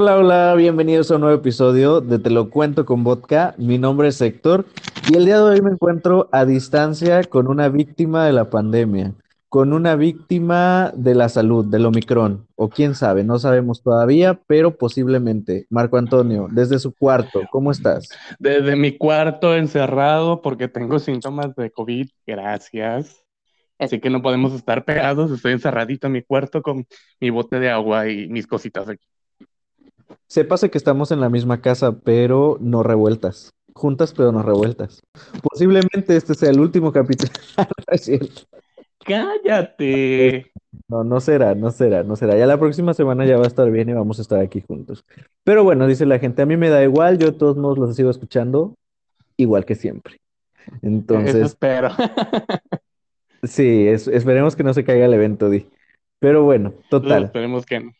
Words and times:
Hola, 0.00 0.16
hola, 0.16 0.54
bienvenidos 0.54 1.10
a 1.10 1.16
un 1.16 1.22
nuevo 1.22 1.36
episodio 1.36 2.00
de 2.00 2.20
Te 2.20 2.30
lo 2.30 2.50
cuento 2.50 2.86
con 2.86 3.02
vodka. 3.02 3.56
Mi 3.58 3.78
nombre 3.78 4.06
es 4.06 4.20
Héctor 4.20 4.64
y 5.10 5.16
el 5.16 5.24
día 5.24 5.38
de 5.38 5.42
hoy 5.42 5.60
me 5.60 5.72
encuentro 5.72 6.28
a 6.30 6.44
distancia 6.44 7.24
con 7.24 7.48
una 7.48 7.68
víctima 7.68 8.24
de 8.24 8.32
la 8.32 8.48
pandemia, 8.48 9.14
con 9.48 9.72
una 9.72 9.96
víctima 9.96 10.92
de 10.94 11.16
la 11.16 11.28
salud, 11.28 11.66
del 11.66 11.84
Omicron, 11.84 12.46
o 12.54 12.68
quién 12.68 12.94
sabe, 12.94 13.24
no 13.24 13.40
sabemos 13.40 13.82
todavía, 13.82 14.40
pero 14.46 14.76
posiblemente. 14.76 15.66
Marco 15.68 15.96
Antonio, 15.96 16.46
desde 16.48 16.78
su 16.78 16.94
cuarto, 16.94 17.40
¿cómo 17.50 17.72
estás? 17.72 18.08
Desde 18.38 18.76
mi 18.76 18.96
cuarto 18.96 19.56
encerrado 19.56 20.42
porque 20.42 20.68
tengo 20.68 21.00
síntomas 21.00 21.56
de 21.56 21.72
COVID, 21.72 22.08
gracias. 22.24 23.24
Así 23.80 23.98
que 23.98 24.10
no 24.10 24.22
podemos 24.22 24.52
estar 24.52 24.84
pegados, 24.84 25.32
estoy 25.32 25.54
encerradito 25.54 26.06
en 26.06 26.12
mi 26.12 26.22
cuarto 26.22 26.62
con 26.62 26.86
mi 27.20 27.30
bote 27.30 27.58
de 27.58 27.70
agua 27.70 28.08
y 28.08 28.28
mis 28.28 28.46
cositas 28.46 28.88
aquí. 28.88 29.04
Sépase 30.26 30.70
que 30.70 30.78
estamos 30.78 31.10
en 31.12 31.20
la 31.20 31.28
misma 31.28 31.60
casa, 31.60 31.92
pero 31.92 32.58
no 32.60 32.82
revueltas. 32.82 33.52
Juntas, 33.74 34.12
pero 34.12 34.32
no 34.32 34.42
revueltas. 34.42 35.02
Posiblemente 35.42 36.16
este 36.16 36.34
sea 36.34 36.50
el 36.50 36.60
último 36.60 36.92
capítulo. 36.92 37.30
Cállate. 39.04 40.52
No, 40.88 41.04
no 41.04 41.20
será, 41.20 41.54
no 41.54 41.70
será, 41.70 42.02
no 42.02 42.16
será. 42.16 42.36
Ya 42.36 42.46
la 42.46 42.58
próxima 42.58 42.92
semana 42.92 43.24
ya 43.24 43.36
va 43.36 43.44
a 43.44 43.48
estar 43.48 43.70
bien 43.70 43.88
y 43.88 43.92
vamos 43.92 44.18
a 44.18 44.22
estar 44.22 44.40
aquí 44.40 44.60
juntos. 44.60 45.04
Pero 45.44 45.64
bueno, 45.64 45.86
dice 45.86 46.04
la 46.06 46.18
gente, 46.18 46.42
a 46.42 46.46
mí 46.46 46.56
me 46.56 46.68
da 46.68 46.82
igual, 46.82 47.18
yo 47.18 47.30
de 47.30 47.38
todos 47.38 47.56
modos 47.56 47.78
los 47.78 47.96
sigo 47.96 48.10
escuchando 48.10 48.74
igual 49.36 49.64
que 49.64 49.74
siempre. 49.74 50.20
Entonces. 50.82 51.36
Eso 51.36 51.46
espero. 51.46 51.90
sí, 53.42 53.86
esperemos 53.86 54.56
que 54.56 54.64
no 54.64 54.74
se 54.74 54.84
caiga 54.84 55.06
el 55.06 55.14
evento, 55.14 55.48
Di. 55.48 55.66
Pero 56.18 56.42
bueno, 56.42 56.74
total. 56.90 57.24
esperemos 57.24 57.64
que 57.64 57.80
no. 57.80 57.92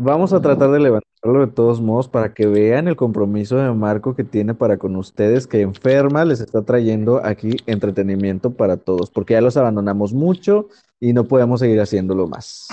Vamos 0.00 0.32
a 0.32 0.40
tratar 0.40 0.70
de 0.70 0.78
levantarlo 0.78 1.40
de 1.40 1.52
todos 1.52 1.80
modos 1.80 2.06
para 2.06 2.32
que 2.32 2.46
vean 2.46 2.86
el 2.86 2.94
compromiso 2.94 3.56
de 3.56 3.72
Marco 3.72 4.14
que 4.14 4.22
tiene 4.22 4.54
para 4.54 4.76
con 4.76 4.94
ustedes, 4.94 5.48
que 5.48 5.60
enferma 5.62 6.24
les 6.24 6.40
está 6.40 6.62
trayendo 6.62 7.20
aquí 7.24 7.56
entretenimiento 7.66 8.52
para 8.52 8.76
todos, 8.76 9.10
porque 9.10 9.34
ya 9.34 9.40
los 9.40 9.56
abandonamos 9.56 10.12
mucho 10.12 10.68
y 11.00 11.12
no 11.12 11.24
podemos 11.24 11.58
seguir 11.58 11.80
haciéndolo 11.80 12.28
más. 12.28 12.68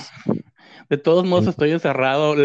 De 0.88 0.98
todos 0.98 1.26
modos, 1.26 1.48
estoy 1.48 1.72
encerrado. 1.72 2.36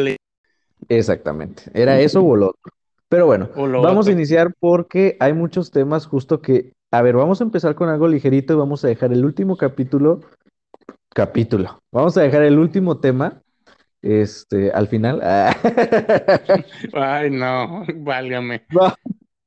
Exactamente. 0.90 1.62
Era 1.76 2.00
eso 2.00 2.26
o 2.26 2.36
lo 2.36 2.48
otro. 2.48 2.72
Pero 3.08 3.28
bueno, 3.28 3.50
vamos 3.56 4.08
a 4.08 4.12
iniciar 4.12 4.52
porque 4.60 5.16
hay 5.20 5.34
muchos 5.34 5.70
temas 5.70 6.08
justo 6.08 6.42
que, 6.42 6.74
a 6.90 7.04
ver, 7.04 7.16
vamos 7.16 7.40
a 7.40 7.44
empezar 7.44 7.76
con 7.76 7.90
algo 7.90 8.08
ligerito 8.08 8.54
y 8.54 8.58
vamos 8.58 8.84
a 8.84 8.88
dejar 8.88 9.14
el 9.14 9.26
último 9.26 9.58
capítulo, 9.58 10.22
capítulo, 11.14 11.84
vamos 11.92 12.18
a 12.18 12.22
dejar 12.22 12.42
el 12.42 12.58
último 12.58 12.98
tema 12.98 13.44
este, 14.02 14.72
al 14.72 14.88
final. 14.88 15.22
Ay, 16.94 17.30
no, 17.30 17.84
válgame. 17.98 18.64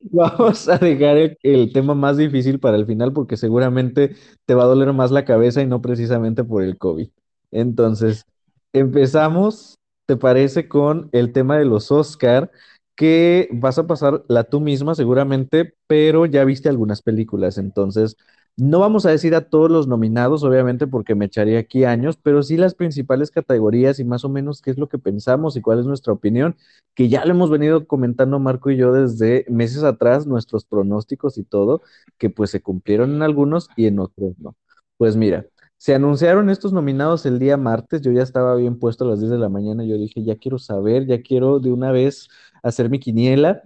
vamos 0.01 0.69
a 0.69 0.79
dejar 0.79 1.37
el, 1.43 1.73
tema 1.73 1.95
más 1.95 2.17
difícil 2.17 2.61
para 2.61 2.77
el 2.77 2.87
final 2.87 3.13
porque 3.13 3.37
seguramente 3.37 4.15
te 4.47 4.55
va 4.55 4.65
a 4.65 4.67
doler 4.67 4.93
más 4.93 5.11
la 5.11 5.25
cabeza 5.25 5.63
y 5.63 5.67
no 5.67 5.83
precisamente 5.83 6.45
por 6.45 6.63
el 6.63 6.79
COVID. 6.79 7.09
Entonces, 7.51 8.27
empezamos, 8.73 9.79
¿te 10.07 10.17
parece 10.17 10.69
con 10.69 11.09
el 11.13 11.33
tema 11.33 11.59
de 11.59 11.65
los 11.65 11.91
Oscar? 11.91 12.51
Que 12.97 13.49
vas 13.53 13.79
a 13.79 13.87
pasar 13.89 14.25
la 14.29 14.45
tú 14.45 14.61
misma 14.61 14.95
seguramente, 14.95 15.75
pero 15.89 16.27
ya 16.27 16.45
viste 16.45 16.69
algunas 16.69 17.03
películas, 17.03 17.59
entonces 17.59 18.17
no 18.57 18.79
vamos 18.79 19.05
a 19.05 19.11
decir 19.11 19.35
a 19.35 19.49
todos 19.49 19.71
los 19.71 19.89
nominados, 19.89 20.45
obviamente, 20.45 20.87
porque 20.87 21.15
me 21.15 21.25
echaría 21.25 21.59
aquí 21.59 21.85
años, 21.85 22.17
pero 22.17 22.43
sí 22.43 22.57
las 22.57 22.75
principales 22.75 23.31
categorías 23.31 23.99
y 23.99 24.05
más 24.05 24.25
o 24.25 24.29
menos 24.29 24.63
qué 24.63 24.71
es 24.71 24.79
lo 24.79 24.89
que 24.89 24.99
pensamos 24.99 25.57
y 25.57 25.61
cuál 25.61 25.81
es 25.81 25.87
nuestra 25.87 26.13
opinión, 26.13 26.57
que 26.95 27.09
ya 27.09 27.25
lo 27.25 27.33
hemos 27.33 27.51
venido 27.51 27.87
comentando 27.87 28.39
Marco 28.39 28.71
y 28.71 28.77
yo 28.77 28.93
desde 28.93 29.45
meses 29.49 29.83
atrás, 29.83 30.27
nuestros 30.27 30.65
pronósticos 30.65 31.37
y 31.39 31.45
todo, 31.45 31.83
que 32.19 32.31
pues 32.31 32.51
se 32.51 32.63
cumplieron 32.63 33.13
en 33.15 33.23
algunos 33.23 33.69
y 33.77 33.87
en 33.87 33.99
otros 33.99 34.35
no. 34.39 34.57
Pues 34.97 35.17
mira, 35.17 35.47
se 35.77 35.95
anunciaron 35.95 36.49
estos 36.49 36.73
nominados 36.73 37.27
el 37.27 37.39
día 37.39 37.57
martes, 37.57 38.01
yo 38.03 38.13
ya 38.13 38.23
estaba 38.23 38.55
bien 38.57 38.79
puesto 38.79 39.05
a 39.05 39.09
las 39.09 39.21
10 39.21 39.31
de 39.33 39.39
la 39.39 39.49
mañana, 39.49 39.85
yo 39.85 39.99
dije, 39.99 40.23
ya 40.25 40.37
quiero 40.37 40.59
saber, 40.59 41.07
ya 41.07 41.21
quiero 41.23 41.59
de 41.59 41.73
una 41.73 41.91
vez 41.93 42.29
hacer 42.63 42.89
mi 42.89 43.01
quiniela 43.01 43.63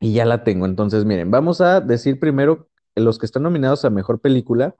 y 0.00 0.12
ya 0.14 0.24
la 0.24 0.44
tengo. 0.44 0.66
Entonces, 0.66 1.04
miren, 1.04 1.30
vamos 1.30 1.60
a 1.60 1.80
decir 1.80 2.20
primero 2.20 2.67
los 3.00 3.18
que 3.18 3.26
están 3.26 3.42
nominados 3.42 3.84
a 3.84 3.90
Mejor 3.90 4.20
Película. 4.20 4.74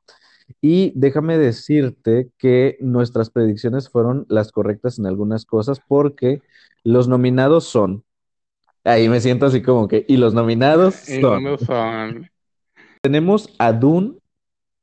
Y 0.63 0.93
déjame 0.95 1.37
decirte 1.37 2.31
que 2.39 2.79
nuestras 2.81 3.29
predicciones 3.31 3.91
fueron 3.91 4.25
las 4.29 4.51
correctas 4.51 4.99
en 4.99 5.07
algunas 5.07 5.45
cosas 5.45 5.81
porque 5.87 6.41
los 6.85 7.07
nominados 7.07 7.65
son, 7.65 8.03
ahí 8.85 9.09
me 9.11 9.21
siento 9.21 9.47
así 9.47 9.61
como 9.61 9.89
que, 9.89 10.07
y 10.09 10.17
los 10.17 10.33
nominados 10.33 10.95
son, 10.95 11.59
tenemos 13.03 13.55
a 13.59 13.73
Dune, 13.73 14.15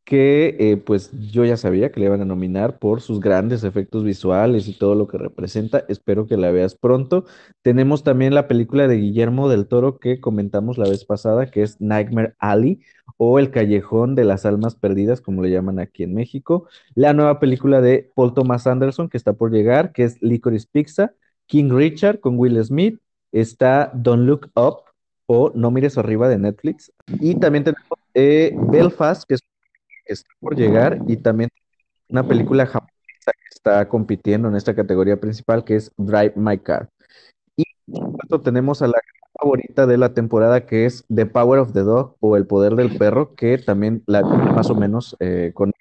que 0.05 0.55
eh, 0.59 0.77
pues 0.77 1.11
yo 1.31 1.45
ya 1.45 1.57
sabía 1.57 1.91
que 1.91 1.99
le 1.99 2.05
iban 2.05 2.21
a 2.21 2.25
nominar 2.25 2.77
por 2.77 3.01
sus 3.01 3.19
grandes 3.19 3.63
efectos 3.63 4.03
visuales 4.03 4.67
y 4.67 4.77
todo 4.77 4.93
lo 4.93 5.07
que 5.07 5.17
representa. 5.17 5.83
Espero 5.89 6.27
que 6.27 6.37
la 6.37 6.51
veas 6.51 6.75
pronto. 6.75 7.25
Tenemos 7.63 8.03
también 8.03 8.35
la 8.35 8.47
película 8.47 8.87
de 8.87 8.97
Guillermo 8.97 9.49
del 9.49 9.67
Toro 9.67 9.97
que 9.99 10.21
comentamos 10.21 10.77
la 10.77 10.87
vez 10.87 11.05
pasada, 11.05 11.47
que 11.49 11.63
es 11.63 11.81
Nightmare 11.81 12.35
Alley 12.37 12.81
o 13.17 13.39
El 13.39 13.49
Callejón 13.49 14.13
de 14.13 14.25
las 14.25 14.45
Almas 14.45 14.75
Perdidas, 14.75 15.21
como 15.21 15.41
le 15.41 15.49
llaman 15.49 15.79
aquí 15.79 16.03
en 16.03 16.13
México. 16.13 16.67
La 16.93 17.13
nueva 17.13 17.39
película 17.39 17.81
de 17.81 18.11
Paul 18.15 18.35
Thomas 18.35 18.67
Anderson 18.67 19.09
que 19.09 19.17
está 19.17 19.33
por 19.33 19.51
llegar, 19.51 19.91
que 19.91 20.03
es 20.03 20.21
Licorice 20.21 20.67
Pizza. 20.71 21.13
King 21.47 21.71
Richard 21.71 22.19
con 22.19 22.37
Will 22.37 22.63
Smith. 22.63 22.99
Está 23.31 23.91
Don't 23.93 24.23
Look 24.27 24.51
Up 24.55 24.83
o 25.25 25.51
No 25.55 25.71
Mires 25.71 25.97
Arriba 25.97 26.29
de 26.29 26.37
Netflix. 26.37 26.91
Y 27.19 27.35
también 27.35 27.63
tenemos 27.63 27.99
eh, 28.13 28.55
Belfast, 28.69 29.23
que 29.27 29.35
es 29.35 29.41
está 30.05 30.29
por 30.39 30.55
llegar 30.55 30.99
y 31.07 31.17
también 31.17 31.49
una 32.09 32.27
película 32.27 32.65
japonesa 32.65 33.31
que 33.31 33.47
está 33.53 33.87
compitiendo 33.87 34.47
en 34.47 34.55
esta 34.55 34.75
categoría 34.75 35.19
principal 35.19 35.63
que 35.63 35.75
es 35.75 35.91
Drive 35.97 36.33
My 36.35 36.57
Car. 36.57 36.89
Y 37.55 37.63
por 37.89 38.41
tenemos 38.41 38.81
a 38.81 38.87
la 38.87 38.99
favorita 39.39 39.85
de 39.85 39.97
la 39.97 40.13
temporada 40.13 40.65
que 40.65 40.85
es 40.85 41.05
The 41.13 41.25
Power 41.25 41.59
of 41.59 41.73
the 41.73 41.81
Dog 41.81 42.15
o 42.19 42.37
El 42.37 42.45
Poder 42.45 42.75
del 42.75 42.97
Perro, 42.97 43.35
que 43.35 43.57
también 43.57 44.03
la 44.05 44.21
más 44.23 44.69
o 44.69 44.75
menos 44.75 45.15
eh, 45.19 45.51
con 45.53 45.71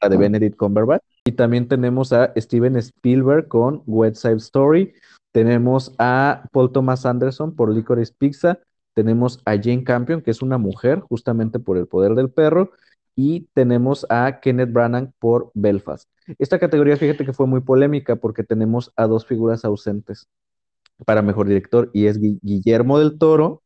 la 0.00 0.08
de 0.08 0.16
Benedict 0.16 0.56
Cumberbatch. 0.56 1.02
Y 1.26 1.32
también 1.32 1.68
tenemos 1.68 2.12
a 2.12 2.32
Steven 2.36 2.76
Spielberg 2.76 3.48
con 3.48 3.82
West 3.86 4.16
Side 4.16 4.36
Story. 4.36 4.94
Tenemos 5.32 5.94
a 5.98 6.48
Paul 6.52 6.70
Thomas 6.70 7.06
Anderson 7.06 7.56
por 7.56 7.72
Licorice 7.72 8.12
Pizza. 8.16 8.58
Tenemos 8.94 9.40
a 9.44 9.52
Jane 9.52 9.82
Campion, 9.82 10.20
que 10.20 10.30
es 10.30 10.42
una 10.42 10.58
mujer, 10.58 11.00
justamente 11.00 11.58
por 11.58 11.78
el 11.78 11.88
poder 11.88 12.14
del 12.14 12.30
perro 12.30 12.70
y 13.16 13.48
tenemos 13.54 14.06
a 14.08 14.40
Kenneth 14.40 14.72
Branagh 14.72 15.12
por 15.18 15.50
Belfast. 15.54 16.08
Esta 16.38 16.58
categoría, 16.58 16.96
fíjate 16.96 17.24
que 17.24 17.32
fue 17.32 17.46
muy 17.46 17.60
polémica 17.60 18.16
porque 18.16 18.44
tenemos 18.44 18.92
a 18.96 19.06
dos 19.06 19.26
figuras 19.26 19.64
ausentes 19.64 20.28
para 21.04 21.22
mejor 21.22 21.48
director 21.48 21.90
y 21.92 22.06
es 22.06 22.18
Guillermo 22.20 22.98
del 22.98 23.18
Toro, 23.18 23.62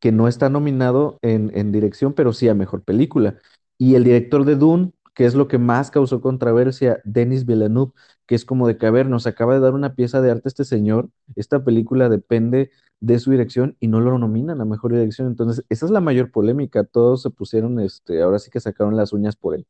que 0.00 0.12
no 0.12 0.28
está 0.28 0.50
nominado 0.50 1.18
en, 1.22 1.50
en, 1.54 1.72
dirección, 1.72 2.12
pero 2.12 2.32
sí 2.32 2.48
a 2.48 2.54
mejor 2.54 2.82
película. 2.84 3.38
Y 3.78 3.94
el 3.94 4.04
director 4.04 4.44
de 4.44 4.56
Dune, 4.56 4.92
que 5.14 5.24
es 5.24 5.34
lo 5.34 5.48
que 5.48 5.58
más 5.58 5.90
causó 5.90 6.20
controversia, 6.20 7.00
Denis 7.04 7.46
Villeneuve, 7.46 7.92
que 8.26 8.34
es 8.34 8.44
como 8.44 8.66
de 8.68 8.74
ver, 8.90 9.08
nos 9.08 9.26
acaba 9.26 9.54
de 9.54 9.60
dar 9.60 9.72
una 9.72 9.94
pieza 9.94 10.20
de 10.20 10.30
arte 10.30 10.48
este 10.48 10.64
señor, 10.64 11.08
esta 11.36 11.64
película 11.64 12.08
depende 12.08 12.70
de 13.04 13.18
su 13.18 13.30
dirección 13.30 13.76
y 13.80 13.88
no 13.88 14.00
lo 14.00 14.18
nominan 14.18 14.60
a 14.60 14.64
mejor 14.64 14.92
dirección. 14.92 15.28
Entonces, 15.28 15.64
esa 15.68 15.84
es 15.84 15.92
la 15.92 16.00
mayor 16.00 16.30
polémica. 16.30 16.84
Todos 16.84 17.22
se 17.22 17.30
pusieron, 17.30 17.78
este, 17.80 18.22
ahora 18.22 18.38
sí 18.38 18.50
que 18.50 18.60
sacaron 18.60 18.96
las 18.96 19.12
uñas 19.12 19.36
por 19.36 19.54
él. 19.54 19.66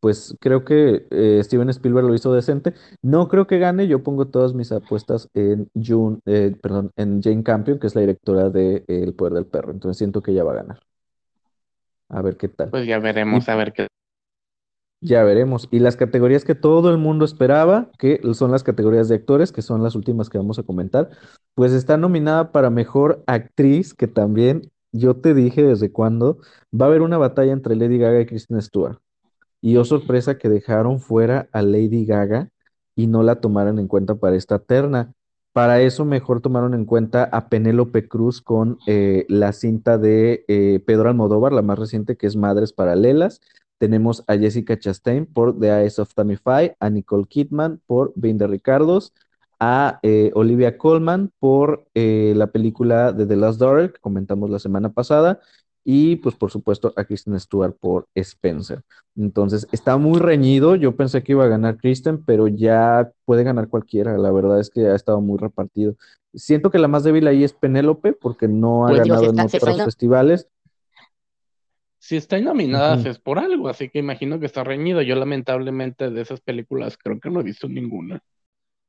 Pues 0.00 0.36
creo 0.38 0.64
que 0.64 1.06
eh, 1.10 1.40
Steven 1.42 1.70
Spielberg 1.70 2.06
lo 2.06 2.14
hizo 2.14 2.32
decente. 2.32 2.74
No 3.02 3.28
creo 3.28 3.46
que 3.46 3.58
gane. 3.58 3.88
Yo 3.88 4.02
pongo 4.02 4.28
todas 4.28 4.54
mis 4.54 4.70
apuestas 4.70 5.28
en 5.34 5.70
June, 5.74 6.18
eh, 6.26 6.54
perdón, 6.60 6.92
en 6.96 7.22
Jane 7.22 7.42
Campion, 7.42 7.78
que 7.78 7.86
es 7.86 7.94
la 7.94 8.02
directora 8.02 8.50
de 8.50 8.84
El 8.86 9.14
Poder 9.14 9.32
del 9.32 9.46
Perro. 9.46 9.72
Entonces 9.72 9.96
siento 9.96 10.22
que 10.22 10.32
ella 10.32 10.44
va 10.44 10.52
a 10.52 10.56
ganar. 10.56 10.80
A 12.10 12.22
ver 12.22 12.36
qué 12.36 12.48
tal. 12.48 12.70
Pues 12.70 12.86
ya 12.86 12.98
veremos, 12.98 13.48
a 13.48 13.56
ver 13.56 13.72
qué 13.72 13.88
ya 15.00 15.22
veremos. 15.22 15.68
Y 15.70 15.78
las 15.78 15.96
categorías 15.96 16.44
que 16.44 16.54
todo 16.54 16.90
el 16.90 16.98
mundo 16.98 17.24
esperaba, 17.24 17.90
que 17.98 18.20
son 18.34 18.50
las 18.50 18.64
categorías 18.64 19.08
de 19.08 19.16
actores, 19.16 19.52
que 19.52 19.62
son 19.62 19.82
las 19.82 19.94
últimas 19.94 20.28
que 20.28 20.38
vamos 20.38 20.58
a 20.58 20.64
comentar, 20.64 21.10
pues 21.58 21.72
está 21.72 21.96
nominada 21.96 22.52
para 22.52 22.70
mejor 22.70 23.24
actriz, 23.26 23.92
que 23.92 24.06
también 24.06 24.70
yo 24.92 25.16
te 25.16 25.34
dije 25.34 25.64
desde 25.64 25.90
cuándo 25.90 26.38
va 26.72 26.86
a 26.86 26.88
haber 26.88 27.02
una 27.02 27.18
batalla 27.18 27.52
entre 27.52 27.74
Lady 27.74 27.98
Gaga 27.98 28.20
y 28.20 28.26
Kristen 28.26 28.62
Stewart. 28.62 28.98
Y 29.60 29.76
oh 29.76 29.84
sorpresa 29.84 30.38
que 30.38 30.48
dejaron 30.48 31.00
fuera 31.00 31.48
a 31.50 31.62
Lady 31.62 32.06
Gaga 32.06 32.50
y 32.94 33.08
no 33.08 33.24
la 33.24 33.40
tomaron 33.40 33.80
en 33.80 33.88
cuenta 33.88 34.14
para 34.14 34.36
esta 34.36 34.60
terna. 34.60 35.12
Para 35.52 35.80
eso 35.80 36.04
mejor 36.04 36.40
tomaron 36.40 36.74
en 36.74 36.84
cuenta 36.84 37.24
a 37.24 37.48
Penélope 37.48 38.06
Cruz 38.06 38.40
con 38.40 38.78
eh, 38.86 39.26
la 39.28 39.52
cinta 39.52 39.98
de 39.98 40.44
eh, 40.46 40.78
Pedro 40.86 41.08
Almodóvar, 41.08 41.52
la 41.52 41.62
más 41.62 41.80
reciente 41.80 42.16
que 42.16 42.28
es 42.28 42.36
Madres 42.36 42.72
Paralelas, 42.72 43.40
tenemos 43.78 44.22
a 44.28 44.36
Jessica 44.36 44.78
Chastain 44.78 45.26
por 45.26 45.58
The 45.58 45.80
Eyes 45.80 45.98
of 45.98 46.14
Tammy 46.14 46.36
Faye, 46.36 46.76
a 46.78 46.88
Nicole 46.88 47.26
Kidman 47.26 47.80
por 47.84 48.12
the 48.14 48.46
Ricardos, 48.46 49.12
a 49.60 49.98
eh, 50.02 50.30
Olivia 50.34 50.78
Colman 50.78 51.30
por 51.38 51.86
eh, 51.94 52.32
la 52.36 52.48
película 52.48 53.12
de 53.12 53.26
The 53.26 53.36
Last 53.36 53.58
Daughter 53.60 53.92
que 53.92 54.00
comentamos 54.00 54.50
la 54.50 54.58
semana 54.58 54.90
pasada 54.92 55.40
y 55.84 56.16
pues 56.16 56.34
por 56.34 56.50
supuesto 56.50 56.92
a 56.96 57.04
Kristen 57.04 57.38
Stewart 57.40 57.74
por 57.80 58.06
Spencer. 58.14 58.82
Entonces 59.16 59.66
está 59.72 59.96
muy 59.96 60.18
reñido, 60.20 60.76
yo 60.76 60.94
pensé 60.96 61.22
que 61.22 61.32
iba 61.32 61.44
a 61.44 61.48
ganar 61.48 61.78
Kristen, 61.78 62.22
pero 62.24 62.46
ya 62.46 63.10
puede 63.24 63.42
ganar 63.42 63.68
cualquiera, 63.68 64.16
la 64.18 64.30
verdad 64.30 64.60
es 64.60 64.68
que 64.70 64.86
ha 64.86 64.94
estado 64.94 65.20
muy 65.20 65.38
repartido. 65.38 65.96
Siento 66.34 66.70
que 66.70 66.78
la 66.78 66.88
más 66.88 67.04
débil 67.04 67.26
ahí 67.26 67.42
es 67.42 67.54
Penélope 67.54 68.12
porque 68.12 68.48
no 68.48 68.84
ha 68.86 68.90
Pues 68.90 69.00
ganado 69.00 69.24
en 69.24 69.38
está- 69.40 69.44
otros 69.56 69.70
está- 69.72 69.84
festivales. 69.86 70.48
Si 72.00 72.16
están 72.16 72.44
nominadas 72.44 73.00
Ujú. 73.00 73.08
es 73.08 73.18
por 73.18 73.38
algo, 73.38 73.68
así 73.68 73.88
que 73.88 73.98
imagino 73.98 74.38
que 74.38 74.46
está 74.46 74.62
reñido. 74.64 75.02
Yo 75.02 75.16
lamentablemente 75.16 76.10
de 76.10 76.20
esas 76.20 76.40
películas 76.40 76.96
creo 77.02 77.18
que 77.18 77.28
no 77.30 77.40
he 77.40 77.42
visto 77.44 77.68
ninguna. 77.68 78.20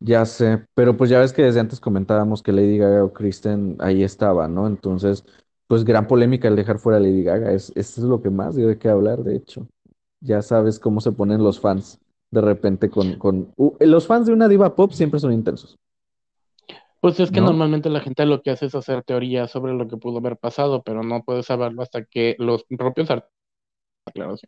Ya 0.02 0.26
sé, 0.26 0.66
pero 0.76 0.96
pues 0.96 1.10
ya 1.10 1.20
ves 1.20 1.34
que 1.34 1.42
desde 1.44 1.60
antes 1.60 1.80
comentábamos 1.82 2.42
que 2.42 2.54
Lady 2.54 2.78
Gaga 2.78 3.04
o 3.04 3.12
Kristen 3.14 3.76
ahí 3.80 4.04
estaba, 4.04 4.48
¿no? 4.48 4.66
Entonces, 4.68 5.26
pues 5.68 5.84
gran 5.84 6.08
polémica 6.08 6.48
el 6.48 6.56
dejar 6.56 6.80
fuera 6.80 6.98
a 6.98 7.02
Lady 7.02 7.24
Gaga, 7.24 7.52
es, 7.52 7.72
eso 7.76 8.02
es 8.02 8.08
lo 8.08 8.22
que 8.22 8.30
más 8.30 8.56
dio 8.56 8.68
de 8.70 8.78
qué 8.78 8.88
hablar, 8.90 9.24
de 9.24 9.36
hecho. 9.36 9.68
Ya 10.22 10.42
sabes 10.42 10.80
cómo 10.80 11.02
se 11.02 11.12
ponen 11.12 11.44
los 11.44 11.60
fans 11.60 12.00
de 12.32 12.42
repente 12.42 12.90
con, 12.90 13.18
con... 13.18 13.54
uh, 13.58 13.76
los 13.82 14.08
fans 14.08 14.28
de 14.28 14.34
una 14.34 14.48
diva 14.48 14.76
pop 14.76 14.92
siempre 14.92 15.20
son 15.20 15.34
intensos, 15.34 15.78
Pues 17.02 17.20
es 17.20 17.32
que 17.32 17.42
¿no? 17.42 17.48
normalmente 17.48 17.90
la 17.90 18.02
gente 18.02 18.26
lo 18.26 18.42
que 18.42 18.52
hace 18.52 18.66
es 18.68 18.76
hacer 18.76 19.04
teorías 19.04 19.52
sobre 19.52 19.74
lo 19.74 19.88
que 19.88 19.98
pudo 19.98 20.20
haber 20.20 20.38
pasado, 20.38 20.82
pero 20.84 21.04
no 21.04 21.24
puedes 21.24 21.46
saberlo 21.46 21.82
hasta 21.82 22.06
que 22.06 22.36
los 22.40 22.66
propios 22.66 23.10
artistas. 23.10 23.34
Claro, 24.14 24.38
sí. 24.38 24.48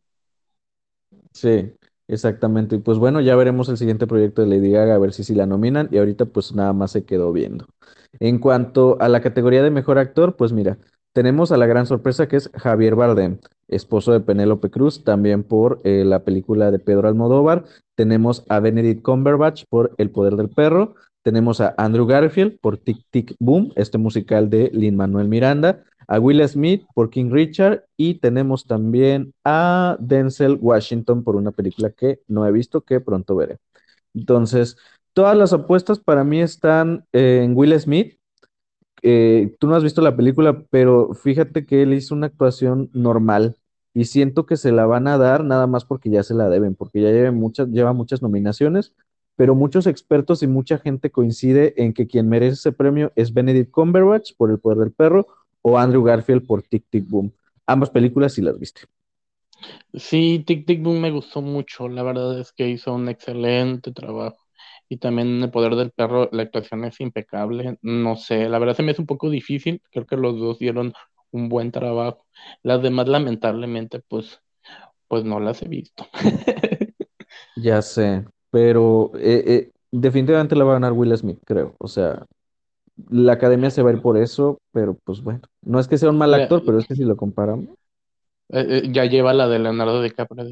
Sí, 1.33 1.73
exactamente. 2.11 2.75
Y 2.75 2.79
pues 2.79 2.97
bueno, 2.97 3.21
ya 3.21 3.35
veremos 3.35 3.69
el 3.69 3.77
siguiente 3.77 4.07
proyecto 4.07 4.41
de 4.41 4.47
Lady 4.47 4.71
Gaga, 4.71 4.95
a 4.95 4.99
ver 4.99 5.13
si 5.13 5.23
sí 5.23 5.33
la 5.33 5.45
nominan. 5.45 5.87
Y 5.91 5.97
ahorita 5.97 6.25
pues 6.25 6.53
nada 6.53 6.73
más 6.73 6.91
se 6.91 7.05
quedó 7.05 7.31
viendo. 7.31 7.67
En 8.19 8.39
cuanto 8.39 8.97
a 8.99 9.09
la 9.09 9.21
categoría 9.21 9.63
de 9.63 9.71
mejor 9.71 9.97
actor, 9.97 10.35
pues 10.35 10.51
mira, 10.53 10.77
tenemos 11.13 11.51
a 11.51 11.57
la 11.57 11.65
gran 11.65 11.85
sorpresa 11.85 12.27
que 12.27 12.37
es 12.37 12.49
Javier 12.53 12.95
Bardem, 12.95 13.39
esposo 13.67 14.11
de 14.11 14.19
Penélope 14.19 14.69
Cruz, 14.69 15.03
también 15.03 15.43
por 15.43 15.81
eh, 15.83 16.03
la 16.05 16.23
película 16.23 16.71
de 16.71 16.79
Pedro 16.79 17.07
Almodóvar. 17.07 17.65
Tenemos 17.95 18.45
a 18.49 18.59
Benedict 18.59 19.01
Cumberbatch 19.01 19.63
por 19.69 19.93
El 19.97 20.09
Poder 20.09 20.35
del 20.35 20.49
Perro. 20.49 20.95
Tenemos 21.23 21.61
a 21.61 21.73
Andrew 21.77 22.05
Garfield 22.05 22.59
por 22.59 22.77
Tic 22.77 23.03
Tic 23.09 23.35
Boom, 23.39 23.71
este 23.75 23.97
musical 23.97 24.49
de 24.49 24.69
Lin-Manuel 24.73 25.27
Miranda 25.27 25.83
a 26.11 26.19
Will 26.19 26.45
Smith 26.45 26.85
por 26.93 27.09
King 27.09 27.31
Richard 27.31 27.85
y 27.95 28.15
tenemos 28.15 28.65
también 28.67 29.33
a 29.45 29.95
Denzel 30.01 30.57
Washington 30.59 31.23
por 31.23 31.37
una 31.37 31.51
película 31.51 31.89
que 31.89 32.19
no 32.27 32.45
he 32.45 32.51
visto, 32.51 32.81
que 32.81 32.99
pronto 32.99 33.33
veré. 33.37 33.59
Entonces, 34.13 34.75
todas 35.13 35.37
las 35.37 35.53
apuestas 35.53 35.99
para 35.99 36.25
mí 36.25 36.41
están 36.41 37.05
en 37.13 37.55
Will 37.55 37.79
Smith. 37.79 38.17
Eh, 39.01 39.55
tú 39.57 39.67
no 39.67 39.75
has 39.75 39.83
visto 39.83 40.01
la 40.01 40.17
película, 40.17 40.65
pero 40.69 41.13
fíjate 41.13 41.65
que 41.65 41.81
él 41.81 41.93
hizo 41.93 42.13
una 42.13 42.27
actuación 42.27 42.89
normal 42.91 43.55
y 43.93 44.03
siento 44.03 44.45
que 44.45 44.57
se 44.57 44.73
la 44.73 44.85
van 44.85 45.07
a 45.07 45.17
dar 45.17 45.45
nada 45.45 45.65
más 45.65 45.85
porque 45.85 46.09
ya 46.09 46.23
se 46.23 46.33
la 46.33 46.49
deben, 46.49 46.75
porque 46.75 47.01
ya 47.01 47.11
lleva 47.11 47.31
muchas, 47.31 47.69
lleva 47.69 47.93
muchas 47.93 48.21
nominaciones, 48.21 48.93
pero 49.37 49.55
muchos 49.55 49.87
expertos 49.87 50.43
y 50.43 50.47
mucha 50.47 50.77
gente 50.77 51.09
coincide 51.09 51.73
en 51.81 51.93
que 51.93 52.07
quien 52.07 52.27
merece 52.27 52.55
ese 52.55 52.73
premio 52.73 53.13
es 53.15 53.33
Benedict 53.33 53.71
Cumberbatch 53.71 54.33
por 54.35 54.51
El 54.51 54.59
Poder 54.59 54.79
del 54.79 54.91
Perro 54.91 55.25
o 55.61 55.77
Andrew 55.77 56.03
Garfield 56.03 56.45
por 56.45 56.63
Tic 56.63 56.85
Tic 56.89 57.07
Boom. 57.07 57.33
Ambas 57.65 57.89
películas 57.89 58.33
sí 58.33 58.41
las 58.41 58.59
viste. 58.59 58.81
Sí, 59.93 60.43
Tic 60.45 60.65
Tic 60.65 60.81
Boom 60.83 60.99
me 61.01 61.11
gustó 61.11 61.41
mucho. 61.41 61.87
La 61.89 62.03
verdad 62.03 62.39
es 62.39 62.51
que 62.53 62.69
hizo 62.69 62.93
un 62.93 63.09
excelente 63.09 63.91
trabajo. 63.91 64.37
Y 64.89 64.97
también 64.97 65.27
en 65.29 65.43
El 65.43 65.51
Poder 65.51 65.75
del 65.75 65.91
Perro, 65.91 66.29
la 66.31 66.43
actuación 66.43 66.83
es 66.85 66.99
impecable. 66.99 67.77
No 67.81 68.15
sé, 68.17 68.49
la 68.49 68.59
verdad 68.59 68.75
se 68.75 68.83
me 68.83 68.91
hace 68.91 69.01
un 69.01 69.07
poco 69.07 69.29
difícil. 69.29 69.81
Creo 69.91 70.05
que 70.05 70.17
los 70.17 70.37
dos 70.39 70.59
dieron 70.59 70.93
un 71.31 71.49
buen 71.49 71.71
trabajo. 71.71 72.25
Las 72.63 72.81
demás, 72.81 73.07
lamentablemente, 73.07 74.01
pues, 74.07 74.41
pues 75.07 75.23
no 75.25 75.39
las 75.39 75.61
he 75.63 75.67
visto. 75.69 76.07
Ya 77.55 77.81
sé, 77.81 78.25
pero 78.49 79.11
eh, 79.15 79.43
eh, 79.47 79.71
definitivamente 79.91 80.55
la 80.55 80.63
va 80.63 80.71
a 80.71 80.73
ganar 80.75 80.93
Will 80.93 81.15
Smith, 81.17 81.39
creo. 81.45 81.75
O 81.79 81.87
sea, 81.87 82.25
la 83.09 83.33
academia 83.33 83.69
se 83.69 83.81
va 83.81 83.89
a 83.89 83.93
ir 83.93 84.01
por 84.01 84.17
eso, 84.17 84.59
pero 84.71 84.97
pues 85.03 85.21
bueno, 85.21 85.41
no 85.61 85.79
es 85.79 85.87
que 85.87 85.97
sea 85.97 86.09
un 86.09 86.17
mal 86.17 86.33
actor, 86.33 86.63
pero 86.65 86.79
es 86.79 86.87
que 86.87 86.95
si 86.95 87.03
lo 87.03 87.15
comparamos. 87.17 87.67
eh, 88.49 88.65
eh, 88.69 88.89
ya 88.91 89.05
lleva 89.05 89.33
la 89.33 89.47
de 89.47 89.59
Leonardo 89.59 90.01
DiCaprio. 90.01 90.45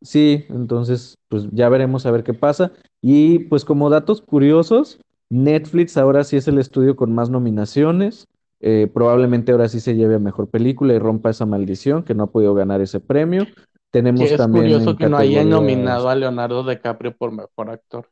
Sí, 0.00 0.44
entonces 0.48 1.16
pues 1.28 1.48
ya 1.50 1.68
veremos 1.68 2.06
a 2.06 2.10
ver 2.10 2.22
qué 2.22 2.34
pasa. 2.34 2.72
Y 3.00 3.40
pues 3.40 3.64
como 3.64 3.90
datos 3.90 4.22
curiosos, 4.22 5.00
Netflix 5.30 5.96
ahora 5.96 6.24
sí 6.24 6.36
es 6.36 6.48
el 6.48 6.58
estudio 6.58 6.96
con 6.96 7.12
más 7.14 7.30
nominaciones. 7.30 8.26
Eh, 8.60 8.90
probablemente 8.92 9.52
ahora 9.52 9.68
sí 9.68 9.80
se 9.80 9.94
lleve 9.94 10.16
a 10.16 10.18
mejor 10.18 10.48
película 10.48 10.94
y 10.94 10.98
rompa 10.98 11.30
esa 11.30 11.46
maldición 11.46 12.02
que 12.02 12.14
no 12.14 12.24
ha 12.24 12.30
podido 12.30 12.54
ganar 12.54 12.80
ese 12.80 13.00
premio. 13.00 13.46
Tenemos 13.90 14.30
es 14.30 14.36
también 14.36 14.64
curioso 14.64 14.96
que 14.96 15.08
no 15.08 15.16
hayan 15.16 15.48
nominado 15.48 16.08
a 16.08 16.14
Leonardo 16.14 16.64
DiCaprio 16.64 17.16
por 17.16 17.32
mejor 17.32 17.70
actor. 17.70 18.06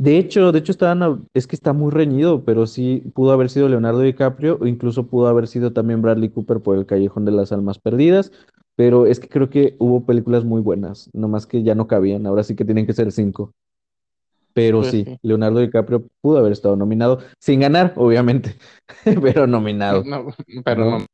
De 0.00 0.16
hecho, 0.16 0.50
de 0.50 0.60
hecho 0.60 0.72
estaban, 0.72 1.28
es 1.34 1.46
que 1.46 1.54
está 1.54 1.74
muy 1.74 1.90
reñido, 1.90 2.42
pero 2.42 2.66
sí 2.66 3.02
pudo 3.14 3.32
haber 3.32 3.50
sido 3.50 3.68
Leonardo 3.68 4.00
DiCaprio 4.00 4.56
o 4.58 4.66
incluso 4.66 5.06
pudo 5.08 5.26
haber 5.28 5.46
sido 5.46 5.74
también 5.74 6.00
Bradley 6.00 6.30
Cooper 6.30 6.60
por 6.60 6.78
El 6.78 6.86
Callejón 6.86 7.26
de 7.26 7.32
las 7.32 7.52
Almas 7.52 7.78
Perdidas, 7.78 8.32
pero 8.76 9.04
es 9.04 9.20
que 9.20 9.28
creo 9.28 9.50
que 9.50 9.76
hubo 9.78 10.06
películas 10.06 10.42
muy 10.42 10.62
buenas, 10.62 11.10
nomás 11.12 11.46
que 11.46 11.62
ya 11.62 11.74
no 11.74 11.86
cabían, 11.86 12.26
ahora 12.26 12.44
sí 12.44 12.56
que 12.56 12.64
tienen 12.64 12.86
que 12.86 12.94
ser 12.94 13.12
cinco. 13.12 13.52
Pero 14.54 14.78
Pues 14.78 14.90
sí, 14.90 15.04
sí. 15.04 15.18
Leonardo 15.20 15.60
DiCaprio 15.60 16.06
pudo 16.22 16.38
haber 16.38 16.52
estado 16.52 16.76
nominado, 16.76 17.18
sin 17.38 17.60
ganar, 17.60 17.92
obviamente, 17.96 18.56
pero 19.22 19.46
nominado, 19.46 20.02
No, 20.02 20.28
pero 20.64 20.92
¿no? 20.92 21.06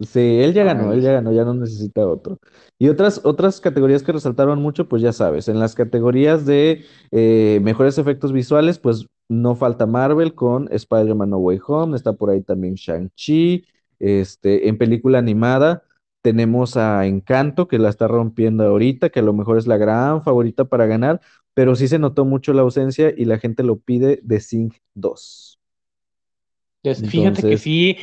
Sí, 0.00 0.18
él 0.40 0.52
ya 0.54 0.64
ganó, 0.64 0.90
Ay, 0.90 0.98
él 0.98 1.00
ya 1.02 1.12
ganó, 1.12 1.32
ya 1.32 1.44
no 1.44 1.54
necesita 1.54 2.06
otro. 2.06 2.38
Y 2.78 2.88
otras, 2.88 3.20
otras 3.24 3.60
categorías 3.60 4.02
que 4.02 4.10
resaltaron 4.12 4.60
mucho, 4.60 4.88
pues 4.88 5.02
ya 5.02 5.12
sabes, 5.12 5.48
en 5.48 5.60
las 5.60 5.74
categorías 5.76 6.44
de 6.44 6.84
eh, 7.12 7.60
mejores 7.62 7.96
efectos 7.98 8.32
visuales, 8.32 8.78
pues 8.80 9.06
no 9.28 9.54
falta 9.54 9.86
Marvel 9.86 10.34
con 10.34 10.68
Spider-Man 10.72 11.30
No 11.30 11.38
Way 11.38 11.60
Home, 11.68 11.96
está 11.96 12.12
por 12.12 12.30
ahí 12.30 12.42
también 12.42 12.74
Shang-Chi, 12.74 13.66
este, 14.00 14.68
en 14.68 14.78
película 14.78 15.18
animada 15.18 15.84
tenemos 16.22 16.76
a 16.76 17.06
Encanto, 17.06 17.68
que 17.68 17.78
la 17.78 17.88
está 17.90 18.08
rompiendo 18.08 18.64
ahorita, 18.64 19.10
que 19.10 19.20
a 19.20 19.22
lo 19.22 19.32
mejor 19.34 19.58
es 19.58 19.66
la 19.66 19.76
gran 19.76 20.22
favorita 20.24 20.64
para 20.64 20.86
ganar, 20.86 21.20
pero 21.54 21.76
sí 21.76 21.86
se 21.86 21.98
notó 22.00 22.24
mucho 22.24 22.52
la 22.52 22.62
ausencia 22.62 23.12
y 23.16 23.26
la 23.26 23.38
gente 23.38 23.62
lo 23.62 23.76
pide 23.78 24.20
de 24.22 24.40
Sing 24.40 24.72
2. 24.94 25.60
Des- 26.96 27.08
Fíjate 27.08 27.44
que 27.44 27.56
sí, 27.56 27.96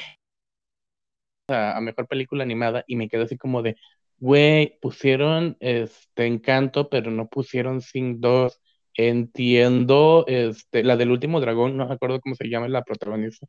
a, 1.51 1.79
mejor 1.81 2.07
película 2.07 2.43
animada 2.43 2.83
y 2.87 2.95
me 2.95 3.09
quedé 3.09 3.23
así 3.23 3.37
como 3.37 3.61
de, 3.61 3.77
güey, 4.19 4.79
pusieron 4.81 5.57
este 5.59 6.25
Encanto, 6.27 6.89
pero 6.89 7.11
no 7.11 7.27
pusieron 7.29 7.81
Sing 7.81 8.19
2. 8.21 8.61
Entiendo, 8.95 10.25
este, 10.27 10.83
la 10.83 10.97
del 10.97 11.11
último 11.11 11.39
dragón, 11.41 11.77
no 11.77 11.87
me 11.87 11.93
acuerdo 11.93 12.19
cómo 12.21 12.35
se 12.35 12.49
llama 12.49 12.67
la 12.67 12.83
protagonista. 12.83 13.47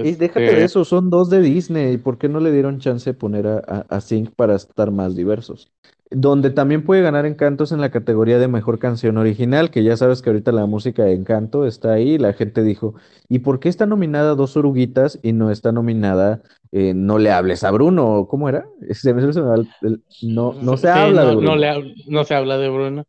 Y 0.00 0.14
déjate 0.14 0.54
de 0.54 0.62
Este, 0.62 0.64
eso, 0.64 0.84
son 0.84 1.10
dos 1.10 1.28
de 1.28 1.40
Disney. 1.40 1.98
¿Por 1.98 2.18
qué 2.18 2.28
no 2.28 2.38
le 2.40 2.52
dieron 2.52 2.78
chance 2.78 3.10
de 3.10 3.14
poner 3.14 3.46
a, 3.48 3.58
a, 3.66 3.80
a 3.96 4.00
Sync 4.00 4.30
para 4.36 4.54
estar 4.54 4.90
más 4.92 5.16
diversos? 5.16 5.72
Donde 6.10 6.50
también 6.50 6.84
puede 6.84 7.02
ganar 7.02 7.26
Encantos 7.26 7.72
en 7.72 7.80
la 7.80 7.90
categoría 7.90 8.38
de 8.38 8.46
mejor 8.48 8.78
canción 8.78 9.18
original, 9.18 9.70
que 9.70 9.82
ya 9.82 9.96
sabes 9.96 10.22
que 10.22 10.30
ahorita 10.30 10.52
la 10.52 10.66
música 10.66 11.02
de 11.04 11.14
Encanto 11.14 11.66
está 11.66 11.92
ahí. 11.92 12.16
La 12.16 12.32
gente 12.32 12.62
dijo, 12.62 12.94
¿y 13.28 13.40
por 13.40 13.58
qué 13.60 13.68
está 13.68 13.86
nominada 13.86 14.34
Dos 14.36 14.56
Oruguitas 14.56 15.18
y 15.22 15.32
no 15.32 15.50
está 15.50 15.72
nominada 15.72 16.42
eh, 16.72 16.94
No 16.94 17.18
le 17.18 17.32
hables 17.32 17.64
a 17.64 17.70
Bruno? 17.72 18.26
¿Cómo 18.30 18.48
era? 18.48 18.66
Se 18.92 19.12
me, 19.12 19.32
se 19.32 19.40
me 19.42 19.48
va 19.48 19.56
el- 19.56 19.74
el- 19.82 20.04
no, 20.20 20.56
no 20.60 20.76
se 20.76 20.88
sí, 20.90 20.90
habla 20.90 21.26
de 21.26 21.32
no, 21.32 21.36
no 21.36 21.56
Bruno. 21.56 21.56
le 21.56 21.68
hab- 21.68 21.94
no 22.06 22.24
se 22.24 22.34
habla 22.34 22.58
de 22.58 22.68
Bruno. 22.68 23.04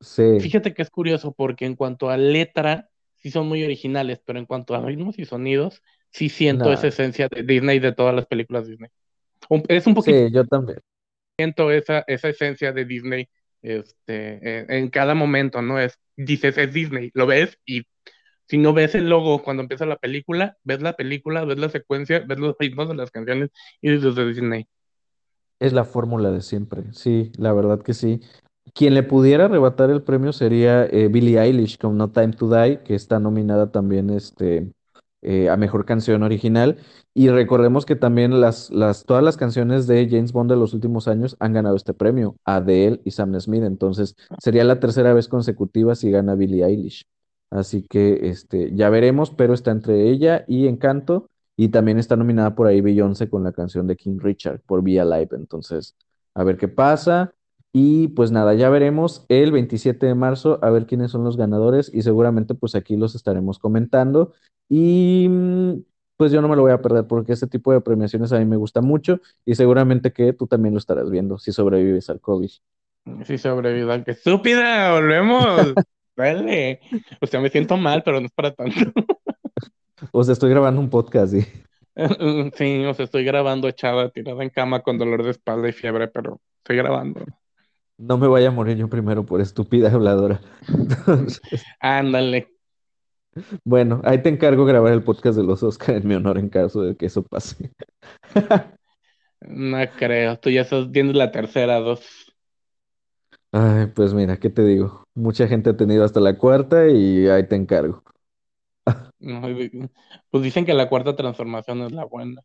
Sí, 0.00 0.22
Fíjate 0.36 0.74
que 0.74 0.82
es 0.82 0.90
curioso 0.90 1.32
porque 1.32 1.64
en 1.66 1.76
cuanto 1.76 2.10
a 2.10 2.16
letra, 2.16 2.90
sí 3.26 3.32
son 3.32 3.48
muy 3.48 3.64
originales, 3.64 4.20
pero 4.24 4.38
en 4.38 4.46
cuanto 4.46 4.74
a 4.74 4.80
ritmos 4.84 5.18
y 5.18 5.24
sonidos, 5.24 5.82
sí 6.10 6.28
siento 6.28 6.72
esa 6.72 6.88
esencia 6.88 7.28
de 7.28 7.42
Disney 7.42 7.78
de 7.80 7.92
todas 7.92 8.14
las 8.14 8.26
películas 8.26 8.68
Disney. 8.68 8.90
Es 9.68 9.86
un 9.86 9.94
poquito 9.94 10.22
Sí, 10.22 10.30
yo 10.32 10.44
también. 10.46 10.78
siento 11.36 11.70
esa, 11.70 12.04
esa 12.06 12.28
esencia 12.28 12.72
de 12.72 12.84
Disney 12.84 13.28
este, 13.62 14.60
en, 14.60 14.70
en 14.72 14.90
cada 14.90 15.14
momento, 15.14 15.62
¿no? 15.62 15.78
Es, 15.80 15.98
dices, 16.16 16.56
es 16.58 16.72
Disney, 16.72 17.10
lo 17.14 17.26
ves 17.26 17.58
y 17.66 17.82
si 18.48 18.58
no 18.58 18.74
ves 18.74 18.94
el 18.94 19.08
logo 19.10 19.42
cuando 19.42 19.62
empieza 19.62 19.86
la 19.86 19.98
película, 19.98 20.58
ves 20.64 20.82
la 20.82 20.96
película, 20.96 21.44
ves 21.44 21.58
la 21.58 21.70
secuencia, 21.70 22.20
ves 22.26 22.38
los 22.38 22.56
ritmos 22.58 22.88
de 22.88 22.96
las 22.96 23.10
canciones 23.10 23.50
y 23.80 23.90
dices 23.92 24.14
de 24.16 24.26
Disney. 24.28 24.68
Es 25.58 25.72
la 25.72 25.84
fórmula 25.84 26.30
de 26.30 26.42
siempre, 26.42 26.84
sí, 26.92 27.32
la 27.38 27.52
verdad 27.52 27.82
que 27.82 27.94
sí. 27.94 28.20
Quien 28.76 28.92
le 28.92 29.02
pudiera 29.02 29.46
arrebatar 29.46 29.88
el 29.88 30.02
premio 30.02 30.34
sería 30.34 30.84
eh, 30.84 31.08
Billie 31.08 31.40
Eilish 31.40 31.78
con 31.78 31.96
No 31.96 32.10
Time 32.10 32.32
to 32.32 32.54
Die, 32.54 32.80
que 32.80 32.94
está 32.94 33.18
nominada 33.18 33.70
también 33.70 34.10
este, 34.10 34.70
eh, 35.22 35.48
a 35.48 35.56
mejor 35.56 35.86
canción 35.86 36.22
original. 36.22 36.76
Y 37.14 37.30
recordemos 37.30 37.86
que 37.86 37.96
también 37.96 38.38
las, 38.38 38.70
las, 38.70 39.06
todas 39.06 39.24
las 39.24 39.38
canciones 39.38 39.86
de 39.86 40.06
James 40.10 40.30
Bond 40.30 40.50
de 40.50 40.58
los 40.58 40.74
últimos 40.74 41.08
años 41.08 41.36
han 41.40 41.54
ganado 41.54 41.74
este 41.74 41.94
premio, 41.94 42.36
Adele 42.44 43.00
y 43.02 43.12
Sam 43.12 43.40
Smith. 43.40 43.62
Entonces 43.62 44.14
sería 44.40 44.62
la 44.62 44.78
tercera 44.78 45.14
vez 45.14 45.26
consecutiva 45.26 45.94
si 45.94 46.10
gana 46.10 46.34
Billie 46.34 46.62
Eilish. 46.62 47.06
Así 47.48 47.80
que 47.80 48.28
este, 48.28 48.74
ya 48.74 48.90
veremos, 48.90 49.30
pero 49.30 49.54
está 49.54 49.70
entre 49.70 50.10
ella 50.10 50.44
y 50.46 50.66
Encanto. 50.66 51.30
Y 51.56 51.68
también 51.68 51.98
está 51.98 52.16
nominada 52.16 52.54
por 52.54 52.66
ahí 52.66 52.82
Beyoncé 52.82 53.30
con 53.30 53.42
la 53.42 53.52
canción 53.52 53.86
de 53.86 53.96
King 53.96 54.18
Richard 54.20 54.60
por 54.66 54.82
Be 54.82 55.00
Alive. 55.00 55.30
Entonces, 55.32 55.94
a 56.34 56.44
ver 56.44 56.58
qué 56.58 56.68
pasa. 56.68 57.32
Y 57.78 58.08
pues 58.08 58.30
nada, 58.30 58.54
ya 58.54 58.70
veremos 58.70 59.26
el 59.28 59.52
27 59.52 60.06
de 60.06 60.14
marzo 60.14 60.58
a 60.62 60.70
ver 60.70 60.86
quiénes 60.86 61.10
son 61.10 61.24
los 61.24 61.36
ganadores 61.36 61.90
y 61.92 62.00
seguramente 62.00 62.54
pues 62.54 62.74
aquí 62.74 62.96
los 62.96 63.14
estaremos 63.14 63.58
comentando. 63.58 64.32
Y 64.66 65.26
mm, 65.28 65.82
pues 66.16 66.32
yo 66.32 66.40
no 66.40 66.48
me 66.48 66.56
lo 66.56 66.62
voy 66.62 66.72
a 66.72 66.80
perder 66.80 67.06
porque 67.06 67.34
este 67.34 67.46
tipo 67.46 67.74
de 67.74 67.82
premiaciones 67.82 68.32
a 68.32 68.38
mí 68.38 68.46
me 68.46 68.56
gusta 68.56 68.80
mucho 68.80 69.20
y 69.44 69.56
seguramente 69.56 70.14
que 70.14 70.32
tú 70.32 70.46
también 70.46 70.72
lo 70.72 70.78
estarás 70.78 71.10
viendo 71.10 71.36
si 71.36 71.52
sobrevives 71.52 72.08
al 72.08 72.18
COVID. 72.18 72.48
Si 73.24 73.36
sobrevivo 73.36 73.92
al 73.92 74.04
que 74.04 74.12
estúpida, 74.12 74.94
volvemos. 74.94 75.74
Vale. 76.16 76.80
O 77.20 77.26
sea, 77.26 77.40
me 77.40 77.50
siento 77.50 77.76
mal, 77.76 78.02
pero 78.02 78.20
no 78.20 78.26
es 78.26 78.32
para 78.32 78.54
tanto. 78.54 78.74
O 80.12 80.24
sea, 80.24 80.32
estoy 80.32 80.48
grabando 80.48 80.80
un 80.80 80.88
podcast, 80.88 81.34
¿sí? 81.34 81.44
Sí, 82.54 82.84
o 82.86 82.94
sea, 82.94 83.04
estoy 83.04 83.24
grabando 83.24 83.68
echada, 83.68 84.08
tirada 84.08 84.42
en 84.42 84.48
cama 84.48 84.80
con 84.80 84.96
dolor 84.96 85.24
de 85.24 85.32
espalda 85.32 85.68
y 85.68 85.72
fiebre, 85.72 86.08
pero 86.08 86.40
estoy 86.62 86.76
grabando. 86.76 87.22
No 87.98 88.18
me 88.18 88.28
vaya 88.28 88.48
a 88.48 88.50
morir 88.52 88.76
yo 88.76 88.88
primero 88.88 89.24
por 89.24 89.40
estúpida 89.40 89.90
habladora. 89.92 90.40
Ándale. 91.80 92.48
Bueno, 93.64 94.00
ahí 94.04 94.22
te 94.22 94.28
encargo 94.28 94.64
grabar 94.64 94.92
el 94.92 95.02
podcast 95.02 95.36
de 95.36 95.44
los 95.44 95.62
Oscar 95.62 95.96
en 95.96 96.08
mi 96.08 96.14
honor 96.14 96.38
en 96.38 96.48
caso 96.48 96.82
de 96.82 96.96
que 96.96 97.06
eso 97.06 97.22
pase. 97.22 97.70
No 99.40 99.78
creo, 99.98 100.38
tú 100.38 100.50
ya 100.50 100.62
estás 100.62 100.90
viendo 100.90 101.12
la 101.12 101.30
tercera 101.30 101.78
dos. 101.78 102.34
Ay, 103.52 103.86
pues 103.94 104.12
mira, 104.12 104.38
¿qué 104.38 104.50
te 104.50 104.64
digo? 104.64 105.04
Mucha 105.14 105.46
gente 105.46 105.70
ha 105.70 105.76
tenido 105.76 106.04
hasta 106.04 106.20
la 106.20 106.36
cuarta 106.36 106.88
y 106.88 107.28
ahí 107.28 107.46
te 107.46 107.56
encargo. 107.56 108.02
pues 110.30 110.42
dicen 110.42 110.64
que 110.64 110.74
la 110.74 110.88
cuarta 110.88 111.16
transformación 111.16 111.82
es 111.82 111.92
la 111.92 112.04
buena. 112.04 112.42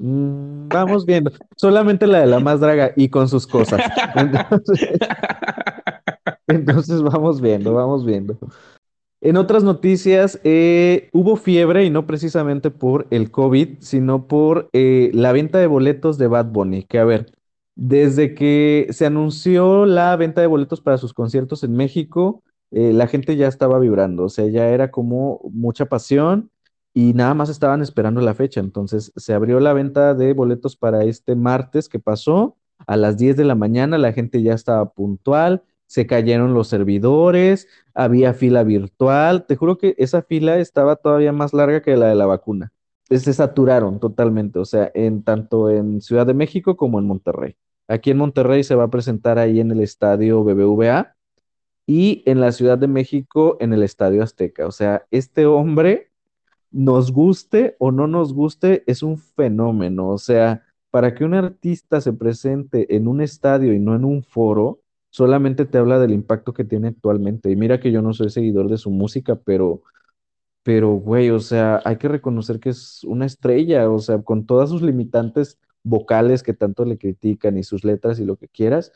Mm, 0.00 0.68
vamos 0.68 1.04
viendo. 1.04 1.30
Solamente 1.56 2.06
la 2.06 2.20
de 2.20 2.26
la 2.26 2.40
más 2.40 2.60
draga 2.60 2.92
y 2.96 3.10
con 3.10 3.28
sus 3.28 3.46
cosas. 3.46 3.80
Entonces, 6.46 7.02
vamos 7.02 7.40
viendo, 7.40 7.74
vamos 7.74 8.04
viendo. 8.04 8.38
En 9.20 9.36
otras 9.36 9.62
noticias, 9.62 10.40
eh, 10.44 11.10
hubo 11.12 11.36
fiebre 11.36 11.84
y 11.84 11.90
no 11.90 12.06
precisamente 12.06 12.70
por 12.70 13.06
el 13.10 13.30
COVID, 13.30 13.76
sino 13.80 14.26
por 14.26 14.70
eh, 14.72 15.10
la 15.12 15.32
venta 15.32 15.58
de 15.58 15.66
boletos 15.66 16.16
de 16.16 16.26
Bad 16.26 16.46
Bunny. 16.46 16.84
Que 16.84 16.98
a 16.98 17.04
ver, 17.04 17.30
desde 17.76 18.34
que 18.34 18.88
se 18.90 19.04
anunció 19.04 19.84
la 19.84 20.16
venta 20.16 20.40
de 20.40 20.46
boletos 20.46 20.80
para 20.80 20.96
sus 20.96 21.12
conciertos 21.12 21.62
en 21.62 21.74
México, 21.74 22.42
eh, 22.70 22.94
la 22.94 23.06
gente 23.06 23.36
ya 23.36 23.48
estaba 23.48 23.78
vibrando, 23.78 24.24
o 24.24 24.28
sea, 24.30 24.46
ya 24.46 24.68
era 24.68 24.90
como 24.90 25.40
mucha 25.52 25.86
pasión 25.86 26.50
y 26.92 27.14
nada 27.14 27.34
más 27.34 27.48
estaban 27.48 27.82
esperando 27.82 28.20
la 28.20 28.34
fecha. 28.34 28.60
Entonces 28.60 29.12
se 29.16 29.34
abrió 29.34 29.60
la 29.60 29.72
venta 29.72 30.14
de 30.14 30.32
boletos 30.32 30.76
para 30.76 31.04
este 31.04 31.34
martes 31.34 31.88
que 31.88 31.98
pasó 31.98 32.56
a 32.86 32.96
las 32.96 33.16
10 33.18 33.36
de 33.36 33.44
la 33.44 33.54
mañana, 33.54 33.98
la 33.98 34.12
gente 34.12 34.42
ya 34.42 34.54
estaba 34.54 34.90
puntual, 34.92 35.62
se 35.86 36.06
cayeron 36.06 36.54
los 36.54 36.68
servidores, 36.68 37.68
había 37.94 38.32
fila 38.34 38.62
virtual, 38.62 39.46
te 39.46 39.56
juro 39.56 39.76
que 39.78 39.94
esa 39.98 40.22
fila 40.22 40.58
estaba 40.58 40.96
todavía 40.96 41.32
más 41.32 41.52
larga 41.52 41.82
que 41.82 41.96
la 41.96 42.06
de 42.06 42.14
la 42.14 42.26
vacuna. 42.26 42.72
Se 43.10 43.32
saturaron 43.32 43.98
totalmente, 43.98 44.60
o 44.60 44.64
sea, 44.64 44.90
en 44.94 45.24
tanto 45.24 45.68
en 45.68 46.00
Ciudad 46.00 46.26
de 46.26 46.34
México 46.34 46.76
como 46.76 47.00
en 47.00 47.06
Monterrey. 47.06 47.56
Aquí 47.88 48.12
en 48.12 48.18
Monterrey 48.18 48.62
se 48.62 48.76
va 48.76 48.84
a 48.84 48.90
presentar 48.90 49.38
ahí 49.38 49.58
en 49.58 49.72
el 49.72 49.80
estadio 49.80 50.44
BBVA 50.44 51.16
y 51.86 52.22
en 52.26 52.40
la 52.40 52.52
Ciudad 52.52 52.78
de 52.78 52.86
México 52.86 53.56
en 53.60 53.72
el 53.72 53.82
Estadio 53.82 54.22
Azteca. 54.22 54.66
O 54.68 54.70
sea, 54.70 55.06
este 55.10 55.46
hombre 55.46 56.09
nos 56.70 57.12
guste 57.12 57.76
o 57.78 57.92
no 57.92 58.06
nos 58.06 58.32
guste, 58.34 58.84
es 58.86 59.02
un 59.02 59.18
fenómeno. 59.18 60.08
O 60.08 60.18
sea, 60.18 60.64
para 60.90 61.14
que 61.14 61.24
un 61.24 61.34
artista 61.34 62.00
se 62.00 62.12
presente 62.12 62.96
en 62.96 63.08
un 63.08 63.20
estadio 63.20 63.72
y 63.72 63.78
no 63.78 63.94
en 63.96 64.04
un 64.04 64.22
foro, 64.22 64.80
solamente 65.10 65.64
te 65.66 65.78
habla 65.78 65.98
del 65.98 66.12
impacto 66.12 66.52
que 66.52 66.64
tiene 66.64 66.88
actualmente. 66.88 67.50
Y 67.50 67.56
mira 67.56 67.80
que 67.80 67.92
yo 67.92 68.02
no 68.02 68.12
soy 68.12 68.30
seguidor 68.30 68.68
de 68.70 68.78
su 68.78 68.90
música, 68.90 69.36
pero, 69.36 69.82
pero, 70.62 70.90
güey, 70.94 71.30
o 71.30 71.40
sea, 71.40 71.80
hay 71.84 71.96
que 71.96 72.08
reconocer 72.08 72.60
que 72.60 72.70
es 72.70 73.04
una 73.04 73.26
estrella, 73.26 73.90
o 73.90 73.98
sea, 73.98 74.22
con 74.22 74.46
todas 74.46 74.70
sus 74.70 74.82
limitantes 74.82 75.58
vocales 75.82 76.42
que 76.42 76.54
tanto 76.54 76.84
le 76.84 76.98
critican 76.98 77.56
y 77.58 77.62
sus 77.64 77.84
letras 77.84 78.20
y 78.20 78.24
lo 78.26 78.36
que 78.36 78.48
quieras, 78.48 78.92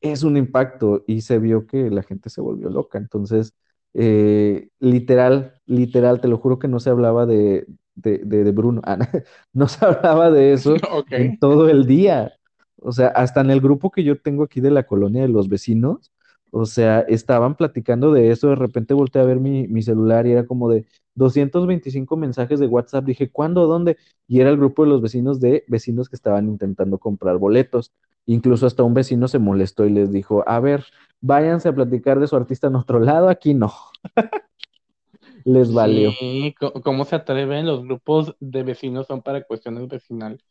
es 0.00 0.22
un 0.22 0.36
impacto 0.36 1.04
y 1.06 1.22
se 1.22 1.38
vio 1.38 1.66
que 1.66 1.90
la 1.90 2.02
gente 2.02 2.30
se 2.30 2.40
volvió 2.40 2.70
loca. 2.70 2.98
Entonces, 2.98 3.54
eh, 3.94 4.68
literal, 4.80 5.57
literal, 5.68 6.20
te 6.20 6.28
lo 6.28 6.38
juro 6.38 6.58
que 6.58 6.68
no 6.68 6.80
se 6.80 6.90
hablaba 6.90 7.26
de, 7.26 7.66
de, 7.94 8.18
de, 8.24 8.50
Bruno, 8.52 8.80
ah, 8.84 8.98
no 9.52 9.68
se 9.68 9.84
hablaba 9.84 10.30
de 10.30 10.52
eso 10.54 10.74
en 11.10 11.38
todo 11.38 11.68
el 11.68 11.86
día. 11.86 12.32
O 12.80 12.92
sea, 12.92 13.08
hasta 13.08 13.40
en 13.40 13.50
el 13.50 13.60
grupo 13.60 13.90
que 13.90 14.04
yo 14.04 14.20
tengo 14.20 14.44
aquí 14.44 14.60
de 14.60 14.70
la 14.70 14.84
colonia 14.84 15.22
de 15.22 15.28
los 15.28 15.48
vecinos, 15.48 16.12
o 16.50 16.64
sea, 16.64 17.00
estaban 17.00 17.56
platicando 17.56 18.12
de 18.12 18.30
eso, 18.30 18.48
de 18.48 18.54
repente 18.56 18.94
volteé 18.94 19.20
a 19.20 19.24
ver 19.26 19.38
mi, 19.40 19.68
mi, 19.68 19.82
celular 19.82 20.26
y 20.26 20.32
era 20.32 20.46
como 20.46 20.70
de 20.70 20.86
225 21.14 22.16
mensajes 22.16 22.58
de 22.60 22.66
WhatsApp. 22.66 23.04
Dije, 23.04 23.30
¿cuándo? 23.30 23.66
¿Dónde? 23.66 23.98
Y 24.26 24.40
era 24.40 24.50
el 24.50 24.56
grupo 24.56 24.84
de 24.84 24.90
los 24.90 25.02
vecinos 25.02 25.40
de 25.40 25.64
vecinos 25.68 26.08
que 26.08 26.16
estaban 26.16 26.48
intentando 26.48 26.98
comprar 26.98 27.36
boletos. 27.38 27.92
Incluso 28.26 28.66
hasta 28.66 28.82
un 28.82 28.94
vecino 28.94 29.28
se 29.28 29.38
molestó 29.38 29.84
y 29.86 29.90
les 29.90 30.10
dijo, 30.10 30.44
a 30.48 30.60
ver, 30.60 30.84
váyanse 31.20 31.68
a 31.68 31.74
platicar 31.74 32.20
de 32.20 32.28
su 32.28 32.36
artista 32.36 32.68
en 32.68 32.76
otro 32.76 33.00
lado, 33.00 33.28
aquí 33.28 33.54
no. 33.54 33.72
les 35.48 35.72
valió. 35.72 36.12
Sí, 36.12 36.54
¿cómo 36.84 37.04
se 37.04 37.16
atreven? 37.16 37.66
Los 37.66 37.84
grupos 37.84 38.36
de 38.38 38.62
vecinos 38.62 39.06
son 39.06 39.22
para 39.22 39.42
cuestiones 39.42 39.88
vecinales. 39.88 40.44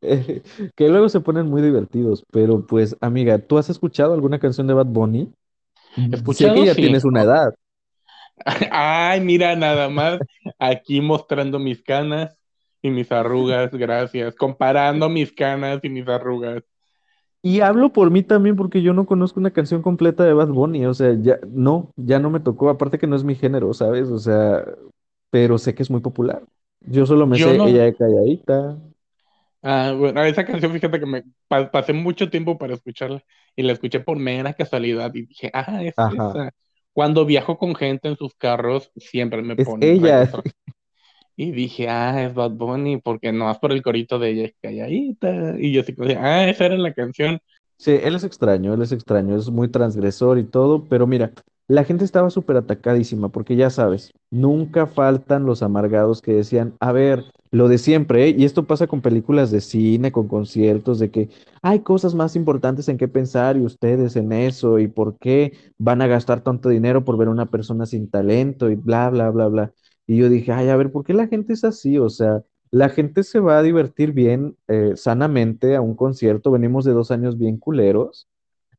que 0.00 0.88
luego 0.88 1.08
se 1.08 1.20
ponen 1.20 1.46
muy 1.46 1.62
divertidos, 1.62 2.24
pero 2.30 2.66
pues, 2.66 2.96
amiga, 3.00 3.38
¿tú 3.38 3.58
has 3.58 3.68
escuchado 3.70 4.14
alguna 4.14 4.38
canción 4.38 4.66
de 4.66 4.74
Bad 4.74 4.86
Bunny? 4.86 5.32
Escuchado, 6.12 6.54
sé 6.54 6.60
que 6.60 6.66
ya 6.66 6.74
tienes 6.74 7.04
una 7.04 7.22
edad. 7.22 7.54
Ay, 8.70 9.20
mira, 9.20 9.56
nada 9.56 9.88
más 9.88 10.18
aquí 10.58 11.00
mostrando 11.00 11.58
mis 11.58 11.82
canas 11.82 12.36
y 12.80 12.90
mis 12.90 13.10
arrugas, 13.10 13.72
gracias. 13.72 14.34
Comparando 14.36 15.08
mis 15.08 15.32
canas 15.32 15.80
y 15.82 15.88
mis 15.88 16.06
arrugas. 16.06 16.62
Y 17.42 17.60
hablo 17.60 17.92
por 17.92 18.10
mí 18.10 18.22
también 18.22 18.56
porque 18.56 18.82
yo 18.82 18.92
no 18.92 19.06
conozco 19.06 19.38
una 19.38 19.52
canción 19.52 19.82
completa 19.82 20.24
de 20.24 20.32
Bad 20.32 20.48
Bunny, 20.48 20.86
o 20.86 20.94
sea, 20.94 21.14
ya 21.20 21.38
no, 21.48 21.92
ya 21.96 22.18
no 22.18 22.30
me 22.30 22.40
tocó, 22.40 22.68
aparte 22.68 22.98
que 22.98 23.06
no 23.06 23.14
es 23.16 23.24
mi 23.24 23.36
género, 23.36 23.72
¿sabes? 23.74 24.08
O 24.08 24.18
sea, 24.18 24.64
pero 25.30 25.58
sé 25.58 25.74
que 25.74 25.82
es 25.82 25.90
muy 25.90 26.00
popular. 26.00 26.42
Yo 26.80 27.06
solo 27.06 27.26
me 27.26 27.38
sé 27.38 27.54
ella 27.54 27.84
de 27.84 27.94
calladita. 27.94 28.78
Ah, 29.62 29.92
bueno, 29.96 30.22
esa 30.22 30.44
canción, 30.44 30.72
fíjate 30.72 31.00
que 31.00 31.06
me 31.06 31.24
pasé 31.48 31.92
mucho 31.92 32.30
tiempo 32.30 32.56
para 32.58 32.74
escucharla 32.74 33.22
y 33.56 33.62
la 33.62 33.72
escuché 33.72 34.00
por 34.00 34.18
mera 34.18 34.54
casualidad 34.54 35.12
y 35.14 35.26
dije, 35.26 35.50
ah, 35.52 35.82
es 35.82 35.94
esa. 35.96 36.52
Cuando 36.92 37.24
viajo 37.24 37.58
con 37.58 37.74
gente 37.74 38.08
en 38.08 38.16
sus 38.16 38.34
carros, 38.34 38.90
siempre 38.96 39.42
me 39.42 39.54
es 39.54 39.68
ella. 39.80 40.30
Y 41.40 41.52
dije, 41.52 41.88
ah, 41.88 42.24
es 42.24 42.34
Bad 42.34 42.50
Bunny, 42.50 42.96
porque 43.00 43.30
no 43.30 43.44
más 43.44 43.60
por 43.60 43.70
el 43.70 43.80
corito 43.80 44.18
de 44.18 44.30
ella 44.30 44.44
es 44.46 44.54
calladita. 44.60 45.54
Y 45.56 45.70
yo 45.72 45.82
así 45.82 45.94
como, 45.94 46.10
ah, 46.18 46.48
esa 46.48 46.66
era 46.66 46.76
la 46.76 46.92
canción. 46.92 47.38
Sí, 47.76 47.92
él 48.02 48.16
es 48.16 48.24
extraño, 48.24 48.74
él 48.74 48.82
es 48.82 48.90
extraño, 48.90 49.36
es 49.36 49.48
muy 49.48 49.68
transgresor 49.68 50.38
y 50.40 50.44
todo, 50.44 50.88
pero 50.88 51.06
mira, 51.06 51.32
la 51.68 51.84
gente 51.84 52.04
estaba 52.04 52.30
súper 52.30 52.56
atacadísima, 52.56 53.28
porque 53.28 53.54
ya 53.54 53.70
sabes, 53.70 54.12
nunca 54.30 54.88
faltan 54.88 55.46
los 55.46 55.62
amargados 55.62 56.22
que 56.22 56.32
decían, 56.32 56.74
a 56.80 56.90
ver, 56.90 57.26
lo 57.52 57.68
de 57.68 57.78
siempre, 57.78 58.24
¿eh? 58.24 58.34
y 58.36 58.44
esto 58.44 58.66
pasa 58.66 58.88
con 58.88 59.00
películas 59.00 59.52
de 59.52 59.60
cine, 59.60 60.10
con 60.10 60.26
conciertos, 60.26 60.98
de 60.98 61.12
que 61.12 61.28
hay 61.62 61.80
cosas 61.80 62.16
más 62.16 62.34
importantes 62.34 62.88
en 62.88 62.98
qué 62.98 63.06
pensar 63.06 63.56
y 63.56 63.60
ustedes 63.60 64.16
en 64.16 64.32
eso, 64.32 64.80
y 64.80 64.88
por 64.88 65.16
qué 65.18 65.52
van 65.78 66.02
a 66.02 66.08
gastar 66.08 66.40
tanto 66.40 66.68
dinero 66.68 67.04
por 67.04 67.16
ver 67.16 67.28
a 67.28 67.30
una 67.30 67.46
persona 67.46 67.86
sin 67.86 68.10
talento 68.10 68.70
y 68.70 68.74
bla, 68.74 69.08
bla, 69.10 69.30
bla, 69.30 69.46
bla. 69.46 69.72
Y 70.08 70.16
yo 70.16 70.30
dije, 70.30 70.52
ay, 70.52 70.70
a 70.70 70.76
ver, 70.76 70.90
¿por 70.90 71.04
qué 71.04 71.12
la 71.12 71.28
gente 71.28 71.52
es 71.52 71.64
así? 71.64 71.98
O 71.98 72.08
sea, 72.08 72.42
la 72.70 72.88
gente 72.88 73.22
se 73.22 73.40
va 73.40 73.58
a 73.58 73.62
divertir 73.62 74.12
bien, 74.12 74.56
eh, 74.66 74.94
sanamente 74.96 75.76
a 75.76 75.82
un 75.82 75.94
concierto. 75.94 76.50
Venimos 76.50 76.86
de 76.86 76.92
dos 76.92 77.10
años 77.10 77.38
bien 77.38 77.58
culeros. 77.58 78.26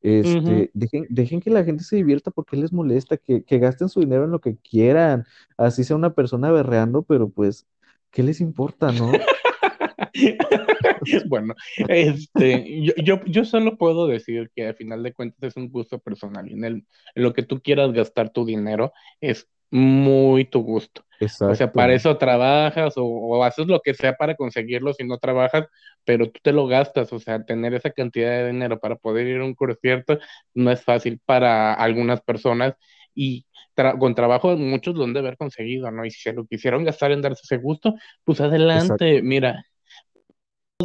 Este, 0.02 0.72
dejen, 0.74 1.06
dejen, 1.10 1.40
que 1.40 1.52
la 1.52 1.64
gente 1.64 1.84
se 1.84 1.98
divierta 1.98 2.32
porque 2.32 2.58
les 2.58 2.74
molesta, 2.74 3.18
que, 3.18 3.44
que, 3.44 3.60
gasten 3.60 3.90
su 3.90 4.00
dinero 4.00 4.24
en 4.24 4.32
lo 4.32 4.40
que 4.40 4.58
quieran, 4.58 5.26
así 5.58 5.84
sea 5.84 5.98
una 5.98 6.16
persona 6.16 6.52
berreando, 6.52 7.04
pero 7.04 7.30
pues, 7.30 7.68
¿qué 8.10 8.24
les 8.24 8.40
importa, 8.40 8.94
no? 8.94 9.12
bueno, 11.28 11.54
este, 11.90 12.82
yo, 12.82 12.94
yo, 13.04 13.26
yo, 13.26 13.44
solo 13.44 13.78
puedo 13.78 14.08
decir 14.08 14.50
que 14.56 14.68
al 14.68 14.76
final 14.76 15.04
de 15.04 15.14
cuentas 15.14 15.44
es 15.44 15.58
un 15.58 15.70
gusto 15.70 16.00
personal 16.00 16.50
y 16.50 16.54
en, 16.54 16.64
el, 16.64 16.74
en 17.14 17.24
lo 17.24 17.34
que 17.34 17.44
tú 17.44 17.62
quieras 17.62 17.92
gastar 17.92 18.30
tu 18.30 18.46
dinero 18.46 18.94
es 19.20 19.50
muy 19.72 20.46
tu 20.46 20.62
gusto. 20.64 21.04
O 21.46 21.56
sea, 21.56 21.74
para 21.74 21.94
Exacto, 21.94 21.96
eso 21.96 22.18
trabajas 22.18 22.96
o, 22.98 23.04
o 23.06 23.44
haces 23.44 23.68
lo 23.68 23.80
que 23.82 23.94
sea 23.96 24.14
para 24.16 24.36
conseguirlo 24.36 24.94
si 24.94 25.04
no 25.06 25.18
trabajas, 25.18 25.66
pero 26.06 26.30
tú 26.32 26.40
te 26.44 26.52
lo 26.54 26.68
gastas. 26.68 27.12
O 27.14 27.20
sea, 27.20 27.44
tener 27.46 27.74
esa 27.74 27.92
cantidad 27.92 28.30
de 28.32 28.48
dinero 28.52 28.80
para 28.80 28.96
poder 28.98 29.28
ir 29.28 29.42
a 29.42 29.46
un 29.46 29.56
concierto 29.56 30.20
no 30.54 30.72
es 30.72 30.84
fácil 30.84 31.20
para 31.26 31.74
algunas 31.74 32.22
personas 32.22 32.76
y 33.16 33.46
tra- 33.76 33.98
con 33.98 34.16
trabajo 34.16 34.56
muchos 34.58 34.96
lo 34.96 35.04
han 35.06 35.14
de 35.14 35.20
haber 35.20 35.38
conseguido, 35.38 35.90
¿no? 35.92 36.06
Y 36.06 36.12
si 36.12 36.22
se 36.22 36.34
lo 36.34 36.46
quisieron 36.46 36.84
gastar 36.84 37.12
en 37.12 37.22
darse 37.22 37.42
ese 37.44 37.58
gusto, 37.58 37.96
pues 38.24 38.42
adelante. 38.42 39.22
exacto, 39.22 39.22
Mira, 39.22 39.64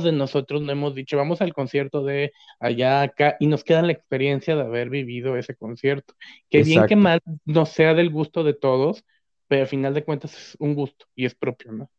de 0.05 0.13
nosotros 0.13 0.63
no 0.63 0.73
hemos 0.73 0.95
dicho, 0.95 1.17
vamos 1.17 1.41
al 1.41 1.53
concierto 1.53 2.05
de 2.05 2.33
allá, 2.61 3.03
acá, 3.03 3.37
y 3.41 3.47
nos 3.47 3.65
queda 3.65 3.83
la 3.83 3.93
experiencia 3.93 4.55
de 4.55 4.63
haber 4.63 4.91
vivido 4.91 5.37
ese 5.37 5.55
concierto. 5.55 6.15
Que 6.51 6.63
bien 6.63 6.87
que 6.87 6.97
mal 6.97 7.21
no 7.45 7.67
sea 7.67 7.95
del 7.95 8.11
gusto 8.11 8.45
de 8.45 8.55
todos, 8.55 9.05
pero 9.49 9.63
al 9.63 9.69
final 9.69 9.95
de 9.95 10.05
cuentas 10.05 10.35
es 10.35 10.57
un 10.59 10.75
gusto 10.75 11.07
y 11.15 11.25
es 11.25 11.35
propio, 11.35 11.73
¿no? 11.73 11.91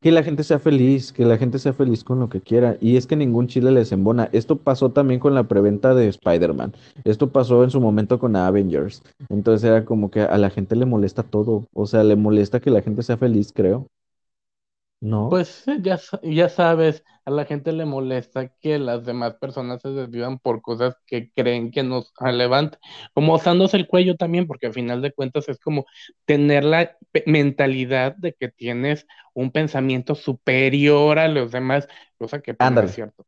Que 0.00 0.10
la 0.10 0.24
gente 0.24 0.42
sea 0.42 0.58
feliz, 0.58 1.12
que 1.12 1.24
la 1.24 1.38
gente 1.38 1.60
sea 1.60 1.72
feliz 1.72 2.02
con 2.02 2.18
lo 2.18 2.28
que 2.28 2.40
quiera. 2.40 2.76
Y 2.80 2.96
es 2.96 3.06
que 3.06 3.14
ningún 3.14 3.46
chile 3.46 3.70
les 3.70 3.92
embona. 3.92 4.28
Esto 4.32 4.56
pasó 4.56 4.90
también 4.90 5.20
con 5.20 5.32
la 5.32 5.44
preventa 5.44 5.94
de 5.94 6.08
Spider-Man. 6.08 6.72
Esto 7.04 7.30
pasó 7.30 7.62
en 7.62 7.70
su 7.70 7.80
momento 7.80 8.18
con 8.18 8.34
Avengers. 8.34 9.04
Entonces 9.28 9.62
era 9.62 9.84
como 9.84 10.10
que 10.10 10.22
a 10.22 10.36
la 10.38 10.50
gente 10.50 10.74
le 10.74 10.86
molesta 10.86 11.22
todo. 11.22 11.68
O 11.72 11.86
sea, 11.86 12.02
le 12.02 12.16
molesta 12.16 12.58
que 12.58 12.70
la 12.70 12.82
gente 12.82 13.04
sea 13.04 13.16
feliz, 13.16 13.52
creo. 13.54 13.86
¿No? 15.02 15.28
Pues 15.30 15.66
eh, 15.68 15.78
ya, 15.80 15.98
ya 16.22 16.48
sabes, 16.48 17.04
a 17.24 17.30
la 17.30 17.44
gente 17.44 17.72
le 17.72 17.84
molesta 17.86 18.48
que 18.60 18.78
las 18.78 19.04
demás 19.06 19.34
personas 19.34 19.80
se 19.82 19.88
desvivan 19.90 20.38
por 20.38 20.60
cosas 20.62 20.96
que 21.06 21.30
creen 21.34 21.70
que 21.70 21.82
nos 21.82 22.12
levantan, 22.20 22.80
como 23.14 23.34
osándose 23.34 23.76
el 23.78 23.86
cuello 23.88 24.16
también, 24.16 24.46
porque 24.46 24.66
al 24.66 24.74
final 24.74 25.00
de 25.02 25.12
cuentas 25.12 25.48
es 25.48 25.58
como 25.58 25.86
tener 26.26 26.64
la 26.64 26.96
mentalidad 27.26 28.14
de 28.16 28.34
que 28.34 28.48
tienes 28.48 29.06
un 29.34 29.50
pensamiento 29.52 30.14
superior 30.14 31.18
a 31.18 31.28
los 31.28 31.50
demás, 31.52 31.88
cosa 32.18 32.40
que 32.40 32.54
pues 32.54 32.72
no 32.72 32.84
es 32.84 32.90
Ándale. 32.90 32.92
cierto. 32.92 33.26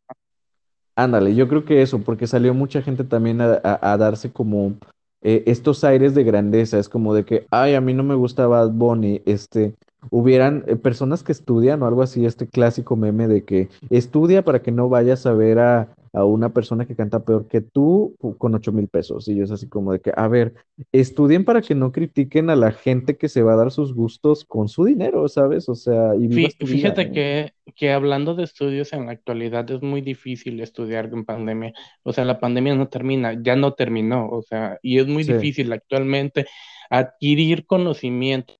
Ándale, 0.97 1.35
yo 1.35 1.49
creo 1.49 1.64
que 1.64 1.83
eso, 1.83 2.00
porque 2.00 2.26
salió 2.26 2.54
mucha 2.54 2.81
gente 2.83 3.02
también 3.04 3.40
a, 3.40 3.61
a- 3.64 3.93
a 3.93 3.97
darse 3.97 4.31
como 4.33 4.75
eh, 5.23 5.43
estos 5.47 5.83
aires 5.83 6.14
de 6.14 6.23
grandeza, 6.23 6.78
es 6.78 6.88
como 6.88 7.14
de 7.14 7.25
que, 7.25 7.47
ay, 7.50 7.75
a 7.75 7.81
mí 7.81 7.95
no 7.95 8.04
me 8.04 8.14
gusta 8.14 8.47
Bad 8.47 8.71
Bunny, 8.71 9.23
este, 9.26 9.75
hubieran 10.11 10.64
eh, 10.66 10.76
personas 10.76 11.23
que 11.23 11.32
estudian 11.32 11.82
o 11.82 11.87
algo 11.87 12.02
así, 12.02 12.25
este 12.26 12.49
clásico 12.49 12.96
meme 12.96 13.28
de 13.28 13.44
que 13.44 13.68
estudia 13.90 14.44
para 14.44 14.62
que 14.62 14.70
no 14.73 14.88
vayas 14.88 15.26
a 15.26 15.32
ver 15.34 15.58
a, 15.58 15.94
a 16.12 16.25
una 16.25 16.52
persona 16.52 16.87
que 16.87 16.96
canta 16.96 17.25
peor 17.25 17.49
que 17.49 17.61
tú 17.61 18.16
con 18.38 18.54
ocho 18.54 18.73
mil 18.73 18.88
pesos, 18.88 19.28
y 19.28 19.37
yo 19.37 19.44
es 19.44 19.50
así 19.50 19.68
como 19.68 19.92
de 19.92 20.00
que, 20.00 20.12
a 20.16 20.28
ver, 20.28 20.54
estudien 20.92 21.44
para 21.44 21.62
que 21.62 21.75
no 21.75 21.92
critiquen 21.92 22.50
a 22.50 22.56
la 22.56 22.73
gente 22.73 23.16
que 23.16 23.28
se 23.28 23.42
va 23.42 23.54
a 23.54 23.56
dar 23.56 23.70
sus 23.70 23.94
gustos 23.94 24.44
con 24.44 24.68
su 24.68 24.84
dinero, 24.84 25.28
¿sabes? 25.28 25.68
O 25.68 25.75
sea, 25.75 26.14
y 26.16 26.28
Fí- 26.28 26.56
vida, 26.61 26.61
Fíjate 26.66 27.11
que, 27.12 27.52
que 27.76 27.92
hablando 27.92 28.34
de 28.34 28.44
estudios 28.44 28.92
en 28.92 29.06
la 29.06 29.12
actualidad 29.12 29.70
es 29.70 29.82
muy 29.82 30.00
difícil 30.00 30.61
estudiar 30.61 31.06
en 31.12 31.25
pandemia. 31.25 31.73
O 32.02 32.12
sea, 32.12 32.25
la 32.25 32.40
pandemia 32.40 32.75
no 32.75 32.88
termina, 32.88 33.40
ya 33.40 33.54
no 33.56 33.75
terminó. 33.75 34.28
O 34.30 34.42
sea, 34.42 34.78
y 34.82 34.99
es 34.99 35.06
muy 35.06 35.25
Sí, 35.26 35.32
difícil 35.34 35.73
actualmente 35.73 36.46
adquirir 36.90 37.66
conocimiento 37.66 38.54
en 38.54 38.58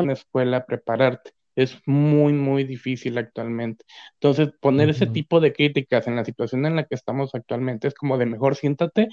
una 0.00 0.12
escuela, 0.14 0.66
prepararte. 0.66 1.32
Es 1.56 1.80
muy, 1.86 2.32
muy 2.32 2.64
difícil 2.64 3.16
actualmente. 3.16 3.84
Entonces, 4.14 4.50
poner 4.60 4.90
ese 4.90 5.06
tipo 5.06 5.38
de 5.38 5.52
críticas 5.52 6.08
en 6.08 6.16
la 6.16 6.24
situación 6.24 6.66
en 6.66 6.74
la 6.74 6.84
que 6.84 6.96
estamos 6.96 7.32
actualmente 7.32 7.86
es 7.86 7.94
como 7.94 8.18
de 8.18 8.26
mejor 8.26 8.56
siéntate, 8.56 9.08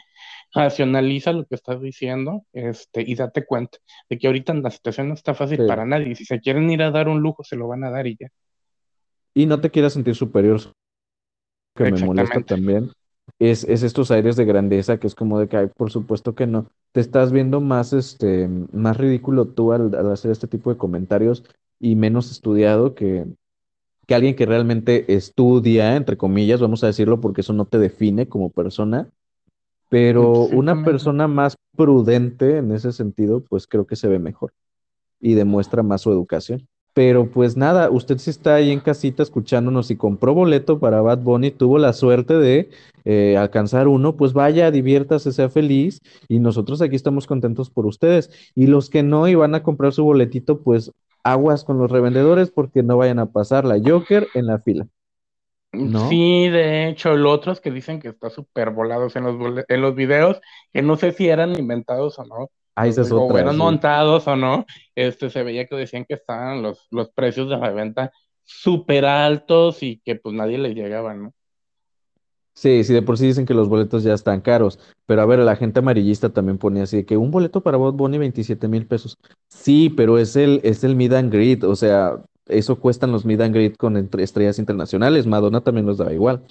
racionaliza 0.51 1.33
lo 1.33 1.45
que 1.45 1.53
estás 1.53 1.79
diciendo, 1.81 2.43
este, 2.51 3.03
y 3.05 3.13
date 3.13 3.45
cuenta 3.45 3.77
de 4.09 4.17
que 4.17 4.25
ahorita 4.25 4.55
la 4.55 4.71
situación 4.71 5.09
no 5.09 5.13
está 5.13 5.35
fácil 5.35 5.59
sí. 5.59 5.67
para 5.67 5.85
nadie. 5.85 6.15
Si 6.15 6.25
se 6.25 6.39
quieren 6.39 6.67
ir 6.71 6.81
a 6.81 6.89
dar 6.89 7.09
un 7.09 7.21
lujo, 7.21 7.43
se 7.43 7.55
lo 7.55 7.67
van 7.67 7.83
a 7.83 7.91
dar 7.91 8.07
y 8.07 8.17
ya. 8.19 8.29
Y 9.35 9.45
no 9.45 9.61
te 9.61 9.69
quieras 9.69 9.93
sentir 9.93 10.15
superior 10.15 10.59
que 11.75 11.91
me 11.91 12.03
molesta 12.03 12.41
también 12.41 12.91
es, 13.41 13.63
es 13.63 13.81
estos 13.81 14.11
aires 14.11 14.35
de 14.35 14.45
grandeza 14.45 14.99
que 14.99 15.07
es 15.07 15.15
como 15.15 15.39
de 15.39 15.47
que, 15.47 15.67
por 15.67 15.89
supuesto 15.89 16.35
que 16.35 16.45
no. 16.45 16.67
Te 16.91 17.01
estás 17.01 17.31
viendo 17.31 17.59
más, 17.59 17.91
este, 17.91 18.47
más 18.71 18.97
ridículo 18.97 19.47
tú 19.47 19.73
al, 19.73 19.95
al 19.95 20.11
hacer 20.11 20.29
este 20.29 20.47
tipo 20.47 20.69
de 20.69 20.77
comentarios 20.77 21.43
y 21.79 21.95
menos 21.95 22.29
estudiado 22.29 22.93
que, 22.93 23.25
que 24.05 24.13
alguien 24.13 24.35
que 24.35 24.45
realmente 24.45 25.15
estudia, 25.15 25.95
entre 25.95 26.17
comillas, 26.17 26.61
vamos 26.61 26.83
a 26.83 26.87
decirlo, 26.87 27.19
porque 27.19 27.41
eso 27.41 27.53
no 27.53 27.65
te 27.65 27.79
define 27.79 28.29
como 28.29 28.51
persona, 28.51 29.09
pero 29.89 30.31
una 30.31 30.85
persona 30.85 31.27
más 31.27 31.55
prudente 31.75 32.57
en 32.57 32.71
ese 32.71 32.91
sentido, 32.91 33.43
pues 33.43 33.65
creo 33.65 33.87
que 33.87 33.95
se 33.95 34.07
ve 34.07 34.19
mejor 34.19 34.53
y 35.19 35.33
demuestra 35.33 35.81
más 35.81 36.01
su 36.01 36.11
educación. 36.11 36.67
Pero 36.93 37.29
pues 37.31 37.55
nada, 37.55 37.89
usted 37.89 38.17
si 38.17 38.29
está 38.29 38.55
ahí 38.55 38.71
en 38.71 38.81
casita 38.81 39.23
escuchándonos 39.23 39.89
y 39.91 39.95
compró 39.95 40.33
boleto 40.33 40.79
para 40.79 41.01
Bad 41.01 41.19
Bunny, 41.19 41.51
tuvo 41.51 41.77
la 41.77 41.93
suerte 41.93 42.37
de 42.37 42.69
eh, 43.05 43.37
alcanzar 43.37 43.87
uno, 43.87 44.17
pues 44.17 44.33
vaya, 44.33 44.71
diviértase, 44.71 45.31
sea 45.31 45.49
feliz 45.49 45.99
y 46.27 46.39
nosotros 46.39 46.81
aquí 46.81 46.95
estamos 46.95 47.27
contentos 47.27 47.69
por 47.69 47.85
ustedes. 47.85 48.29
Y 48.55 48.67
los 48.67 48.89
que 48.89 49.03
no 49.03 49.27
iban 49.27 49.55
a 49.55 49.63
comprar 49.63 49.93
su 49.93 50.03
boletito, 50.03 50.61
pues 50.61 50.91
aguas 51.23 51.63
con 51.63 51.77
los 51.77 51.91
revendedores 51.91 52.51
porque 52.51 52.83
no 52.83 52.97
vayan 52.97 53.19
a 53.19 53.31
pasar 53.31 53.65
la 53.65 53.79
Joker 53.83 54.27
en 54.33 54.47
la 54.47 54.59
fila, 54.59 54.87
¿no? 55.85 56.09
Sí, 56.09 56.49
de 56.49 56.89
hecho, 56.89 57.15
los 57.15 57.31
otros 57.33 57.61
que 57.61 57.71
dicen 57.71 57.99
que 57.99 58.09
está 58.09 58.29
súper 58.29 58.71
volados 58.71 59.15
en 59.15 59.23
los, 59.23 59.63
en 59.67 59.81
los 59.81 59.95
videos, 59.95 60.41
que 60.73 60.81
no 60.81 60.97
sé 60.97 61.11
si 61.11 61.27
eran 61.29 61.55
inventados 61.55 62.19
o 62.19 62.25
no, 62.25 62.49
Ah, 62.75 62.87
esa 62.87 63.01
es 63.01 63.11
o 63.11 63.21
otra, 63.23 63.41
eran 63.41 63.55
sí. 63.55 63.59
montados 63.59 64.27
o 64.27 64.35
no, 64.35 64.65
este, 64.95 65.29
se 65.29 65.43
veía 65.43 65.65
que 65.67 65.75
decían 65.75 66.05
que 66.05 66.13
estaban 66.15 66.61
los, 66.61 66.87
los 66.91 67.09
precios 67.11 67.49
de 67.49 67.57
la 67.57 67.71
venta 67.71 68.11
súper 68.43 69.05
altos 69.05 69.83
y 69.83 69.99
que 70.03 70.15
pues 70.15 70.35
nadie 70.35 70.57
les 70.57 70.75
llegaba, 70.75 71.13
¿no? 71.13 71.33
Sí, 72.53 72.83
sí, 72.83 72.93
de 72.93 73.01
por 73.01 73.17
sí 73.17 73.27
dicen 73.27 73.45
que 73.45 73.53
los 73.53 73.69
boletos 73.69 74.03
ya 74.03 74.13
están 74.13 74.41
caros, 74.41 74.77
pero 75.05 75.21
a 75.21 75.25
ver, 75.25 75.39
la 75.39 75.55
gente 75.55 75.79
amarillista 75.79 76.29
también 76.29 76.57
pone 76.57 76.81
así 76.81 76.97
de 76.97 77.05
que 77.05 77.17
un 77.17 77.31
boleto 77.31 77.61
para 77.61 77.77
Bad 77.77 77.93
Bunny 77.93 78.17
27 78.17 78.67
mil 78.67 78.85
pesos. 78.85 79.17
Sí, 79.47 79.89
pero 79.89 80.17
es 80.17 80.35
el, 80.35 80.59
es 80.63 80.83
el 80.83 80.95
meet 80.95 81.13
and 81.13 81.33
greet, 81.33 81.63
o 81.63 81.75
sea, 81.75 82.21
eso 82.47 82.79
cuestan 82.79 83.11
los 83.11 83.25
meet 83.25 83.41
and 83.41 83.55
greet 83.55 83.77
con 83.77 83.95
entre- 83.95 84.23
estrellas 84.23 84.59
internacionales, 84.59 85.25
Madonna 85.27 85.61
también 85.61 85.85
los 85.87 85.97
daba 85.97 86.13
igual, 86.13 86.43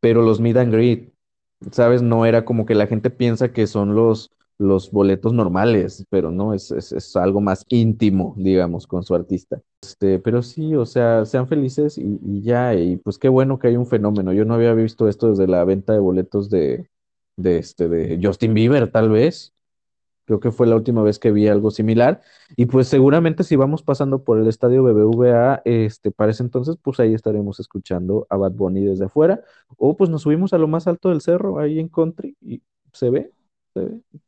pero 0.00 0.22
los 0.22 0.40
meet 0.40 0.56
and 0.56 0.72
greet, 0.72 1.12
¿sabes? 1.72 2.00
No 2.02 2.24
era 2.24 2.44
como 2.44 2.64
que 2.64 2.74
la 2.74 2.86
gente 2.86 3.10
piensa 3.10 3.52
que 3.52 3.66
son 3.66 3.94
los, 3.94 4.30
los 4.58 4.90
boletos 4.90 5.32
normales, 5.32 6.04
pero 6.10 6.30
no, 6.32 6.52
es, 6.52 6.72
es, 6.72 6.92
es 6.92 7.16
algo 7.16 7.40
más 7.40 7.64
íntimo, 7.68 8.34
digamos, 8.36 8.86
con 8.86 9.04
su 9.04 9.14
artista. 9.14 9.60
Este, 9.82 10.18
pero 10.18 10.42
sí, 10.42 10.74
o 10.74 10.84
sea, 10.84 11.24
sean 11.24 11.46
felices 11.46 11.96
y, 11.96 12.42
ya, 12.42 12.74
y 12.74 12.96
pues 12.96 13.18
qué 13.18 13.28
bueno 13.28 13.58
que 13.58 13.68
hay 13.68 13.76
un 13.76 13.86
fenómeno. 13.86 14.32
Yo 14.32 14.44
no 14.44 14.54
había 14.54 14.74
visto 14.74 15.08
esto 15.08 15.30
desde 15.30 15.46
la 15.46 15.64
venta 15.64 15.92
de 15.92 16.00
boletos 16.00 16.50
de, 16.50 16.90
de, 17.36 17.58
este, 17.58 17.88
de 17.88 18.18
Justin 18.22 18.54
Bieber, 18.54 18.90
tal 18.90 19.10
vez. 19.10 19.54
Creo 20.24 20.40
que 20.40 20.50
fue 20.50 20.66
la 20.66 20.76
última 20.76 21.02
vez 21.02 21.18
que 21.18 21.30
vi 21.32 21.48
algo 21.48 21.70
similar. 21.70 22.20
Y 22.56 22.66
pues 22.66 22.88
seguramente 22.88 23.44
si 23.44 23.56
vamos 23.56 23.82
pasando 23.82 24.24
por 24.24 24.38
el 24.38 24.48
estadio 24.48 24.82
BBVA, 24.82 25.62
este, 25.64 26.10
para 26.10 26.32
ese 26.32 26.42
entonces, 26.42 26.76
pues 26.82 27.00
ahí 27.00 27.14
estaremos 27.14 27.60
escuchando 27.60 28.26
a 28.28 28.36
Bad 28.36 28.52
Bunny 28.52 28.84
desde 28.84 29.06
afuera. 29.06 29.42
O 29.78 29.96
pues 29.96 30.10
nos 30.10 30.22
subimos 30.22 30.52
a 30.52 30.58
lo 30.58 30.68
más 30.68 30.86
alto 30.86 31.10
del 31.10 31.22
cerro, 31.22 31.58
ahí 31.60 31.78
en 31.78 31.88
Country, 31.88 32.36
y 32.42 32.60
se 32.92 33.08
ve, 33.10 33.32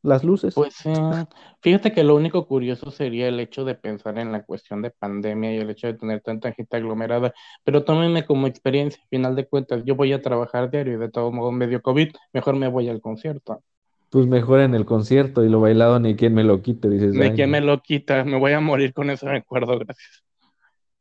las 0.01 0.23
luces. 0.23 0.53
Pues 0.55 0.75
eh, 0.85 1.25
fíjate 1.61 1.91
que 1.91 2.03
lo 2.03 2.15
único 2.15 2.47
curioso 2.47 2.91
sería 2.91 3.27
el 3.27 3.39
hecho 3.39 3.65
de 3.65 3.75
pensar 3.75 4.17
en 4.17 4.31
la 4.31 4.43
cuestión 4.43 4.81
de 4.81 4.91
pandemia 4.91 5.53
y 5.53 5.57
el 5.57 5.69
hecho 5.69 5.87
de 5.87 5.93
tener 5.93 6.21
tanta 6.21 6.51
gente 6.51 6.77
aglomerada, 6.77 7.33
pero 7.63 7.83
tómenme 7.83 8.25
como 8.25 8.47
experiencia, 8.47 9.01
al 9.03 9.09
final 9.09 9.35
de 9.35 9.47
cuentas, 9.47 9.83
yo 9.85 9.95
voy 9.95 10.13
a 10.13 10.21
trabajar 10.21 10.69
diario 10.69 10.93
y 10.93 10.97
de 10.97 11.09
todo 11.09 11.31
modo 11.31 11.51
medio 11.51 11.81
COVID, 11.81 12.09
mejor 12.33 12.55
me 12.55 12.67
voy 12.67 12.89
al 12.89 13.01
concierto. 13.01 13.61
Pues 14.09 14.27
mejor 14.27 14.59
en 14.59 14.75
el 14.75 14.85
concierto 14.85 15.43
y 15.45 15.49
lo 15.49 15.61
bailado 15.61 15.99
ni 15.99 16.15
quien 16.15 16.33
me 16.33 16.43
lo 16.43 16.61
quite, 16.61 16.89
dices, 16.89 17.13
¿De 17.13 17.23
ay, 17.23 17.31
quién 17.31 17.49
no. 17.49 17.59
me 17.59 17.61
lo 17.61 17.81
quita? 17.81 18.23
Me 18.25 18.37
voy 18.37 18.51
a 18.51 18.59
morir 18.59 18.93
con 18.93 19.09
ese 19.09 19.27
recuerdo, 19.27 19.79
gracias. 19.79 20.23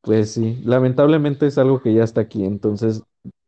Pues 0.03 0.33
sí, 0.33 0.61
lamentablemente 0.65 1.47
es 1.47 1.59
algo 1.59 1.83
que 1.83 1.93
ya 1.93 2.05
está 2.05 2.23
aquí, 2.23 2.45
entonces 2.45 3.03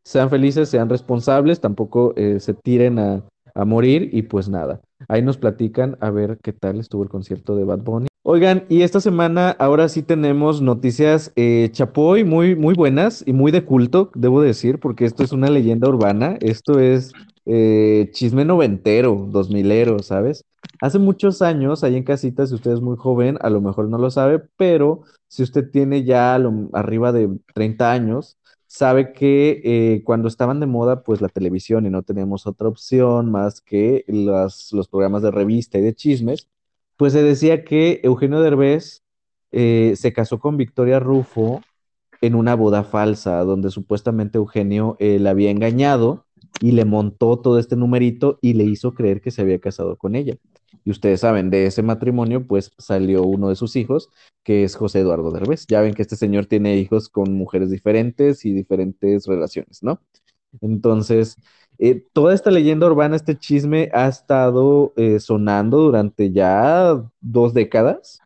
sean 0.04 0.30
felices, 0.30 0.68
sean 0.68 0.88
responsables, 0.88 1.60
tampoco 1.60 2.12
eh, 2.16 2.40
se 2.40 2.54
tiren 2.54 2.98
a, 2.98 3.22
a 3.54 3.64
morir 3.64 4.10
y 4.12 4.22
pues 4.22 4.48
nada, 4.48 4.80
ahí 5.08 5.22
nos 5.22 5.38
platican 5.38 5.96
a 6.00 6.10
ver 6.10 6.38
qué 6.42 6.52
tal 6.52 6.80
estuvo 6.80 7.02
el 7.02 7.08
concierto 7.08 7.56
de 7.56 7.64
Bad 7.64 7.80
Bunny. 7.80 8.06
Oigan, 8.24 8.64
y 8.68 8.82
esta 8.82 9.00
semana 9.00 9.50
ahora 9.58 9.88
sí 9.88 10.02
tenemos 10.02 10.62
noticias 10.62 11.32
eh, 11.34 11.70
chapoy 11.72 12.22
muy, 12.22 12.54
muy 12.54 12.74
buenas 12.74 13.24
y 13.26 13.32
muy 13.32 13.50
de 13.50 13.64
culto, 13.64 14.12
debo 14.14 14.40
decir, 14.40 14.78
porque 14.78 15.04
esto 15.04 15.24
es 15.24 15.32
una 15.32 15.50
leyenda 15.50 15.88
urbana, 15.88 16.36
esto 16.40 16.78
es 16.78 17.12
eh, 17.46 18.10
chisme 18.12 18.44
noventero, 18.44 19.26
dos 19.28 19.50
milero, 19.50 19.98
¿sabes? 19.98 20.44
Hace 20.80 21.00
muchos 21.00 21.42
años, 21.42 21.82
ahí 21.82 21.96
en 21.96 22.04
casita, 22.04 22.46
si 22.46 22.54
usted 22.54 22.72
es 22.72 22.80
muy 22.80 22.96
joven, 22.96 23.38
a 23.40 23.50
lo 23.50 23.60
mejor 23.60 23.88
no 23.88 23.98
lo 23.98 24.10
sabe, 24.10 24.40
pero 24.56 25.02
si 25.26 25.42
usted 25.42 25.68
tiene 25.70 26.04
ya 26.04 26.38
arriba 26.72 27.10
de 27.10 27.28
30 27.54 27.90
años, 27.90 28.38
sabe 28.72 29.12
que 29.12 29.60
eh, 29.64 30.02
cuando 30.04 30.28
estaban 30.28 30.60
de 30.60 30.66
moda, 30.66 31.02
pues 31.02 31.20
la 31.20 31.28
televisión 31.28 31.86
y 31.86 31.90
no 31.90 32.02
teníamos 32.02 32.46
otra 32.46 32.68
opción 32.68 33.30
más 33.30 33.60
que 33.60 34.04
las- 34.08 34.72
los 34.72 34.88
programas 34.88 35.22
de 35.22 35.30
revista 35.30 35.78
y 35.78 35.82
de 35.82 35.94
chismes, 35.94 36.48
pues 36.96 37.12
se 37.12 37.22
decía 37.22 37.64
que 37.64 38.00
Eugenio 38.04 38.40
Derbez 38.40 39.02
eh, 39.52 39.94
se 39.96 40.12
casó 40.14 40.38
con 40.40 40.56
Victoria 40.56 40.98
Rufo 41.00 41.60
en 42.22 42.34
una 42.34 42.54
boda 42.56 42.84
falsa, 42.84 43.40
donde 43.44 43.70
supuestamente 43.70 44.38
Eugenio 44.38 44.96
eh, 45.00 45.18
la 45.18 45.30
había 45.30 45.50
engañado 45.50 46.26
y 46.60 46.72
le 46.72 46.84
montó 46.86 47.38
todo 47.40 47.58
este 47.58 47.76
numerito 47.76 48.38
y 48.42 48.54
le 48.54 48.64
hizo 48.64 48.94
creer 48.94 49.20
que 49.20 49.30
se 49.32 49.42
había 49.42 49.58
casado 49.60 49.96
con 49.96 50.14
ella. 50.16 50.36
Y 50.84 50.90
ustedes 50.90 51.20
saben, 51.20 51.50
de 51.50 51.66
ese 51.66 51.82
matrimonio, 51.82 52.46
pues 52.46 52.72
salió 52.78 53.22
uno 53.24 53.48
de 53.48 53.56
sus 53.56 53.76
hijos, 53.76 54.10
que 54.42 54.64
es 54.64 54.74
José 54.76 55.00
Eduardo 55.00 55.30
Derbez. 55.30 55.66
Ya 55.68 55.80
ven 55.80 55.94
que 55.94 56.02
este 56.02 56.16
señor 56.16 56.46
tiene 56.46 56.76
hijos 56.76 57.08
con 57.08 57.34
mujeres 57.34 57.70
diferentes 57.70 58.44
y 58.44 58.52
diferentes 58.52 59.26
relaciones, 59.26 59.82
¿no? 59.82 60.00
Entonces, 60.60 61.36
eh, 61.78 62.06
toda 62.12 62.34
esta 62.34 62.50
leyenda 62.50 62.86
urbana, 62.86 63.16
este 63.16 63.38
chisme 63.38 63.90
ha 63.94 64.08
estado 64.08 64.92
eh, 64.96 65.20
sonando 65.20 65.78
durante 65.78 66.32
ya 66.32 67.02
dos 67.20 67.54
décadas 67.54 68.20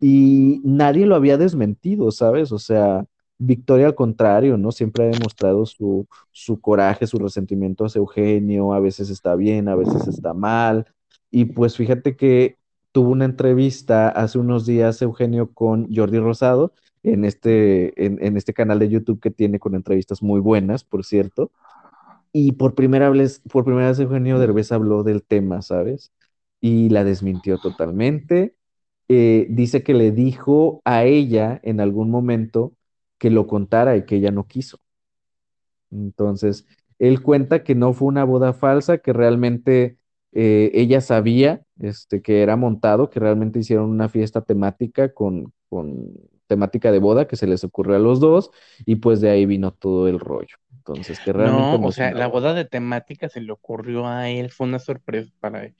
y 0.00 0.60
nadie 0.64 1.06
lo 1.06 1.16
había 1.16 1.36
desmentido, 1.38 2.10
¿sabes? 2.12 2.52
O 2.52 2.58
sea, 2.58 3.04
Victoria 3.38 3.86
al 3.86 3.94
contrario, 3.94 4.56
¿no? 4.56 4.72
Siempre 4.72 5.04
ha 5.04 5.08
demostrado 5.08 5.66
su, 5.66 6.06
su 6.32 6.60
coraje, 6.60 7.06
su 7.06 7.18
resentimiento 7.18 7.84
hacia 7.84 7.98
Eugenio, 8.00 8.72
a 8.72 8.80
veces 8.80 9.10
está 9.10 9.34
bien, 9.36 9.68
a 9.68 9.76
veces 9.76 10.06
está 10.08 10.34
mal. 10.34 10.86
Y 11.30 11.46
pues 11.46 11.76
fíjate 11.76 12.16
que 12.16 12.56
tuvo 12.92 13.10
una 13.10 13.24
entrevista 13.26 14.08
hace 14.08 14.38
unos 14.38 14.66
días 14.66 15.02
Eugenio 15.02 15.52
con 15.52 15.92
Jordi 15.94 16.18
Rosado 16.18 16.72
en 17.02 17.24
este, 17.24 18.04
en, 18.04 18.24
en 18.24 18.36
este 18.36 18.54
canal 18.54 18.78
de 18.78 18.88
YouTube 18.88 19.20
que 19.20 19.30
tiene 19.30 19.58
con 19.58 19.74
entrevistas 19.74 20.22
muy 20.22 20.40
buenas, 20.40 20.84
por 20.84 21.04
cierto. 21.04 21.50
Y 22.32 22.52
por 22.52 22.74
primera 22.74 23.10
vez, 23.10 23.40
por 23.50 23.64
primera 23.64 23.88
vez 23.88 23.98
Eugenio 24.00 24.38
Derbez 24.38 24.72
habló 24.72 25.02
del 25.02 25.22
tema, 25.22 25.62
¿sabes? 25.62 26.12
Y 26.60 26.88
la 26.90 27.04
desmintió 27.04 27.58
totalmente. 27.58 28.54
Eh, 29.08 29.46
dice 29.50 29.82
que 29.82 29.94
le 29.94 30.12
dijo 30.12 30.82
a 30.84 31.04
ella 31.04 31.60
en 31.62 31.80
algún 31.80 32.10
momento 32.10 32.74
que 33.18 33.30
lo 33.30 33.46
contara 33.46 33.96
y 33.96 34.04
que 34.04 34.16
ella 34.16 34.30
no 34.30 34.46
quiso. 34.46 34.78
Entonces, 35.90 36.66
él 36.98 37.22
cuenta 37.22 37.62
que 37.64 37.74
no 37.74 37.92
fue 37.92 38.08
una 38.08 38.24
boda 38.24 38.52
falsa, 38.52 38.98
que 38.98 39.12
realmente 39.12 39.98
eh, 40.32 40.70
ella 40.74 41.00
sabía 41.00 41.62
este, 41.80 42.22
que 42.22 42.42
era 42.42 42.56
montado, 42.56 43.10
que 43.10 43.20
realmente 43.20 43.60
hicieron 43.60 43.90
una 43.90 44.08
fiesta 44.08 44.42
temática 44.42 45.12
con, 45.14 45.52
con 45.68 46.12
temática 46.46 46.92
de 46.92 46.98
boda 46.98 47.26
que 47.28 47.36
se 47.36 47.46
les 47.46 47.64
ocurrió 47.64 47.96
a 47.96 47.98
los 47.98 48.20
dos 48.20 48.50
y 48.86 48.96
pues 48.96 49.20
de 49.20 49.30
ahí 49.30 49.46
vino 49.46 49.72
todo 49.72 50.08
el 50.08 50.18
rollo. 50.20 50.56
Entonces, 50.76 51.20
que 51.20 51.32
realmente... 51.32 51.76
No, 51.76 51.86
o 51.86 51.92
sea, 51.92 52.12
la 52.12 52.26
boda 52.28 52.54
de 52.54 52.64
temática 52.64 53.28
se 53.28 53.40
le 53.40 53.52
ocurrió 53.52 54.06
a 54.06 54.28
él, 54.30 54.50
fue 54.50 54.66
una 54.66 54.78
sorpresa 54.78 55.30
para 55.40 55.64
ella. 55.64 55.76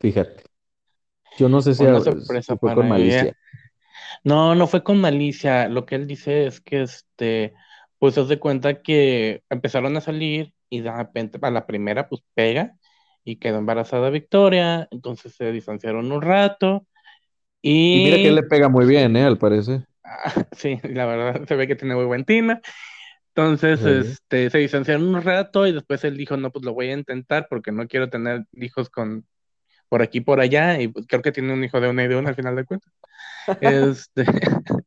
Fíjate. 0.00 0.44
Yo 1.38 1.48
no 1.48 1.60
sé 1.62 1.74
si, 1.74 1.84
Fue 1.84 1.88
una 1.88 1.98
a- 1.98 2.04
sorpresa 2.04 2.54
si 2.54 2.58
fue 2.58 2.68
para 2.68 2.74
con 2.76 2.86
ella. 2.86 2.90
malicia. 2.90 3.36
No, 4.24 4.54
no 4.54 4.66
fue 4.66 4.82
con 4.84 5.00
malicia. 5.00 5.68
Lo 5.68 5.86
que 5.86 5.96
él 5.96 6.06
dice 6.06 6.46
es 6.46 6.60
que 6.60 6.82
este, 6.82 7.54
pues 7.98 8.14
se 8.14 8.24
de 8.24 8.38
cuenta 8.40 8.82
que 8.82 9.42
empezaron 9.50 9.96
a 9.96 10.00
salir 10.00 10.54
y 10.68 10.80
de 10.80 10.92
repente 10.92 11.38
a 11.42 11.50
la 11.50 11.66
primera 11.66 12.08
pues 12.08 12.22
pega 12.34 12.76
y 13.24 13.36
quedó 13.36 13.58
embarazada 13.58 14.10
Victoria, 14.10 14.88
entonces 14.90 15.34
se 15.34 15.52
distanciaron 15.52 16.12
un 16.12 16.22
rato 16.22 16.86
Y 17.62 18.00
mira 18.00 18.20
que 18.20 18.28
él 18.28 18.34
le 18.36 18.42
pega 18.44 18.68
muy 18.68 18.86
bien, 18.86 19.16
¿eh? 19.16 19.24
Al 19.24 19.38
parecer. 19.38 19.86
ah, 20.04 20.32
sí, 20.52 20.80
la 20.84 21.06
verdad 21.06 21.46
se 21.46 21.56
ve 21.56 21.66
que 21.66 21.76
tiene 21.76 21.94
muy 21.94 22.04
buen 22.04 22.24
tino. 22.24 22.60
Entonces, 23.34 23.80
Sí. 23.80 23.86
este, 23.86 24.50
se 24.50 24.58
distanciaron 24.58 25.14
un 25.14 25.22
rato 25.22 25.66
y 25.66 25.72
después 25.72 26.04
él 26.04 26.16
dijo, 26.16 26.36
no, 26.36 26.52
pues 26.52 26.64
lo 26.64 26.74
voy 26.74 26.90
a 26.90 26.94
intentar 26.94 27.48
porque 27.50 27.72
no 27.72 27.88
quiero 27.88 28.10
tener 28.10 28.44
hijos 28.54 28.90
con 28.90 29.26
por 29.88 30.02
aquí 30.02 30.20
por 30.22 30.40
allá 30.40 30.80
y 30.80 30.88
pues, 30.88 31.06
creo 31.08 31.22
que 31.22 31.32
tiene 31.32 31.52
un 31.52 31.64
hijo 31.64 31.80
de 31.80 31.88
una 31.90 32.04
y 32.04 32.08
de 32.08 32.16
una 32.16 32.30
al 32.30 32.36
final 32.36 32.56
de 32.56 32.64
cuentas. 32.66 32.92
Este, 33.60 34.24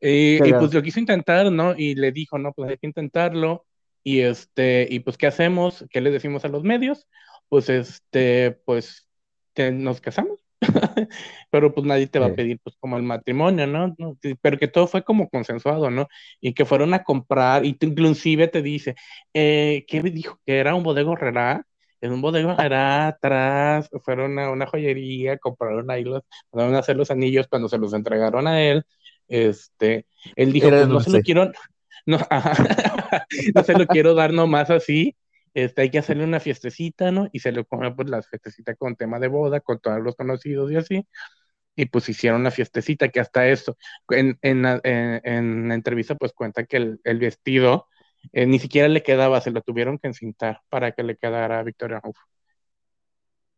y, 0.00 0.48
y, 0.48 0.54
pues 0.54 0.74
lo 0.74 0.82
quiso 0.82 1.00
intentar, 1.00 1.50
¿no? 1.52 1.74
Y 1.76 1.94
le 1.96 2.12
dijo, 2.12 2.38
no, 2.38 2.52
pues 2.52 2.70
hay 2.70 2.78
que 2.78 2.86
intentarlo. 2.86 3.66
Y 4.02 4.20
este, 4.20 4.86
y 4.90 5.00
pues, 5.00 5.16
¿qué 5.18 5.26
hacemos? 5.28 5.84
¿Qué 5.90 6.00
le 6.00 6.10
decimos 6.10 6.44
a 6.44 6.48
los 6.48 6.62
medios? 6.64 7.08
Pues 7.48 7.68
este, 7.68 8.52
pues 8.64 9.08
que 9.54 9.70
nos 9.70 10.00
casamos. 10.00 10.38
Pero 11.50 11.74
pues 11.74 11.86
nadie 11.86 12.06
te 12.06 12.18
va 12.18 12.26
a 12.26 12.34
pedir 12.34 12.58
pues 12.62 12.76
como 12.78 12.96
el 12.96 13.02
matrimonio, 13.02 13.66
¿no? 13.66 13.94
Pero 14.40 14.58
que 14.58 14.68
todo 14.68 14.86
fue 14.86 15.04
como 15.04 15.28
consensuado, 15.28 15.90
¿no? 15.90 16.08
Y 16.40 16.54
que 16.54 16.64
fueron 16.64 16.94
a 16.94 17.04
comprar, 17.04 17.64
y 17.64 17.74
tú 17.74 17.86
inclusive 17.86 18.48
te 18.48 18.62
dice, 18.62 18.94
eh, 19.32 19.84
¿qué 19.88 20.02
me 20.02 20.10
dijo? 20.10 20.40
Que 20.44 20.58
era 20.58 20.74
un 20.74 20.82
bodego 20.82 21.14
Herrera. 21.14 21.66
En 22.00 22.12
un 22.12 22.20
bodego 22.20 22.52
Herrera 22.52 23.08
atrás, 23.08 23.88
fueron 24.02 24.38
a 24.38 24.50
una 24.50 24.66
joyería, 24.66 25.38
compraron 25.38 25.90
ahí 25.90 26.04
los, 26.04 26.22
mandaron 26.52 26.76
a 26.76 26.80
hacer 26.80 26.96
los 26.96 27.10
anillos 27.10 27.46
cuando 27.48 27.68
se 27.68 27.78
los 27.78 27.94
entregaron 27.94 28.46
a 28.46 28.62
él. 28.62 28.84
Este, 29.28 30.06
él 30.36 30.52
dijo, 30.52 30.68
Era 30.68 30.78
pues 30.78 30.88
no 30.88 31.00
se 31.00 31.10
lo 31.10 31.20
quiero, 31.20 31.50
no, 32.04 32.18
ajá, 32.28 33.26
no 33.54 33.64
se 33.64 33.72
lo 33.72 33.86
quiero 33.86 34.14
dar 34.14 34.34
nomás 34.34 34.68
así, 34.68 35.16
este, 35.54 35.82
hay 35.82 35.90
que 35.90 35.98
hacerle 35.98 36.24
una 36.24 36.40
fiestecita, 36.40 37.10
¿no? 37.12 37.28
Y 37.32 37.40
se 37.40 37.52
le 37.52 37.64
pone 37.64 37.92
pues 37.94 38.10
la 38.10 38.22
fiestecita 38.22 38.74
con 38.76 38.96
tema 38.96 39.18
de 39.20 39.28
boda, 39.28 39.60
con 39.60 39.80
todos 39.80 40.00
los 40.02 40.16
conocidos 40.16 40.70
y 40.72 40.76
así, 40.76 41.06
y 41.76 41.86
pues 41.86 42.08
hicieron 42.08 42.44
la 42.44 42.50
fiestecita, 42.50 43.08
que 43.10 43.20
hasta 43.20 43.48
eso, 43.48 43.76
en, 44.10 44.38
en, 44.42 44.62
la- 44.62 44.80
en- 44.84 45.68
la 45.68 45.74
entrevista 45.74 46.14
pues 46.16 46.32
cuenta 46.32 46.64
que 46.64 46.76
el, 46.78 47.00
el 47.04 47.18
vestido 47.18 47.88
eh, 48.32 48.46
ni 48.46 48.58
siquiera 48.58 48.88
le 48.88 49.02
quedaba, 49.02 49.40
se 49.40 49.50
lo 49.50 49.62
tuvieron 49.62 49.98
que 49.98 50.08
encintar 50.08 50.60
para 50.68 50.92
que 50.92 51.02
le 51.02 51.16
quedara 51.16 51.60
a 51.60 51.62
Victoria 51.64 52.00
Rufo. 52.00 52.20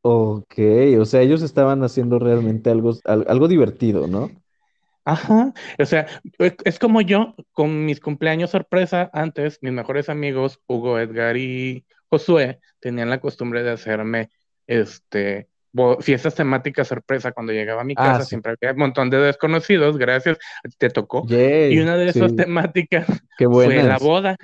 Ok, 0.08 0.54
o 1.00 1.04
sea, 1.04 1.20
ellos 1.22 1.42
estaban 1.42 1.82
haciendo 1.82 2.18
realmente 2.20 2.70
algo, 2.70 2.92
al- 3.04 3.26
algo 3.28 3.48
divertido, 3.48 4.06
¿no? 4.06 4.30
Ajá, 5.06 5.52
o 5.78 5.86
sea, 5.86 6.06
es, 6.64 6.78
como 6.80 7.00
yo 7.00 7.36
con 7.52 7.84
mis 7.86 8.00
cumpleaños 8.00 8.50
sorpresa 8.50 9.08
antes, 9.12 9.58
mis 9.62 9.72
mejores 9.72 10.08
amigos, 10.08 10.60
Hugo, 10.66 10.98
Edgar 10.98 11.36
y 11.36 11.86
Josué, 12.08 12.58
tenían 12.80 13.08
la 13.08 13.20
costumbre 13.20 13.62
de 13.62 13.70
hacerme 13.70 14.30
este 14.66 15.48
fiestas 16.00 16.34
temáticas 16.34 16.88
sorpresa 16.88 17.32
cuando 17.32 17.52
llegaba 17.52 17.82
a 17.82 17.84
mi 17.84 17.94
Ah, 17.96 18.04
casa, 18.04 18.22
sí. 18.22 18.30
siempre 18.30 18.54
había 18.60 18.72
un 18.72 18.78
montón 18.78 19.10
de 19.10 19.18
desconocidos, 19.18 19.98
gracias, 19.98 20.38
te 20.78 20.90
tocó. 20.90 21.26
Y 21.28 21.78
una 21.78 21.96
de 21.96 22.08
esas 22.08 22.30
sí, 22.30 22.36
temáticas 22.36 23.06
qué 23.36 23.46
fue 23.46 23.82
la 23.82 23.98
boda 23.98 24.36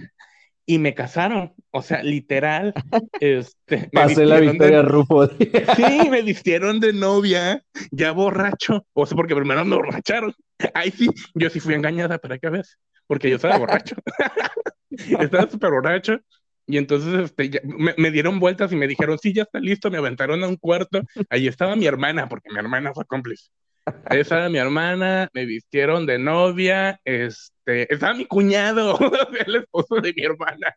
y 0.66 0.78
me 0.78 0.94
casaron, 0.94 1.54
o 1.70 1.82
sea, 1.82 2.02
literal, 2.02 2.72
este, 3.20 3.90
Pasé 3.92 4.26
la 4.26 4.40
vistieron 4.40 4.58
de 4.58 4.66
Victoria 4.66 4.82
Rufo. 4.82 5.28
Sí, 5.76 6.08
me 6.10 6.22
vistieron 6.22 6.80
de 6.80 6.92
novia, 6.92 7.62
ya 7.90 8.12
borracho. 8.12 8.86
O 8.92 9.06
sea, 9.06 9.16
porque 9.16 9.34
primero 9.34 9.64
me 9.64 9.76
borracharon. 9.76 10.34
Ay, 10.74 10.90
sí, 10.90 11.08
yo 11.34 11.50
sí 11.50 11.60
fui 11.60 11.74
engañada, 11.74 12.18
para 12.18 12.38
qué 12.38 12.48
ves, 12.50 12.78
porque 13.06 13.28
yo 13.30 13.36
estaba 13.36 13.58
borracho. 13.58 13.96
Estaba 14.90 15.50
súper 15.50 15.70
borracho. 15.70 16.18
Y 16.66 16.76
entonces 16.76 17.12
este, 17.24 17.50
ya- 17.50 17.60
me, 17.64 17.94
me 17.96 18.10
dieron 18.10 18.38
vueltas 18.38 18.70
y 18.72 18.76
me 18.76 18.86
dijeron, 18.86 19.18
sí, 19.18 19.32
ya 19.32 19.42
está 19.42 19.58
listo. 19.58 19.90
Me 19.90 19.98
aventaron 19.98 20.44
a 20.44 20.48
un 20.48 20.56
cuarto. 20.56 21.00
Ahí 21.28 21.48
estaba 21.48 21.74
mi 21.76 21.86
hermana, 21.86 22.28
porque 22.28 22.50
mi 22.52 22.58
hermana 22.58 22.92
fue 22.94 23.04
cómplice. 23.06 23.48
Ahí 24.04 24.20
estaba 24.20 24.48
mi 24.48 24.58
hermana, 24.58 25.28
me 25.32 25.44
vistieron 25.44 26.06
de 26.06 26.18
novia. 26.18 27.00
Este, 27.04 27.51
estaba 27.66 28.14
mi 28.14 28.26
cuñado, 28.26 28.98
el 29.46 29.56
esposo 29.56 29.96
de 29.96 30.12
mi 30.14 30.22
hermana. 30.24 30.74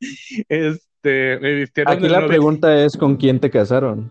Este, 0.48 1.40
me 1.40 1.54
vistieron 1.56 1.98
Aquí 1.98 2.08
la 2.08 2.26
pregunta 2.28 2.84
es 2.84 2.98
¿con 2.98 3.16
quién 3.18 3.40
te 3.40 3.50
casaron? 3.50 4.10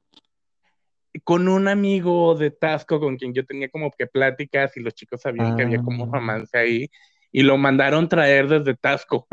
con 1.22 1.46
un 1.48 1.68
amigo 1.68 2.34
de 2.34 2.50
Tasco 2.50 2.98
con 2.98 3.16
quien 3.16 3.32
yo 3.32 3.46
tenía 3.46 3.68
como 3.68 3.90
que 3.96 4.06
pláticas 4.08 4.76
y 4.76 4.80
los 4.80 4.94
chicos 4.94 5.20
sabían 5.22 5.56
que 5.56 5.62
había 5.62 5.78
como 5.78 6.02
un 6.04 6.10
Ah, 6.12 6.16
romance 6.18 6.58
ahí 6.58 6.88
y 7.30 7.42
lo 7.42 7.56
mandaron 7.56 8.08
traer 8.08 8.48
desde 8.48 8.74
Tasco. 8.74 9.26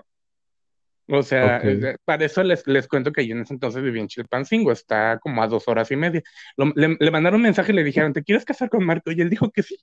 O 1.07 1.23
sea, 1.23 1.59
eh, 1.63 1.97
para 2.05 2.23
eso 2.25 2.41
les, 2.43 2.65
les 2.67 2.87
cuento 2.87 3.11
que 3.11 3.27
yo 3.27 3.35
en 3.35 3.41
ese 3.41 3.53
entonces 3.53 3.83
vivía 3.83 4.01
en 4.01 4.07
Chilpancingo, 4.07 4.71
está 4.71 5.19
como 5.19 5.43
a 5.43 5.47
dos 5.47 5.67
horas 5.67 5.91
y 5.91 5.95
media. 5.97 6.21
Lo- 6.55 6.71
le, 6.75 6.95
le 6.99 7.11
mandaron 7.11 7.37
un 7.37 7.43
mensaje 7.43 7.71
y 7.73 7.75
le 7.75 7.83
dijeron, 7.83 8.13
¿te 8.13 8.23
quieres 8.23 8.45
casar 8.45 8.69
con 8.69 8.85
Marco? 8.85 9.11
Y 9.11 9.19
él 9.19 9.29
dijo 9.29 9.49
que 9.51 9.63
sí. 9.63 9.75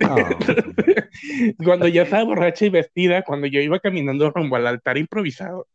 Ah, 0.00 0.36
Cuando 1.64 1.88
ya 1.88 2.02
estaba 2.02 2.24
borracha 2.24 2.66
y 2.66 2.70
vestida, 2.70 3.22
cuando 3.22 3.46
yo 3.46 3.60
iba 3.60 3.78
caminando 3.80 4.30
rumbo 4.30 4.56
al 4.56 4.66
altar 4.66 4.98
improvisado, 4.98 5.68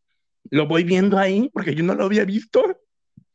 lo 0.49 0.67
voy 0.67 0.84
viendo 0.84 1.17
ahí 1.17 1.49
porque 1.53 1.75
yo 1.75 1.84
no 1.84 1.93
lo 1.95 2.06
había 2.06 2.25
visto. 2.25 2.80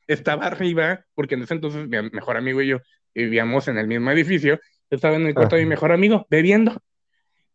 Estaba 0.06 0.46
arriba, 0.46 1.04
porque 1.14 1.34
en 1.34 1.42
ese 1.42 1.54
entonces 1.54 1.88
mi 1.88 2.10
mejor 2.10 2.36
amigo 2.36 2.60
y 2.60 2.68
yo 2.68 2.80
vivíamos 3.14 3.68
en 3.68 3.78
el 3.78 3.86
mismo 3.86 4.10
edificio. 4.10 4.60
Estaba 4.90 5.16
en 5.16 5.26
el 5.26 5.34
cuarto 5.34 5.56
de 5.56 5.62
mi 5.62 5.66
ajá. 5.66 5.70
mejor 5.70 5.92
amigo 5.92 6.26
bebiendo. 6.28 6.76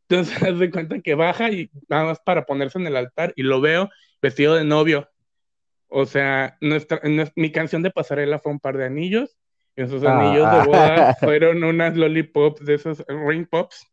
Entonces, 0.09 0.41
haz 0.43 0.57
de 0.57 0.71
cuenta 0.71 0.99
que 1.01 1.15
baja 1.15 1.51
y 1.51 1.69
nada 1.89 2.05
más 2.05 2.19
para 2.19 2.45
ponerse 2.45 2.79
en 2.79 2.87
el 2.87 2.95
altar 2.95 3.33
y 3.35 3.43
lo 3.43 3.61
veo 3.61 3.89
vestido 4.21 4.55
de 4.55 4.63
novio. 4.63 5.09
O 5.89 6.05
sea, 6.05 6.57
nuestra, 6.61 7.01
nues- 7.03 7.31
mi 7.35 7.51
canción 7.51 7.83
de 7.83 7.91
pasarela 7.91 8.39
fue 8.39 8.51
un 8.51 8.59
par 8.59 8.77
de 8.77 8.85
anillos. 8.85 9.37
Esos 9.77 10.03
anillos 10.03 10.51
de 10.51 10.59
boda 10.59 11.05
Ah, 11.07 11.15
fueron 11.21 11.63
unas 11.63 11.95
lollipops 11.95 12.65
de 12.65 12.73
esos 12.73 13.05
ring 13.07 13.47
pops. 13.49 13.87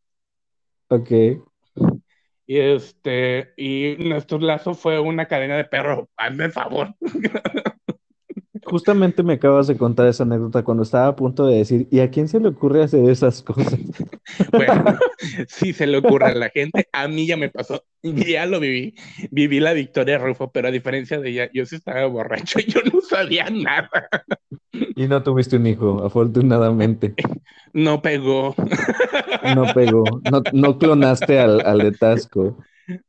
ok. 0.88 1.10
Y 2.46 2.58
este, 2.58 3.54
y 3.56 3.96
nuestro 3.98 4.38
lazo 4.38 4.74
fue 4.74 4.98
una 5.00 5.26
cadena 5.26 5.56
de 5.56 5.64
perro. 5.64 6.10
Hazme 6.16 6.50
favor. 6.50 6.94
Justamente 8.64 9.22
me 9.22 9.34
acabas 9.34 9.66
de 9.66 9.76
contar 9.76 10.06
esa 10.08 10.24
anécdota 10.24 10.64
cuando 10.64 10.82
estaba 10.82 11.08
a 11.08 11.16
punto 11.16 11.46
de 11.46 11.58
decir, 11.58 11.88
¿y 11.90 12.00
a 12.00 12.10
quién 12.10 12.28
se 12.28 12.40
le 12.40 12.48
ocurre 12.48 12.82
hacer 12.82 13.08
esas 13.08 13.42
cosas? 13.42 13.78
Bueno, 14.52 14.98
sí 15.48 15.72
se 15.72 15.86
le 15.86 15.98
ocurre 15.98 16.26
a 16.26 16.34
la 16.34 16.48
gente, 16.48 16.88
a 16.92 17.06
mí 17.08 17.26
ya 17.26 17.36
me 17.36 17.50
pasó, 17.50 17.84
ya 18.02 18.46
lo 18.46 18.58
viví, 18.58 18.94
viví 19.30 19.60
la 19.60 19.72
Victoria 19.72 20.18
Rufo, 20.18 20.50
pero 20.50 20.68
a 20.68 20.70
diferencia 20.70 21.20
de 21.20 21.30
ella, 21.30 21.50
yo 21.52 21.66
sí 21.66 21.76
estaba 21.76 22.06
borracho 22.06 22.58
y 22.58 22.64
yo 22.64 22.80
no 22.92 23.00
sabía 23.00 23.48
nada. 23.50 24.08
Y 24.72 25.06
no 25.06 25.22
tuviste 25.22 25.56
un 25.56 25.66
hijo, 25.66 26.04
afortunadamente. 26.04 27.14
No 27.72 28.00
pegó. 28.02 28.54
No 29.54 29.66
pegó, 29.74 30.04
no, 30.30 30.42
no 30.52 30.78
clonaste 30.78 31.38
al, 31.38 31.60
al 31.66 31.78
de 31.78 31.92
Tasco, 31.92 32.58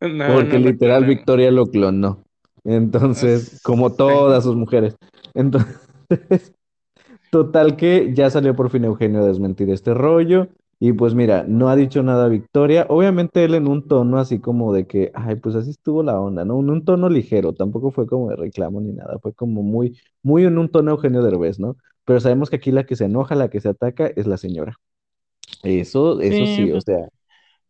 No, 0.02 0.28
porque 0.34 0.60
no 0.60 0.70
literal. 0.70 1.06
Victoria 1.06 1.52
lo 1.52 1.66
clonó. 1.68 2.25
Entonces, 2.66 3.54
como 3.64 3.94
todas 3.96 4.44
sus 4.46 4.56
mujeres. 4.58 4.98
Entonces, 5.36 5.78
total 7.30 7.76
que 7.78 8.14
ya 8.14 8.30
salió 8.30 8.56
por 8.56 8.70
fin 8.70 8.86
Eugenio 8.86 9.22
a 9.24 9.28
desmentir 9.28 9.70
este 9.70 9.94
rollo. 9.94 10.50
Y 10.80 10.94
pues 10.94 11.16
mira, 11.16 11.46
no 11.48 11.70
ha 11.70 11.76
dicho 11.78 12.04
nada 12.04 12.28
Victoria. 12.28 12.86
Obviamente 12.90 13.44
él 13.46 13.56
en 13.56 13.68
un 13.68 13.88
tono 13.88 14.20
así 14.20 14.40
como 14.40 14.74
de 14.74 14.88
que, 14.88 15.12
ay, 15.16 15.36
pues 15.38 15.56
así 15.56 15.72
estuvo 15.72 16.04
la 16.04 16.20
onda, 16.20 16.46
¿no? 16.46 16.60
En 16.60 16.70
un 16.70 16.86
tono 16.86 17.10
ligero, 17.10 17.54
tampoco 17.54 17.92
fue 17.92 18.08
como 18.08 18.30
de 18.30 18.36
reclamo 18.38 18.82
ni 18.82 18.92
nada, 18.94 19.18
fue 19.20 19.34
como 19.34 19.64
muy, 19.64 19.98
muy 20.24 20.46
en 20.46 20.58
un 20.58 20.70
tono 20.70 20.92
Eugenio 20.92 21.24
Derbez, 21.24 21.60
¿no? 21.60 21.78
Pero 22.06 22.20
sabemos 22.20 22.50
que 22.50 22.58
aquí 22.58 22.72
la 22.72 22.86
que 22.86 22.96
se 22.98 23.06
enoja, 23.06 23.36
la 23.36 23.50
que 23.50 23.62
se 23.62 23.70
ataca 23.70 24.08
es 24.08 24.28
la 24.28 24.38
señora. 24.38 24.76
Eso, 25.64 26.22
eso 26.22 26.46
Sí, 26.56 26.68
sí, 26.68 26.72
o 26.72 26.80
pues, 26.80 26.84
sea, 26.84 27.10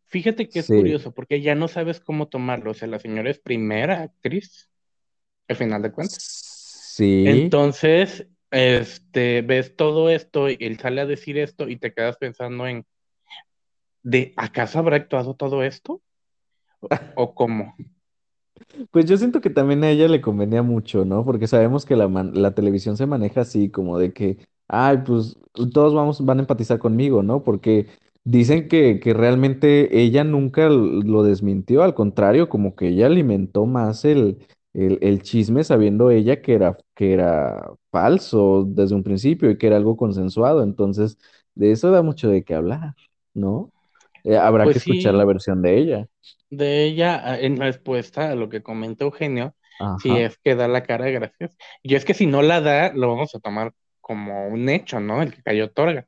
fíjate 0.07 0.49
que 0.49 0.59
es 0.59 0.69
sí, 0.69 0.73
curioso, 0.73 1.13
porque 1.13 1.41
ya 1.41 1.55
no 1.55 1.67
sabes 1.67 1.99
cómo 1.99 2.29
tomarlo. 2.29 2.71
O 2.71 2.73
sea, 2.73 2.87
la 2.87 2.99
señora 2.99 3.29
es 3.31 3.39
primera 3.39 4.01
actriz, 4.03 4.69
al 5.47 5.55
final 5.55 5.81
de 5.81 5.91
cuentas. 5.91 6.17
sí. 6.95 7.23
Entonces, 7.27 8.27
este, 8.51 9.41
ves 9.41 9.75
todo 9.75 10.09
esto 10.09 10.49
y 10.49 10.57
él 10.59 10.79
sale 10.79 11.01
a 11.01 11.05
decir 11.05 11.37
esto 11.37 11.67
y 11.67 11.77
te 11.77 11.93
quedas 11.93 12.17
pensando 12.17 12.67
en, 12.67 12.85
¿de 14.03 14.33
acaso 14.37 14.79
habrá 14.79 14.95
actuado 14.97 15.35
todo 15.35 15.63
esto? 15.63 16.01
¿O, 16.81 16.87
o 17.15 17.35
cómo? 17.35 17.75
Pues 18.91 19.05
yo 19.05 19.17
siento 19.17 19.41
que 19.41 19.49
también 19.49 19.83
a 19.83 19.89
ella 19.89 20.07
le 20.07 20.21
convenía 20.21 20.61
mucho, 20.63 21.05
¿no? 21.05 21.25
Porque 21.25 21.47
sabemos 21.47 21.85
que 21.85 21.95
la, 21.95 22.07
man- 22.07 22.31
la 22.33 22.53
televisión 22.55 22.97
se 22.97 23.05
maneja 23.05 23.41
así, 23.41 23.69
como 23.69 23.97
de 23.99 24.13
que, 24.13 24.37
ay, 24.67 24.99
pues 25.05 25.37
todos 25.73 25.93
vamos, 25.93 26.23
van 26.25 26.39
a 26.39 26.41
empatizar 26.41 26.79
conmigo, 26.79 27.21
¿no? 27.23 27.43
Porque 27.43 27.87
dicen 28.23 28.67
que, 28.67 28.99
que 28.99 29.13
realmente 29.13 29.99
ella 30.01 30.23
nunca 30.23 30.69
lo 30.69 31.23
desmintió, 31.23 31.83
al 31.83 31.93
contrario, 31.93 32.49
como 32.49 32.75
que 32.75 32.87
ella 32.89 33.07
alimentó 33.07 33.65
más 33.65 34.05
el, 34.05 34.39
el, 34.75 34.99
el 35.01 35.21
chisme 35.23 35.63
sabiendo 35.63 36.11
ella 36.11 36.41
que 36.41 36.53
era, 36.55 36.77
que 36.95 37.13
era 37.13 37.71
falso 37.91 38.65
desde 38.67 38.95
un 38.95 39.03
principio 39.03 39.51
y 39.51 39.57
que 39.57 39.67
era 39.67 39.77
algo 39.77 39.97
consensuado. 39.97 40.63
Entonces, 40.63 41.17
de 41.55 41.71
eso 41.71 41.91
da 41.91 42.01
mucho 42.03 42.29
de 42.29 42.43
qué 42.43 42.55
hablar, 42.55 42.95
¿no? 43.33 43.71
Eh, 44.23 44.37
habrá 44.37 44.69
que 44.69 44.77
Pues 44.77 44.79
escuchar 44.79 45.13
la 45.15 45.25
versión 45.25 45.61
de 45.61 45.77
ella. 45.79 46.07
de 46.49 46.83
ella, 46.85 47.21
ah, 47.23 47.39
en 47.39 47.57
respuesta 47.57 48.29
a 48.31 48.35
lo 48.35 48.49
que 48.49 48.63
comenta 48.63 49.03
Eugenio, 49.05 49.55
si 49.95 50.17
es 50.17 50.37
que 50.37 50.55
da 50.55 50.67
la 50.67 50.83
cara 50.83 51.09
gracias. 51.09 51.57
Y 51.83 51.95
es 51.95 52.05
que 52.05 52.13
si 52.13 52.27
no 52.27 52.41
la 52.41 52.61
da, 52.61 52.93
lo 52.93 53.09
vamos 53.09 53.35
a 53.35 53.39
tomar 53.39 53.73
como 54.01 54.47
un 54.47 54.69
hecho, 54.69 54.99
¿no? 54.99 55.21
El 55.21 55.33
que 55.33 55.43
cayó 55.43 55.65
otorga. 55.65 56.07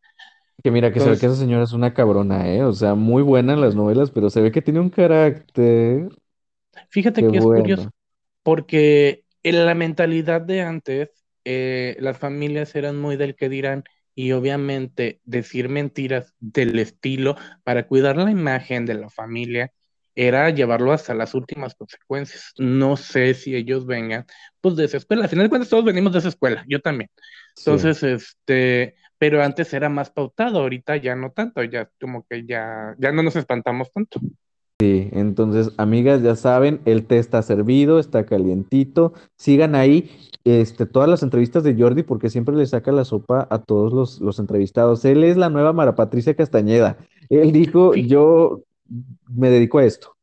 Que 0.64 0.72
mira, 0.72 0.92
que 0.92 1.00
se 1.00 1.10
ve 1.10 1.18
que 1.20 1.28
esa 1.28 1.36
señora 1.36 1.64
es 1.64 1.74
una 1.74 1.94
cabrona, 1.94 2.48
¿eh? 2.50 2.64
O 2.64 2.74
sea, 2.74 2.96
muy 2.96 3.22
buena 3.22 3.54
en 3.54 3.62
las 3.62 3.76
novelas, 3.76 4.12
pero 4.12 4.30
se 4.30 4.42
ve 4.42 4.52
que 4.52 4.62
tiene 4.62 4.80
un 4.80 4.90
carácter. 4.90 6.10
fíjate 6.90 7.26
Qué 7.26 7.28
que 7.28 7.38
es 7.38 7.48
curioso. 7.48 7.90
Porque 8.48 9.26
en 9.44 9.66
la 9.66 9.76
mentalidad 9.76 10.40
de 10.40 10.62
antes, 10.62 11.10
eh, 11.44 11.98
las 12.00 12.18
familias 12.18 12.74
eran 12.76 12.98
muy 12.98 13.18
del 13.18 13.36
que 13.36 13.50
dirán, 13.50 13.84
y 14.16 14.32
obviamente 14.32 15.20
decir 15.26 15.68
mentiras 15.68 16.34
del 16.40 16.80
estilo 16.80 17.36
para 17.66 17.88
cuidar 17.88 18.16
la 18.16 18.32
imagen 18.32 18.86
de 18.86 18.94
la 18.94 19.10
familia 19.10 19.74
era 20.16 20.50
llevarlo 20.50 20.94
hasta 20.94 21.14
las 21.14 21.34
últimas 21.34 21.76
consecuencias. 21.76 22.54
No 22.58 22.96
sé 22.96 23.34
si 23.34 23.54
ellos 23.54 23.86
vengan, 23.86 24.26
pues 24.62 24.78
de 24.78 24.86
esa 24.86 24.96
escuela. 24.96 25.26
Al 25.26 25.30
final 25.30 25.48
de 25.48 25.50
cuentas, 25.50 25.70
todos 25.70 25.84
venimos 25.84 26.14
de 26.14 26.20
esa 26.20 26.30
escuela, 26.30 26.64
yo 26.70 26.80
también. 26.80 27.10
Sí, 27.54 27.70
Entonces, 27.70 28.02
este, 28.02 28.96
pero 29.18 29.44
antes 29.44 29.74
era 29.74 29.90
más 29.90 30.10
pautado, 30.10 30.60
ahorita 30.62 30.96
ya 30.96 31.18
no 31.18 31.34
tanto, 31.34 31.66
ya 31.66 31.90
como 32.00 32.26
que 32.26 32.46
ya, 32.46 32.96
ya 32.98 33.12
no 33.12 33.24
nos 33.24 33.36
espantamos 33.36 33.92
tanto. 33.92 34.22
Sí. 34.80 35.10
Entonces, 35.12 35.72
amigas, 35.78 36.22
ya 36.22 36.36
saben, 36.36 36.82
el 36.86 37.06
té 37.06 37.18
está 37.20 37.42
servido, 37.42 38.00
está 38.00 38.26
calientito. 38.26 39.14
Sigan 39.36 39.76
ahí, 39.76 40.12
este, 40.44 40.86
todas 40.86 41.10
las 41.10 41.24
entrevistas 41.24 41.64
de 41.64 41.76
Jordi, 41.76 42.04
porque 42.04 42.30
siempre 42.30 42.56
le 42.56 42.66
saca 42.66 42.92
la 42.92 43.06
sopa 43.06 43.48
a 43.50 43.60
todos 43.60 43.94
los, 43.94 44.20
los 44.22 44.40
entrevistados. 44.40 45.04
Él 45.06 45.24
es 45.24 45.38
la 45.38 45.50
nueva 45.50 45.74
Mara 45.74 45.96
Patricia 45.96 46.36
Castañeda. 46.36 46.98
Él 47.30 47.52
dijo, 47.52 47.96
yo 47.96 48.62
me 49.28 49.50
dedico 49.50 49.80
a 49.80 49.86
esto, 49.86 50.14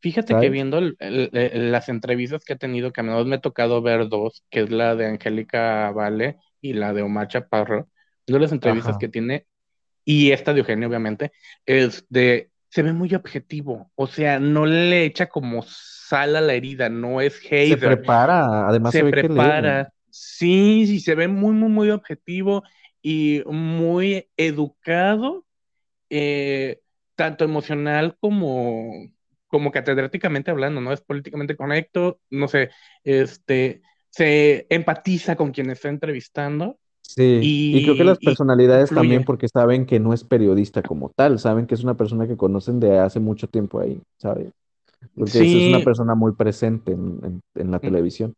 Fíjate 0.00 0.34
que 0.40 0.50
viendo 0.50 0.78
el- 0.78 0.96
el- 0.98 1.30
el- 1.32 1.70
las 1.72 1.88
entrevistas 1.88 2.44
que 2.44 2.54
he 2.54 2.56
tenido, 2.58 2.92
que 2.92 3.00
a 3.00 3.04
menos 3.04 3.26
me 3.26 3.36
ha 3.36 3.40
tocado 3.40 3.82
ver 3.82 4.08
dos, 4.08 4.44
que 4.50 4.60
es 4.60 4.70
la 4.70 4.96
de 4.96 5.06
Angélica 5.06 5.90
Vale 5.92 6.38
y 6.60 6.72
la 6.72 6.92
de 6.92 7.02
Omar 7.02 7.28
Chaparro, 7.28 7.88
viendo 8.26 8.40
las 8.40 8.52
entrevistas 8.52 8.90
Ajá. 8.92 8.98
que 8.98 9.08
tiene, 9.08 9.46
y 10.04 10.32
esta 10.32 10.52
de 10.54 10.60
Eugenio, 10.60 10.88
obviamente, 10.88 11.32
es 11.66 12.06
de, 12.08 12.51
se 12.72 12.82
ve 12.82 12.94
muy 12.94 13.14
objetivo, 13.14 13.92
o 13.94 14.06
sea, 14.06 14.40
no 14.40 14.64
le 14.64 15.04
echa 15.04 15.28
como 15.28 15.62
sal 15.62 16.36
a 16.36 16.40
la 16.40 16.54
herida, 16.54 16.88
no 16.88 17.20
es 17.20 17.38
Se 17.66 17.76
hater, 17.76 17.78
prepara, 17.78 18.66
además 18.66 18.94
se 18.94 18.98
se 18.98 19.04
ve 19.04 19.14
que 19.14 19.28
lee. 19.28 19.34
prepara, 19.34 19.92
sí, 20.08 20.86
sí, 20.86 21.00
se 21.00 21.14
ve 21.14 21.28
muy, 21.28 21.52
muy, 21.52 21.68
muy 21.68 21.90
objetivo 21.90 22.62
y 23.02 23.42
muy 23.44 24.26
educado 24.38 25.44
eh, 26.08 26.80
tanto 27.14 27.44
emocional 27.44 28.16
como, 28.18 28.90
como 29.48 29.70
catedráticamente 29.70 30.50
hablando, 30.50 30.80
¿no? 30.80 30.94
Es 30.94 31.02
políticamente 31.02 31.56
correcto, 31.56 32.20
no 32.30 32.48
sé, 32.48 32.70
este, 33.04 33.82
se 34.08 34.66
empatiza 34.70 35.36
con 35.36 35.52
quien 35.52 35.68
está 35.68 35.90
entrevistando 35.90 36.78
Sí, 37.06 37.52
y 37.70 37.82
creo 37.82 37.96
que 37.96 38.04
las 38.04 38.20
personalidades 38.20 38.92
también 38.92 39.24
porque 39.24 39.48
saben 39.48 39.86
que 39.86 40.00
no 40.00 40.14
es 40.14 40.24
periodista 40.24 40.82
como 40.82 41.10
tal, 41.10 41.38
saben 41.38 41.66
que 41.66 41.74
es 41.74 41.82
una 41.84 41.96
persona 41.96 42.26
que 42.26 42.36
conocen 42.36 42.80
de 42.80 42.98
hace 42.98 43.20
mucho 43.20 43.48
tiempo 43.48 43.80
ahí, 43.80 44.00
¿sabes? 44.18 44.52
Porque 45.18 45.42
es, 45.42 45.54
es 45.54 45.66
una 45.68 45.80
Sí, 45.80 45.84
persona 45.84 46.14
muy 46.14 46.32
presente 46.34 46.92
en, 46.92 47.20
en- 47.24 47.40
en 47.56 47.70
la 47.72 47.80
televisión. 47.80 48.34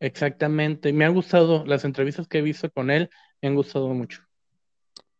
exactamente. 0.00 0.92
Me 0.92 1.04
han 1.04 1.14
gustado 1.14 1.64
las 1.66 1.84
entrevistas 1.84 2.28
que 2.28 2.38
he 2.38 2.42
visto 2.42 2.70
con 2.70 2.90
él, 2.90 3.10
me 3.42 3.48
han 3.48 3.54
gustado 3.56 3.88
mucho. 3.88 4.22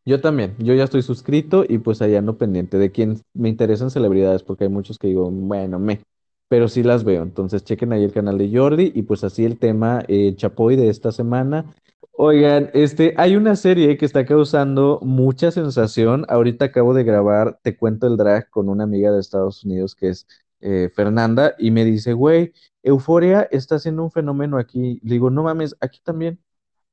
Yo 0.06 0.20
también, 0.20 0.54
yo 0.58 0.74
ya 0.74 0.84
estoy 0.84 1.02
suscrito 1.02 1.64
y 1.66 1.78
pues 1.78 2.02
allá 2.02 2.18
ando 2.18 2.36
pendiente 2.36 2.76
de 2.78 2.92
quién 2.92 3.20
me 3.32 3.48
interesan 3.48 3.90
celebridades, 3.90 4.42
porque 4.42 4.64
hay 4.64 4.70
muchos 4.70 4.98
que 4.98 5.06
digo, 5.08 5.30
bueno, 5.30 5.78
me, 5.78 6.02
pero 6.48 6.68
sí 6.68 6.82
las 6.82 7.04
veo. 7.04 7.22
Entonces 7.22 7.64
chequen 7.64 7.92
ahí 7.92 8.04
el 8.04 8.12
canal 8.12 8.36
de 8.36 8.50
Jordi 8.54 8.92
y 8.94 9.02
pues 9.02 9.24
así 9.24 9.44
el 9.46 9.58
tema 9.58 10.04
eh, 10.08 10.34
Chapoy 10.36 10.76
de 10.76 10.90
esta 10.90 11.10
semana. 11.10 11.74
Oigan, 12.16 12.70
este, 12.74 13.14
hay 13.16 13.34
una 13.36 13.56
serie 13.56 13.96
que 13.98 14.04
está 14.06 14.24
causando 14.24 15.00
mucha 15.02 15.50
sensación. 15.50 16.24
Ahorita 16.28 16.66
acabo 16.66 16.94
de 16.94 17.02
grabar 17.04 17.58
Te 17.62 17.76
cuento 17.76 18.06
el 18.06 18.16
drag 18.16 18.48
con 18.50 18.68
una 18.68 18.84
amiga 18.84 19.10
de 19.10 19.20
Estados 19.20 19.64
Unidos 19.64 19.94
que 19.96 20.10
es 20.10 20.26
eh, 20.60 20.90
Fernanda 20.94 21.54
y 21.58 21.70
me 21.72 21.84
dice, 21.84 22.12
güey, 22.12 22.52
Euforia 22.82 23.48
está 23.50 23.76
haciendo 23.76 24.04
un 24.04 24.10
fenómeno 24.12 24.58
aquí. 24.58 25.00
Le 25.02 25.14
digo, 25.14 25.30
no 25.30 25.42
mames, 25.42 25.76
aquí 25.80 26.00
también. 26.02 26.40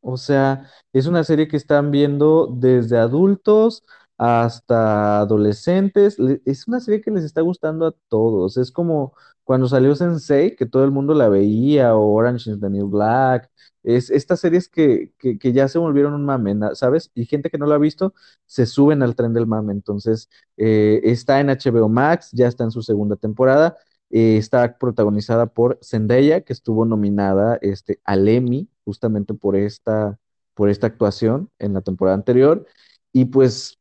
O 0.02 0.18
sea, 0.18 0.68
es 0.94 1.06
una 1.08 1.24
serie 1.24 1.48
que 1.48 1.58
están 1.58 1.92
viendo 1.92 2.48
desde 2.48 2.98
adultos 2.98 3.84
hasta 4.22 5.22
adolescentes. 5.22 6.20
Le- 6.20 6.42
Es 6.46 6.68
una 6.68 6.80
serie 6.80 7.02
que 7.02 7.12
les 7.12 7.24
está 7.24 7.42
gustando 7.42 7.88
a 7.88 7.92
todos. 8.10 8.58
Es 8.58 8.72
como 8.72 9.14
cuando 9.44 9.68
salió 9.68 9.96
Sense8, 9.96 10.56
que 10.58 10.66
todo 10.66 10.84
el 10.84 10.92
mundo 10.92 11.14
la 11.16 11.28
veía, 11.30 11.96
o 11.96 12.14
Orange 12.14 12.52
is 12.52 12.60
the 12.60 12.70
New 12.70 12.88
Black. 12.90 13.50
Es 13.84 14.12
estas 14.12 14.40
series 14.40 14.70
que, 14.70 15.12
que, 15.18 15.54
ya 15.54 15.68
se 15.68 15.80
volvieron 15.80 16.14
un 16.14 16.24
mame, 16.26 16.56
¿sabes? 16.76 17.10
Y 17.16 17.26
gente 17.26 17.50
que 17.50 17.58
no 17.58 17.66
la 17.66 17.76
ha 17.76 17.78
visto 17.80 18.14
se 18.46 18.66
suben 18.68 19.02
al 19.02 19.16
tren 19.16 19.34
del 19.34 19.48
mame. 19.48 19.74
Entonces, 19.74 20.30
eh, 20.58 21.02
está 21.04 21.40
en 21.40 21.50
HBO 21.50 21.90
Max, 21.90 22.30
ya 22.32 22.48
está 22.48 22.64
en 22.64 22.72
su 22.72 22.84
segunda 22.84 23.16
temporada. 23.16 23.78
Eh, 24.12 24.38
está 24.38 24.78
protagonizada 24.78 25.48
por 25.48 25.80
Zendaya, 25.82 26.42
que 26.42 26.54
estuvo 26.54 26.86
nominada 26.86 27.58
este, 27.62 28.00
al 28.04 28.28
Emmy 28.28 28.70
justamente 28.86 29.34
por 29.34 29.56
esta, 29.56 30.20
por 30.54 30.70
esta 30.70 30.88
actuación 30.88 31.50
en 31.60 31.74
la 31.74 31.82
temporada 31.82 32.16
anterior. 32.16 32.66
Y 33.14 33.26
pues 33.26 33.78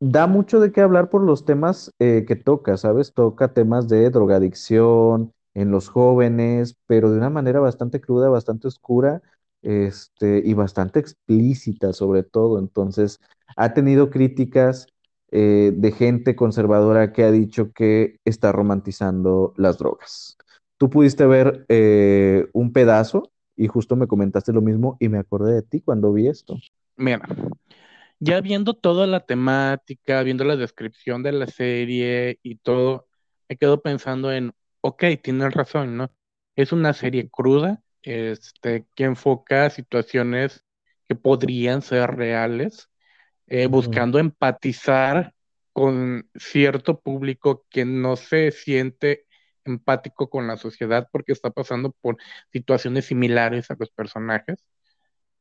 da 0.00 0.26
mucho 0.26 0.60
de 0.60 0.72
qué 0.72 0.80
hablar 0.80 1.10
por 1.10 1.22
los 1.22 1.44
temas 1.44 1.92
eh, 1.98 2.24
que 2.26 2.36
toca, 2.36 2.76
¿sabes? 2.76 3.12
Toca 3.12 3.52
temas 3.52 3.88
de 3.88 4.10
drogadicción 4.10 5.32
en 5.54 5.70
los 5.70 5.88
jóvenes, 5.88 6.76
pero 6.86 7.10
de 7.10 7.18
una 7.18 7.30
manera 7.30 7.60
bastante 7.60 8.00
cruda, 8.00 8.28
bastante 8.28 8.68
oscura, 8.68 9.22
este, 9.62 10.42
y 10.44 10.54
bastante 10.54 11.00
explícita 11.00 11.92
sobre 11.92 12.22
todo. 12.22 12.58
Entonces, 12.58 13.20
ha 13.56 13.72
tenido 13.74 14.10
críticas 14.10 14.86
eh, 15.30 15.72
de 15.74 15.92
gente 15.92 16.36
conservadora 16.36 17.12
que 17.12 17.24
ha 17.24 17.30
dicho 17.30 17.72
que 17.72 18.18
está 18.24 18.52
romantizando 18.52 19.54
las 19.56 19.78
drogas. 19.78 20.36
¿Tú 20.76 20.90
pudiste 20.90 21.26
ver 21.26 21.64
eh, 21.68 22.48
un 22.52 22.72
pedazo? 22.72 23.30
y 23.56 23.66
justo 23.68 23.96
me 23.96 24.06
comentaste 24.06 24.52
lo 24.52 24.60
mismo 24.60 24.96
y 25.00 25.08
me 25.08 25.18
acordé 25.18 25.54
de 25.54 25.62
ti 25.62 25.80
cuando 25.80 26.12
vi 26.12 26.28
esto. 26.28 26.56
Mira, 26.96 27.26
ya 28.18 28.40
viendo 28.40 28.74
toda 28.74 29.06
la 29.06 29.20
temática, 29.20 30.22
viendo 30.22 30.44
la 30.44 30.56
descripción 30.56 31.22
de 31.22 31.32
la 31.32 31.46
serie 31.46 32.38
y 32.42 32.56
todo, 32.56 33.08
me 33.48 33.56
quedo 33.56 33.82
pensando 33.82 34.32
en, 34.32 34.52
ok, 34.80 35.04
tienes 35.22 35.52
razón, 35.54 35.96
¿no? 35.96 36.10
Es 36.56 36.72
una 36.72 36.92
serie 36.92 37.28
cruda, 37.28 37.82
este, 38.02 38.86
que 38.94 39.04
enfoca 39.04 39.68
situaciones 39.70 40.64
que 41.08 41.14
podrían 41.14 41.82
ser 41.82 42.10
reales, 42.16 42.88
eh, 43.46 43.66
buscando 43.66 44.18
empatizar 44.18 45.34
con 45.72 46.28
cierto 46.34 47.00
público 47.00 47.66
que 47.68 47.84
no 47.84 48.16
se 48.16 48.50
siente 48.50 49.26
empático 49.64 50.30
con 50.30 50.46
la 50.46 50.56
sociedad 50.56 51.08
porque 51.12 51.32
está 51.32 51.50
pasando 51.50 51.92
por 52.00 52.16
situaciones 52.52 53.04
similares 53.04 53.70
a 53.70 53.76
los 53.78 53.90
personajes. 53.90 54.64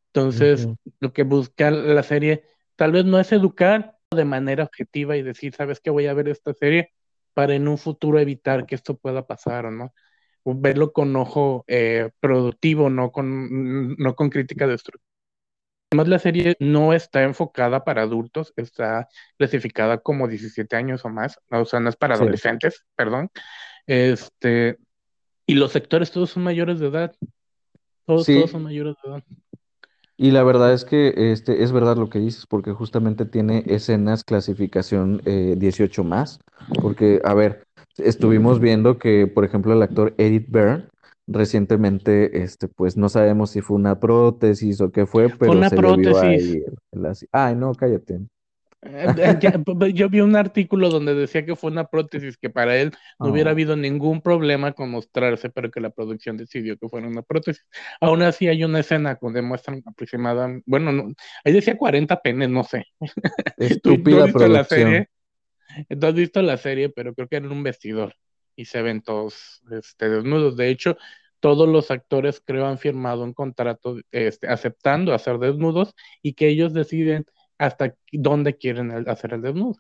Entonces, 0.08 0.68
lo 1.00 1.14
que 1.14 1.24
busca 1.24 1.72
la 1.72 2.04
serie 2.04 2.44
tal 2.76 2.92
vez 2.92 3.06
no 3.06 3.20
es 3.20 3.32
educar 3.32 3.98
de 4.12 4.26
manera 4.26 4.64
objetiva 4.64 5.18
y 5.18 5.24
decir, 5.24 5.54
¿sabes 5.54 5.80
qué? 5.80 5.90
Voy 5.90 6.08
a 6.08 6.14
ver 6.14 6.30
esta 6.30 6.54
serie 6.54 6.94
para 7.34 7.54
en 7.54 7.68
un 7.68 7.78
futuro 7.78 8.20
evitar 8.20 8.66
que 8.66 8.76
esto 8.76 8.98
pueda 8.98 9.28
pasar 9.28 9.66
o 9.66 9.72
no. 9.72 9.94
verlo 10.46 10.94
con 10.94 11.16
ojo 11.16 11.66
eh, 11.68 12.12
productivo, 12.20 12.90
no 12.90 13.12
con, 13.12 13.96
no 13.98 14.16
con 14.16 14.30
crítica 14.30 14.68
destructiva. 14.68 15.06
Además, 15.92 16.08
la 16.08 16.20
serie 16.20 16.56
no 16.60 16.94
está 16.94 17.24
enfocada 17.24 17.84
para 17.84 18.02
adultos, 18.02 18.54
está 18.56 19.08
clasificada 19.38 20.00
como 20.00 20.28
17 20.28 20.76
años 20.76 21.06
o 21.06 21.10
más, 21.10 21.40
o 21.50 21.66
sea, 21.66 21.80
no 21.80 21.90
es 21.90 21.96
para 21.96 22.16
adolescentes, 22.16 22.86
perdón. 22.96 23.30
Este, 23.86 24.78
y 25.46 25.56
los 25.56 25.72
sectores 25.72 26.12
todos 26.12 26.32
son 26.32 26.44
mayores 26.44 26.80
de 26.80 26.88
edad. 26.88 27.16
Todos, 28.06 28.26
todos 28.26 28.52
son 28.52 28.64
mayores 28.64 28.96
de 29.04 29.10
edad. 29.10 29.24
Y 30.18 30.32
la 30.32 30.44
verdad 30.44 30.74
es 30.74 30.86
que 30.86 31.14
este, 31.32 31.64
es 31.64 31.72
verdad 31.72 31.98
lo 31.98 32.10
que 32.10 32.20
dices, 32.20 32.46
porque 32.46 32.72
justamente 32.72 33.26
tiene 33.26 33.64
escenas 33.68 34.24
clasificación 34.24 35.22
18 35.26 36.02
eh, 36.02 36.06
más. 36.06 36.40
Porque, 36.82 37.22
a 37.26 37.34
ver, 37.34 37.66
estuvimos 37.98 38.60
viendo 38.60 38.98
que, 38.98 39.28
por 39.28 39.44
ejemplo, 39.44 39.74
el 39.74 39.82
actor 39.82 40.14
Edith 40.18 40.48
Byrne 40.50 40.86
recientemente, 41.28 42.44
este, 42.44 42.68
pues 42.68 42.98
no 42.98 43.10
sabemos 43.10 43.50
si 43.50 43.62
fue 43.62 43.78
una 43.78 44.00
prótesis 44.00 44.80
o 44.82 44.92
qué 44.92 45.06
fue, 45.06 45.30
pero 45.30 45.54
una 45.54 45.70
se 45.70 45.76
prótesis. 45.76 46.14
le 46.14 46.60
vio 46.92 47.12
Ay, 47.32 47.56
no, 47.56 47.74
cállate. 47.74 48.20
Eh, 48.88 49.40
eh, 49.42 49.94
yo 49.94 50.10
vi 50.10 50.22
un 50.22 50.36
artículo 50.36 50.90
donde 50.90 51.16
decía 51.16 51.44
que 51.44 51.56
fue 51.56 51.72
una 51.72 51.86
prótesis, 51.86 52.38
que 52.38 52.52
para 52.52 52.78
él 52.78 52.92
no 53.20 53.30
hubiera 53.30 53.50
ah. 53.50 53.54
habido 53.54 53.76
ningún 53.76 54.22
problema 54.22 54.74
con 54.74 54.92
mostrarse, 54.92 55.50
pero 55.50 55.72
que 55.72 55.82
la 55.82 55.90
producción 55.90 56.38
decidió 56.38 56.78
que 56.78 56.88
fuera 56.88 57.08
una 57.08 57.24
prótesis. 57.24 57.66
Aún 58.00 58.22
así 58.22 58.48
hay 58.48 58.64
una 58.64 58.82
escena 58.82 59.18
donde 59.20 59.42
muestran 59.42 59.82
aproximadamente, 59.86 60.64
bueno, 60.68 60.92
no, 60.92 61.14
ahí 61.44 61.54
decía 61.54 61.76
40 61.76 62.22
penes, 62.22 62.50
no 62.50 62.64
sé. 62.64 62.86
Estúpida 63.58 64.32
¿Tú, 64.32 64.48
la 64.48 64.64
serie? 64.64 65.10
¿Tú 66.00 66.06
has 66.06 66.14
visto 66.14 66.42
la 66.44 66.58
serie? 66.58 66.90
Pero 66.90 67.16
creo 67.16 67.28
que 67.28 67.38
era 67.38 67.46
en 67.48 67.52
un 67.52 67.64
vestidor 67.64 68.14
y 68.56 68.66
se 68.66 68.82
ven 68.82 69.02
todos 69.02 69.62
este, 69.72 70.10
desnudos. 70.10 70.58
De 70.58 70.70
hecho, 70.70 70.98
todos 71.40 71.68
los 71.68 71.92
actores 71.92 72.42
creo 72.44 72.66
han 72.66 72.78
firmado 72.78 73.24
un 73.24 73.34
contrato 73.34 73.98
este, 74.12 74.48
aceptando 74.48 75.14
hacer 75.14 75.38
desnudos 75.38 75.94
y 76.22 76.34
que 76.34 76.48
ellos 76.48 76.74
deciden 76.74 77.26
hasta 77.58 77.96
dónde 78.12 78.56
quieren 78.56 78.92
hacer 79.08 79.34
el 79.34 79.42
desnudo. 79.42 79.76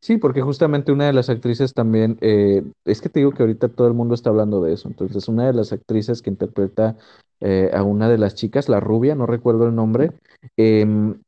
Sí, 0.00 0.16
porque 0.16 0.40
justamente 0.40 0.92
una 0.92 1.06
de 1.06 1.12
las 1.12 1.28
actrices 1.28 1.74
también, 1.74 2.16
eh, 2.22 2.62
es 2.86 3.02
que 3.02 3.10
te 3.10 3.20
digo 3.20 3.32
que 3.32 3.42
ahorita 3.42 3.68
todo 3.68 3.86
el 3.86 3.92
mundo 3.92 4.14
está 4.14 4.30
hablando 4.30 4.62
de 4.62 4.72
eso, 4.72 4.88
entonces 4.88 5.28
una 5.28 5.46
de 5.46 5.52
las 5.52 5.72
actrices 5.72 6.22
que 6.22 6.30
interpreta 6.30 6.96
eh, 7.40 7.70
a 7.74 7.82
una 7.82 8.08
de 8.08 8.16
las 8.16 8.34
chicas, 8.34 8.70
la 8.70 8.80
rubia, 8.80 9.14
no 9.14 9.26
recuerdo 9.26 9.66
el 9.66 9.74
nombre, 9.74 10.12
em, 10.56 11.20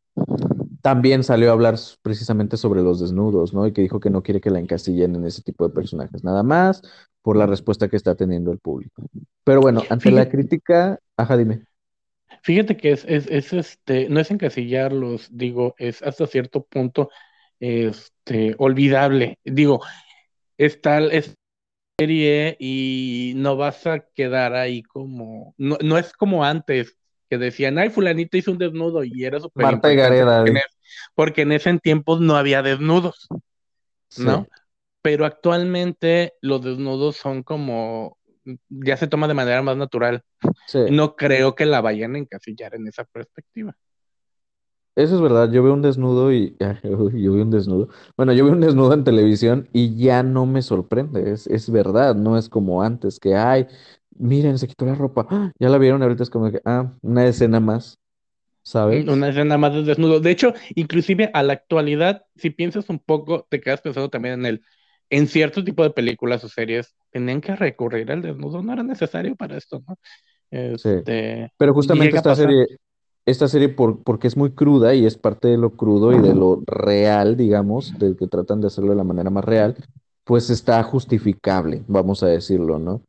también 0.80 1.22
salió 1.22 1.50
a 1.50 1.52
hablar 1.52 1.76
precisamente 2.02 2.56
sobre 2.56 2.82
los 2.82 2.98
desnudos, 2.98 3.52
¿no? 3.52 3.66
Y 3.66 3.72
que 3.72 3.82
dijo 3.82 4.00
que 4.00 4.10
no 4.10 4.22
quiere 4.22 4.40
que 4.40 4.50
la 4.50 4.58
encasillen 4.58 5.16
en 5.16 5.26
ese 5.26 5.42
tipo 5.42 5.68
de 5.68 5.74
personajes, 5.74 6.24
nada 6.24 6.42
más 6.42 6.82
por 7.22 7.36
la 7.36 7.46
respuesta 7.46 7.88
que 7.88 7.96
está 7.96 8.14
teniendo 8.14 8.52
el 8.52 8.58
público. 8.58 9.02
Pero 9.44 9.60
bueno, 9.60 9.82
ante 9.90 10.10
la 10.10 10.28
crítica, 10.28 10.98
ajá, 11.16 11.36
dime. 11.36 11.64
Fíjate 12.42 12.76
que 12.76 12.92
es, 12.92 13.04
es, 13.06 13.52
este, 13.52 14.08
no 14.08 14.20
es 14.20 14.30
encasillarlos, 14.30 15.28
digo, 15.30 15.74
es 15.78 16.02
hasta 16.02 16.26
cierto 16.26 16.64
punto 16.64 17.10
este, 17.60 18.54
olvidable. 18.58 19.38
Digo, 19.44 19.80
es 20.58 20.80
tal, 20.80 21.12
es 21.12 21.36
serie 21.98 22.56
y 22.58 23.34
no 23.36 23.56
vas 23.56 23.86
a 23.86 24.00
quedar 24.00 24.54
ahí 24.54 24.82
como, 24.82 25.54
no, 25.56 25.78
no 25.82 25.98
es 25.98 26.12
como 26.12 26.44
antes, 26.44 26.96
que 27.30 27.38
decían, 27.38 27.78
ay, 27.78 27.90
fulanito 27.90 28.36
hizo 28.36 28.50
un 28.50 28.58
desnudo 28.58 29.04
y 29.04 29.24
era 29.24 29.40
súper 29.40 29.64
Marta 29.64 29.92
y 29.92 29.96
Gareda. 29.96 30.44
Porque, 31.14 31.42
en 31.42 31.52
ese 31.52 31.78
tiempos 31.78 32.20
no 32.20 32.36
había 32.36 32.60
desnudos, 32.62 33.28
¿no? 34.18 34.46
Pero 35.00 35.24
actualmente 35.24 36.34
los 36.40 36.62
desnudos 36.62 37.16
son 37.16 37.42
como 37.42 38.18
ya 38.68 38.96
se 38.96 39.06
toma 39.06 39.28
de 39.28 39.34
manera 39.34 39.62
más 39.62 39.76
natural. 39.76 40.24
No 40.90 41.16
creo 41.16 41.54
que 41.54 41.66
la 41.66 41.80
vayan 41.80 42.14
a 42.14 42.18
encasillar 42.18 42.74
en 42.74 42.88
esa 42.88 43.04
perspectiva. 43.04 43.76
Eso 44.94 45.14
es 45.14 45.22
verdad, 45.22 45.50
yo 45.50 45.62
veo 45.62 45.72
un 45.72 45.80
desnudo 45.80 46.32
y 46.32 46.54
yo 46.82 47.32
veo 47.32 47.42
un 47.42 47.50
desnudo. 47.50 47.88
Bueno, 48.16 48.34
yo 48.34 48.44
veo 48.44 48.52
un 48.52 48.60
desnudo 48.60 48.92
en 48.92 49.04
televisión 49.04 49.68
y 49.72 49.96
ya 49.96 50.22
no 50.22 50.44
me 50.44 50.60
sorprende, 50.60 51.32
es, 51.32 51.46
es 51.46 51.70
verdad, 51.70 52.14
no 52.14 52.36
es 52.36 52.50
como 52.50 52.82
antes 52.82 53.18
que, 53.18 53.34
ay, 53.34 53.66
miren, 54.10 54.58
se 54.58 54.68
quitó 54.68 54.84
la 54.84 54.94
ropa, 54.94 55.26
¡Ah! 55.30 55.50
ya 55.58 55.70
la 55.70 55.78
vieron, 55.78 56.02
ahorita 56.02 56.22
es 56.22 56.30
como 56.30 56.50
que, 56.50 56.60
ah, 56.66 56.92
una 57.00 57.24
escena 57.24 57.58
más, 57.58 57.98
¿sabes? 58.62 59.08
Una 59.08 59.30
escena 59.30 59.56
más 59.56 59.72
de 59.72 59.82
desnudo. 59.82 60.20
De 60.20 60.30
hecho, 60.30 60.52
inclusive 60.74 61.30
a 61.32 61.42
la 61.42 61.54
actualidad, 61.54 62.26
si 62.36 62.50
piensas 62.50 62.90
un 62.90 62.98
poco, 62.98 63.46
te 63.48 63.62
quedas 63.62 63.80
pensando 63.80 64.10
también 64.10 64.40
en 64.40 64.46
el, 64.46 64.62
en 65.12 65.26
cierto 65.26 65.62
tipo 65.62 65.82
de 65.82 65.90
películas 65.90 66.42
o 66.42 66.48
series, 66.48 66.94
tenían 67.10 67.42
que 67.42 67.54
recurrir 67.54 68.10
al 68.10 68.22
desnudo, 68.22 68.62
no 68.62 68.72
era 68.72 68.82
necesario 68.82 69.36
para 69.36 69.58
esto, 69.58 69.82
¿no? 69.86 69.98
Este, 70.50 71.52
Pero 71.58 71.74
justamente 71.74 72.16
esta 72.16 72.34
serie, 72.34 72.66
esta 73.26 73.46
serie 73.46 73.68
por, 73.68 74.02
porque 74.02 74.26
es 74.26 74.38
muy 74.38 74.52
cruda 74.52 74.94
y 74.94 75.04
es 75.04 75.18
parte 75.18 75.48
de 75.48 75.58
lo 75.58 75.76
crudo 75.76 76.14
y 76.14 76.22
de 76.22 76.34
lo 76.34 76.62
real, 76.66 77.36
digamos, 77.36 77.98
de 77.98 78.16
que 78.16 78.26
tratan 78.26 78.62
de 78.62 78.68
hacerlo 78.68 78.92
de 78.92 78.96
la 78.96 79.04
manera 79.04 79.28
más 79.28 79.44
real, 79.44 79.76
pues 80.24 80.48
está 80.48 80.82
justificable, 80.82 81.82
vamos 81.88 82.22
a 82.22 82.28
decirlo, 82.28 82.78
¿no? 82.78 83.02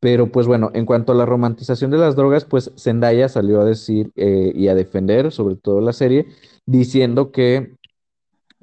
Pero 0.00 0.32
pues 0.32 0.48
bueno, 0.48 0.72
en 0.74 0.86
cuanto 0.86 1.12
a 1.12 1.14
la 1.14 1.24
romantización 1.24 1.92
de 1.92 1.98
las 1.98 2.16
drogas, 2.16 2.44
pues 2.44 2.72
Zendaya 2.76 3.28
salió 3.28 3.60
a 3.60 3.64
decir 3.64 4.10
eh, 4.16 4.52
y 4.56 4.66
a 4.66 4.74
defender 4.74 5.30
sobre 5.30 5.54
todo 5.54 5.80
la 5.80 5.92
serie, 5.92 6.26
diciendo 6.66 7.30
que 7.30 7.76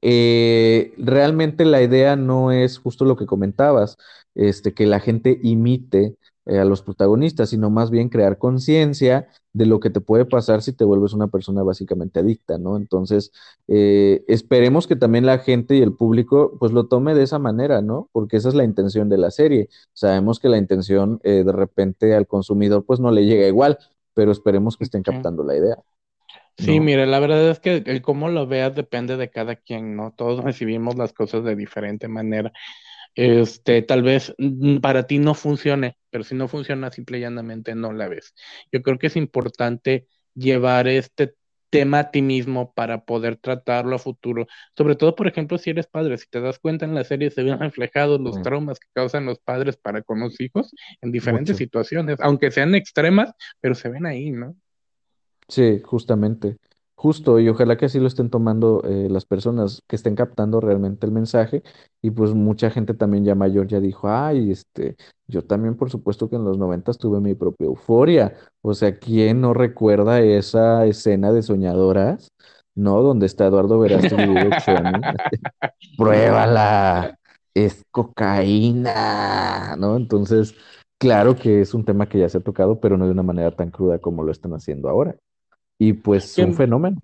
eh, 0.01 0.93
realmente 0.97 1.65
la 1.65 1.81
idea 1.81 2.15
no 2.15 2.51
es 2.51 2.77
justo 2.79 3.05
lo 3.05 3.15
que 3.15 3.25
comentabas, 3.25 3.97
este, 4.35 4.73
que 4.73 4.85
la 4.85 4.99
gente 4.99 5.39
imite 5.43 6.17
eh, 6.45 6.59
a 6.59 6.65
los 6.65 6.81
protagonistas, 6.81 7.49
sino 7.51 7.69
más 7.69 7.91
bien 7.91 8.09
crear 8.09 8.37
conciencia 8.37 9.27
de 9.53 9.65
lo 9.65 9.79
que 9.79 9.89
te 9.89 10.01
puede 10.01 10.25
pasar 10.25 10.61
si 10.61 10.73
te 10.73 10.85
vuelves 10.85 11.13
una 11.13 11.27
persona 11.27 11.61
básicamente 11.63 12.19
adicta, 12.19 12.57
¿no? 12.57 12.77
Entonces, 12.77 13.31
eh, 13.67 14.23
esperemos 14.27 14.87
que 14.87 14.95
también 14.95 15.25
la 15.25 15.39
gente 15.39 15.75
y 15.75 15.81
el 15.81 15.93
público 15.93 16.57
pues 16.59 16.71
lo 16.71 16.87
tome 16.87 17.13
de 17.13 17.23
esa 17.23 17.37
manera, 17.39 17.81
¿no? 17.81 18.09
Porque 18.11 18.37
esa 18.37 18.49
es 18.49 18.55
la 18.55 18.63
intención 18.63 19.09
de 19.09 19.17
la 19.17 19.31
serie. 19.31 19.69
Sabemos 19.93 20.39
que 20.39 20.49
la 20.49 20.57
intención 20.57 21.19
de 21.23 21.51
repente 21.51 22.15
al 22.15 22.27
consumidor 22.27 22.85
pues 22.85 22.99
no 22.99 23.11
le 23.11 23.25
llega 23.25 23.47
igual, 23.47 23.77
pero 24.13 24.31
esperemos 24.31 24.77
que 24.77 24.85
estén 24.85 25.03
captando 25.03 25.43
la 25.43 25.55
idea. 25.57 25.77
Sí, 26.57 26.79
mire, 26.79 27.07
la 27.07 27.19
verdad 27.19 27.49
es 27.49 27.59
que 27.59 27.83
el 27.85 28.01
cómo 28.01 28.29
lo 28.29 28.45
veas 28.47 28.75
depende 28.75 29.17
de 29.17 29.29
cada 29.29 29.55
quien, 29.55 29.95
¿no? 29.95 30.13
Todos 30.15 30.43
recibimos 30.43 30.95
las 30.95 31.13
cosas 31.13 31.43
de 31.43 31.55
diferente 31.55 32.07
manera. 32.07 32.51
Este, 33.15 33.81
tal 33.81 34.03
vez 34.03 34.33
mm, 34.37 34.77
para 34.77 35.07
ti 35.07 35.19
no 35.19 35.33
funcione, 35.33 35.97
pero 36.09 36.23
si 36.23 36.35
no 36.35 36.47
funciona, 36.47 36.91
simple 36.91 37.17
y 37.17 37.21
llanamente 37.21 37.75
no 37.75 37.91
la 37.93 38.07
ves. 38.07 38.33
Yo 38.71 38.81
creo 38.81 38.97
que 38.97 39.07
es 39.07 39.15
importante 39.15 40.07
llevar 40.33 40.87
este 40.87 41.35
tema 41.71 41.99
a 41.99 42.11
ti 42.11 42.21
mismo 42.21 42.73
para 42.73 43.05
poder 43.05 43.37
tratarlo 43.37 43.95
a 43.95 43.99
futuro. 43.99 44.45
Sobre 44.77 44.95
todo, 44.95 45.15
por 45.15 45.27
ejemplo, 45.27 45.57
si 45.57 45.71
eres 45.71 45.87
padre, 45.87 46.17
si 46.17 46.27
te 46.29 46.41
das 46.41 46.59
cuenta 46.59 46.85
en 46.85 46.93
la 46.93 47.03
serie 47.03 47.31
se 47.31 47.43
ven 47.43 47.59
reflejados 47.59 48.19
los 48.19 48.41
traumas 48.41 48.79
que 48.79 48.87
causan 48.93 49.25
los 49.25 49.39
padres 49.39 49.77
para 49.77 50.01
con 50.01 50.19
los 50.19 50.39
hijos 50.41 50.73
en 51.01 51.11
diferentes 51.11 51.57
situaciones, 51.57 52.17
aunque 52.19 52.51
sean 52.51 52.75
extremas, 52.75 53.33
pero 53.61 53.73
se 53.73 53.89
ven 53.89 54.05
ahí, 54.05 54.31
¿no? 54.31 54.55
Sí, 55.51 55.81
justamente. 55.83 56.57
Justo, 56.95 57.39
y 57.39 57.49
ojalá 57.49 57.77
que 57.77 57.85
así 57.85 57.99
lo 57.99 58.07
estén 58.07 58.29
tomando 58.29 58.83
eh, 58.85 59.09
las 59.09 59.25
personas 59.25 59.81
que 59.87 59.95
estén 59.95 60.15
captando 60.15 60.59
realmente 60.61 61.05
el 61.05 61.11
mensaje. 61.11 61.63
Y 62.01 62.11
pues 62.11 62.33
mucha 62.33 62.69
gente 62.69 62.93
también 62.93 63.25
ya 63.25 63.35
mayor 63.35 63.67
ya 63.67 63.79
dijo, 63.79 64.07
ay, 64.09 64.51
este, 64.51 64.95
yo 65.27 65.43
también 65.43 65.75
por 65.75 65.89
supuesto 65.89 66.29
que 66.29 66.35
en 66.37 66.45
los 66.45 66.57
noventas 66.59 66.97
tuve 66.99 67.19
mi 67.19 67.33
propia 67.35 67.65
euforia. 67.65 68.35
O 68.61 68.73
sea, 68.75 68.97
¿quién 68.99 69.41
no 69.41 69.53
recuerda 69.53 70.21
esa 70.21 70.85
escena 70.85 71.31
de 71.33 71.41
Soñadoras? 71.43 72.29
¿No? 72.75 73.01
Donde 73.01 73.25
está 73.25 73.47
Eduardo 73.47 73.79
Verástegui 73.79 74.23
y 75.81 75.95
Pruébala, 75.97 77.17
es 77.53 77.83
cocaína, 77.91 79.75
¿no? 79.77 79.97
Entonces, 79.97 80.55
Claro 80.97 81.35
que 81.35 81.61
es 81.61 81.73
un 81.73 81.83
tema 81.83 82.07
que 82.07 82.19
ya 82.19 82.29
se 82.29 82.37
ha 82.37 82.41
tocado, 82.41 82.79
pero 82.79 82.95
no 82.95 83.05
de 83.05 83.11
una 83.11 83.23
manera 83.23 83.49
tan 83.55 83.71
cruda 83.71 83.97
como 83.97 84.23
lo 84.23 84.31
están 84.31 84.53
haciendo 84.53 84.87
ahora. 84.87 85.15
Y 85.81 85.91
pues 85.91 86.39
un 86.39 86.53
fenómeno. 86.53 86.97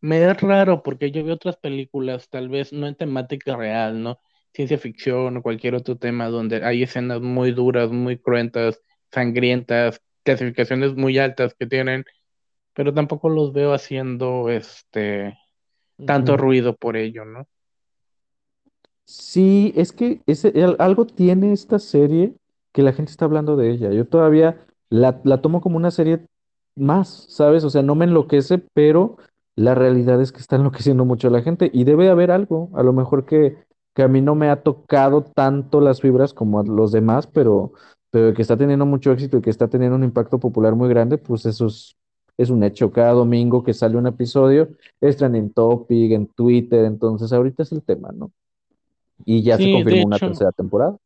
me 0.00 0.24
es 0.30 0.40
raro 0.40 0.82
porque 0.82 1.10
yo 1.10 1.24
veo 1.24 1.34
otras 1.34 1.56
películas, 1.56 2.28
tal 2.30 2.48
vez 2.48 2.72
no 2.72 2.86
en 2.86 2.96
temática 2.96 3.56
real, 3.56 4.02
¿no? 4.02 4.20
Ciencia 4.54 4.78
ficción 4.78 5.36
o 5.36 5.42
cualquier 5.42 5.74
otro 5.74 5.96
tema 5.98 6.28
donde 6.28 6.64
hay 6.64 6.82
escenas 6.82 7.20
muy 7.20 7.52
duras, 7.52 7.90
muy 7.90 8.18
cruentas, 8.18 8.80
sangrientas, 9.12 10.00
clasificaciones 10.24 10.94
muy 10.94 11.18
altas 11.18 11.54
que 11.54 11.66
tienen, 11.66 12.04
pero 12.74 12.94
tampoco 12.94 13.28
los 13.30 13.52
veo 13.52 13.74
haciendo 13.74 14.50
este 14.50 15.38
tanto 16.04 16.36
ruido 16.36 16.76
por 16.76 16.96
ello, 16.96 17.24
¿no? 17.26 17.48
Sí, 19.04 19.72
es 19.76 19.92
que 19.92 20.22
ese, 20.26 20.48
al- 20.62 20.76
algo 20.78 21.06
tiene 21.06 21.52
esta 21.52 21.78
serie 21.78 22.36
que 22.72 22.82
la 22.82 22.92
gente 22.92 23.10
está 23.10 23.24
hablando 23.24 23.56
de 23.56 23.70
ella. 23.72 23.90
Yo 23.92 24.06
todavía 24.06 24.64
la, 24.88 25.20
la 25.24 25.40
tomo 25.42 25.60
como 25.60 25.76
una 25.76 25.90
serie 25.90 26.26
más, 26.76 27.26
¿sabes? 27.28 27.64
O 27.64 27.70
sea, 27.70 27.82
no 27.82 27.94
me 27.94 28.04
enloquece, 28.06 28.58
pero 28.74 29.16
la 29.56 29.74
realidad 29.74 30.20
es 30.20 30.32
que 30.32 30.40
está 30.40 30.56
enloqueciendo 30.56 31.04
mucho 31.04 31.28
a 31.28 31.30
la 31.30 31.42
gente 31.42 31.70
y 31.72 31.84
debe 31.84 32.08
haber 32.08 32.30
algo, 32.30 32.70
a 32.74 32.82
lo 32.82 32.92
mejor 32.92 33.24
que, 33.26 33.56
que 33.94 34.02
a 34.02 34.08
mí 34.08 34.20
no 34.20 34.34
me 34.34 34.48
ha 34.50 34.62
tocado 34.62 35.22
tanto 35.24 35.80
las 35.80 36.00
fibras 36.00 36.32
como 36.34 36.60
a 36.60 36.64
los 36.64 36.92
demás, 36.92 37.26
pero, 37.26 37.72
pero 38.10 38.34
que 38.34 38.42
está 38.42 38.56
teniendo 38.56 38.86
mucho 38.86 39.12
éxito 39.12 39.38
y 39.38 39.42
que 39.42 39.50
está 39.50 39.68
teniendo 39.68 39.96
un 39.96 40.04
impacto 40.04 40.38
popular 40.38 40.74
muy 40.74 40.88
grande, 40.88 41.18
pues 41.18 41.46
eso 41.46 41.66
es, 41.66 41.96
es 42.38 42.50
un 42.50 42.62
hecho. 42.64 42.90
Cada 42.92 43.12
domingo 43.12 43.62
que 43.64 43.74
sale 43.74 43.96
un 43.96 44.06
episodio, 44.06 44.68
es 45.00 45.16
trending 45.16 45.52
topic 45.52 46.12
en 46.12 46.26
Twitter, 46.28 46.84
entonces 46.84 47.32
ahorita 47.32 47.62
es 47.64 47.72
el 47.72 47.82
tema, 47.82 48.10
¿no? 48.12 48.30
y 49.24 49.42
ya 49.42 49.58
se 49.58 49.62
Sí, 49.64 49.70
confirmó 49.70 50.06
una 50.06 50.18
hecho, 50.18 50.24
tercera 50.24 50.52
temporada. 50.52 50.96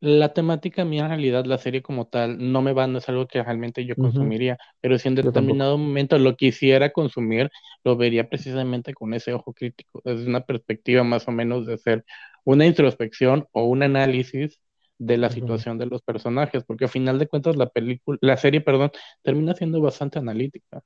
La 0.00 0.32
temática 0.32 0.84
mía 0.84 1.04
en 1.04 1.08
realidad, 1.08 1.44
la 1.46 1.58
serie 1.58 1.82
como 1.82 2.06
tal, 2.06 2.52
no 2.52 2.62
me 2.62 2.72
va, 2.72 2.86
no 2.86 2.98
es 2.98 3.08
algo 3.08 3.26
que 3.26 3.42
realmente 3.42 3.84
yo 3.86 3.96
consumiría, 3.96 4.58
pero 4.80 4.98
si 4.98 5.08
en 5.08 5.14
determinado 5.14 5.78
momento 5.78 6.18
lo 6.18 6.36
quisiera 6.36 6.90
consumir, 6.90 7.50
lo 7.82 7.96
vería 7.96 8.28
precisamente 8.28 8.92
con 8.92 9.14
ese 9.14 9.32
ojo 9.32 9.52
crítico, 9.54 10.02
desde 10.04 10.28
una 10.28 10.42
perspectiva 10.42 11.02
más 11.02 11.26
o 11.28 11.32
menos 11.32 11.66
de 11.66 11.74
hacer 11.74 12.04
una 12.44 12.66
introspección 12.66 13.46
o 13.52 13.64
un 13.64 13.82
análisis 13.82 14.60
de 14.98 15.16
la 15.16 15.30
situación 15.30 15.78
de 15.78 15.86
los 15.86 16.02
personajes, 16.02 16.64
porque 16.64 16.84
al 16.84 16.90
final 16.90 17.18
de 17.18 17.28
cuentas 17.28 17.56
la 17.56 17.68
película, 17.68 18.18
la 18.20 18.36
serie, 18.36 18.60
perdón, 18.60 18.90
termina 19.22 19.54
siendo 19.54 19.80
bastante 19.80 20.18
analítica. 20.18 20.82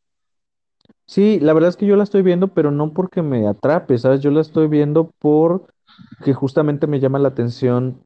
Sí, 1.06 1.38
la 1.40 1.52
verdad 1.52 1.70
es 1.70 1.76
que 1.76 1.86
yo 1.86 1.96
la 1.96 2.04
estoy 2.04 2.22
viendo, 2.22 2.54
pero 2.54 2.70
no 2.70 2.92
porque 2.92 3.22
me 3.22 3.46
atrape, 3.46 3.98
¿sabes? 3.98 4.20
Yo 4.20 4.30
la 4.30 4.40
estoy 4.40 4.68
viendo 4.68 5.12
porque 5.18 6.32
justamente 6.32 6.86
me 6.86 7.00
llama 7.00 7.18
la 7.18 7.28
atención 7.28 8.04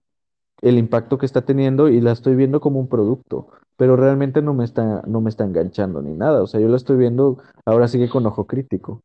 el 0.64 0.78
impacto 0.78 1.18
que 1.18 1.26
está 1.26 1.42
teniendo 1.44 1.88
y 1.88 2.00
la 2.00 2.12
estoy 2.12 2.36
viendo 2.36 2.60
como 2.60 2.80
un 2.80 2.88
producto, 2.88 3.48
pero 3.76 3.96
realmente 3.96 4.42
no 4.42 4.54
me 4.54 4.64
está, 4.64 5.02
no 5.06 5.20
me 5.20 5.30
está 5.30 5.44
enganchando 5.44 6.02
ni 6.02 6.14
nada. 6.14 6.42
O 6.42 6.46
sea, 6.48 6.60
yo 6.60 6.68
la 6.68 6.76
estoy 6.78 6.96
viendo 6.98 7.38
ahora 7.66 7.88
sigue 7.88 8.08
con 8.10 8.26
ojo 8.26 8.46
crítico. 8.46 9.02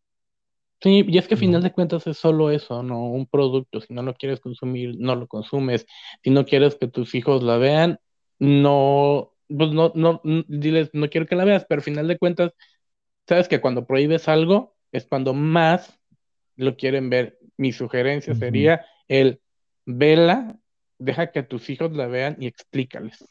Sí, 0.82 1.03
y 1.07 1.18
es 1.18 1.28
que 1.28 1.34
a 1.36 1.38
final 1.38 1.62
¿no? 1.62 1.64
de 1.64 1.74
cuentas 1.74 2.07
es 2.07 2.18
solo 2.18 2.51
eso, 2.51 2.84
¿no? 2.84 3.03
Un 3.12 3.28
producto. 3.28 3.82
Si 3.82 3.93
no 3.93 4.01
lo 4.01 4.14
quieres 4.14 4.39
consumir, 4.39 4.95
no 4.97 5.16
lo 5.16 5.28
consumes. 5.28 5.86
Si 6.24 6.30
no 6.30 6.45
quieres 6.45 6.76
que 6.76 6.88
tus 6.88 7.16
hijos 7.16 7.43
la 7.43 7.57
vean, 7.57 7.99
no, 8.39 9.34
pues 9.49 9.72
no, 9.72 9.91
no, 9.95 10.22
n- 10.24 10.45
diles, 10.47 10.89
no 10.93 11.10
quiero 11.10 11.28
que 11.28 11.36
la 11.36 11.43
veas, 11.43 11.66
pero 11.68 11.82
a 11.82 11.84
final 11.84 12.07
de 12.07 12.18
cuentas, 12.18 12.53
sabes 13.28 13.47
que 13.49 13.62
cuando 13.62 13.88
prohíbes 13.88 14.28
algo 14.30 14.76
es 14.91 15.05
cuando 15.07 15.34
más 15.34 15.99
lo 16.57 16.78
quieren 16.78 17.10
ver. 17.10 17.39
Mi 17.57 17.74
sugerencia 17.74 18.36
sería 18.36 18.86
el 19.07 19.41
vela, 19.86 20.57
deja 21.00 21.32
que 21.32 21.43
tus 21.43 21.70
hijos 21.70 21.91
la 21.93 22.08
vean 22.08 22.38
y 22.39 22.47
explícales 22.47 23.26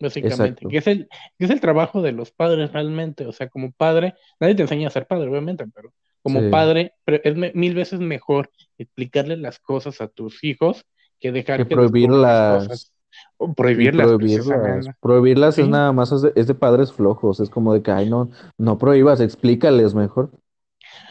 básicamente, 0.00 0.66
que 0.66 0.78
es 0.78 0.86
el, 0.86 1.08
que 1.38 1.44
es 1.46 1.50
el 1.50 1.60
trabajo 1.60 2.02
de 2.02 2.12
los 2.12 2.30
padres 2.32 2.72
realmente, 2.72 3.26
o 3.26 3.32
sea, 3.32 3.48
como 3.48 3.72
padre, 3.72 4.14
nadie 4.40 4.54
te 4.54 4.62
enseña 4.62 4.88
a 4.88 4.90
ser 4.90 5.06
padre, 5.06 5.28
obviamente, 5.30 5.66
pero 5.74 5.92
como 6.22 6.42
Sí. 6.42 6.48
padre, 6.48 6.94
pero 7.04 7.20
es 7.24 7.36
me- 7.36 7.52
mil 7.54 7.74
veces 7.74 8.00
mejor 8.00 8.50
explicarle 8.78 9.36
las 9.36 9.58
cosas 9.58 10.00
a 10.00 10.08
tus 10.08 10.44
hijos 10.44 10.84
que 11.20 11.32
dejar 11.32 11.66
que 11.66 11.76
prohibirlas 11.76 12.92
o 13.38 13.54
prohibirlas 13.54 14.12
prohibirlas. 14.12 14.90
Prohibirlas 15.00 15.58
es 15.58 15.68
nada 15.68 15.92
más, 15.92 16.12
es 16.12 16.22
de, 16.22 16.32
es 16.36 16.46
de 16.46 16.54
padres 16.54 16.92
flojos. 16.92 17.40
Es 17.40 17.50
como 17.50 17.72
de 17.74 17.82
que, 17.82 17.90
ay, 17.90 18.10
no, 18.10 18.30
no 18.58 18.78
prohíbas, 18.78 19.20
explícales 19.20 19.94
mejor. 19.94 20.30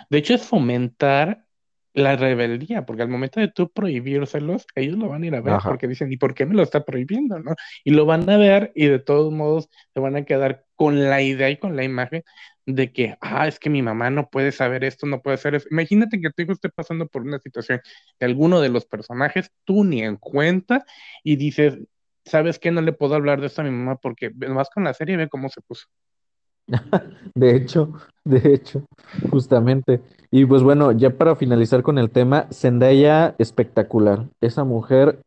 De 0.09 0.17
hecho, 0.17 0.33
es 0.33 0.43
fomentar 0.43 1.44
la 1.95 2.17
rebeldía, 2.17 2.85
porque 2.85 3.01
al 3.01 3.07
momento 3.07 3.39
de 3.39 3.47
tú 3.47 3.71
prohibírselos, 3.71 4.67
ellos 4.75 4.97
lo 4.97 5.07
van 5.07 5.23
a 5.23 5.27
ir 5.27 5.35
a 5.35 5.41
ver, 5.41 5.53
Ajá. 5.53 5.69
porque 5.69 5.87
dicen, 5.87 6.11
¿y 6.11 6.17
por 6.17 6.33
qué 6.33 6.45
me 6.45 6.53
lo 6.53 6.61
está 6.61 6.83
prohibiendo, 6.83 7.39
no? 7.39 7.55
Y 7.85 7.91
lo 7.91 8.05
van 8.05 8.29
a 8.29 8.37
ver 8.37 8.73
y 8.75 8.87
de 8.87 8.99
todos 8.99 9.33
modos 9.33 9.69
se 9.93 10.01
van 10.01 10.17
a 10.17 10.25
quedar 10.25 10.65
con 10.75 11.05
la 11.05 11.21
idea 11.21 11.49
y 11.49 11.57
con 11.57 11.77
la 11.77 11.85
imagen 11.85 12.23
de 12.65 12.91
que, 12.91 13.15
ah, 13.21 13.47
es 13.47 13.59
que 13.59 13.69
mi 13.69 13.81
mamá 13.81 14.09
no 14.09 14.29
puede 14.29 14.51
saber 14.51 14.83
esto, 14.83 15.07
no 15.07 15.21
puede 15.21 15.35
hacer 15.35 15.55
eso. 15.55 15.67
Imagínate 15.71 16.19
que 16.19 16.31
tu 16.31 16.43
hijo 16.43 16.51
esté 16.51 16.69
pasando 16.69 17.07
por 17.07 17.21
una 17.21 17.39
situación 17.39 17.79
de 18.19 18.25
alguno 18.25 18.59
de 18.59 18.69
los 18.69 18.85
personajes, 18.85 19.49
tú 19.63 19.85
ni 19.85 20.01
en 20.01 20.17
cuenta, 20.17 20.85
y 21.23 21.37
dices, 21.37 21.79
¿sabes 22.25 22.59
qué? 22.59 22.71
No 22.71 22.81
le 22.81 22.91
puedo 22.91 23.15
hablar 23.15 23.39
de 23.39 23.47
esto 23.47 23.61
a 23.61 23.65
mi 23.65 23.71
mamá 23.71 23.95
porque 23.95 24.31
vas 24.33 24.69
con 24.69 24.83
la 24.83 24.93
serie 24.93 25.13
y 25.13 25.17
ve 25.17 25.29
cómo 25.29 25.47
se 25.47 25.61
puso. 25.61 25.85
De 27.35 27.55
hecho, 27.55 27.93
de 28.23 28.53
hecho, 28.53 28.85
justamente. 29.29 30.01
Y 30.31 30.45
pues 30.45 30.63
bueno, 30.63 30.91
ya 30.91 31.11
para 31.17 31.35
finalizar 31.35 31.83
con 31.83 31.97
el 31.97 32.09
tema, 32.11 32.47
Zendaya 32.51 33.35
espectacular. 33.37 34.27
Esa 34.41 34.63
mujer 34.63 35.19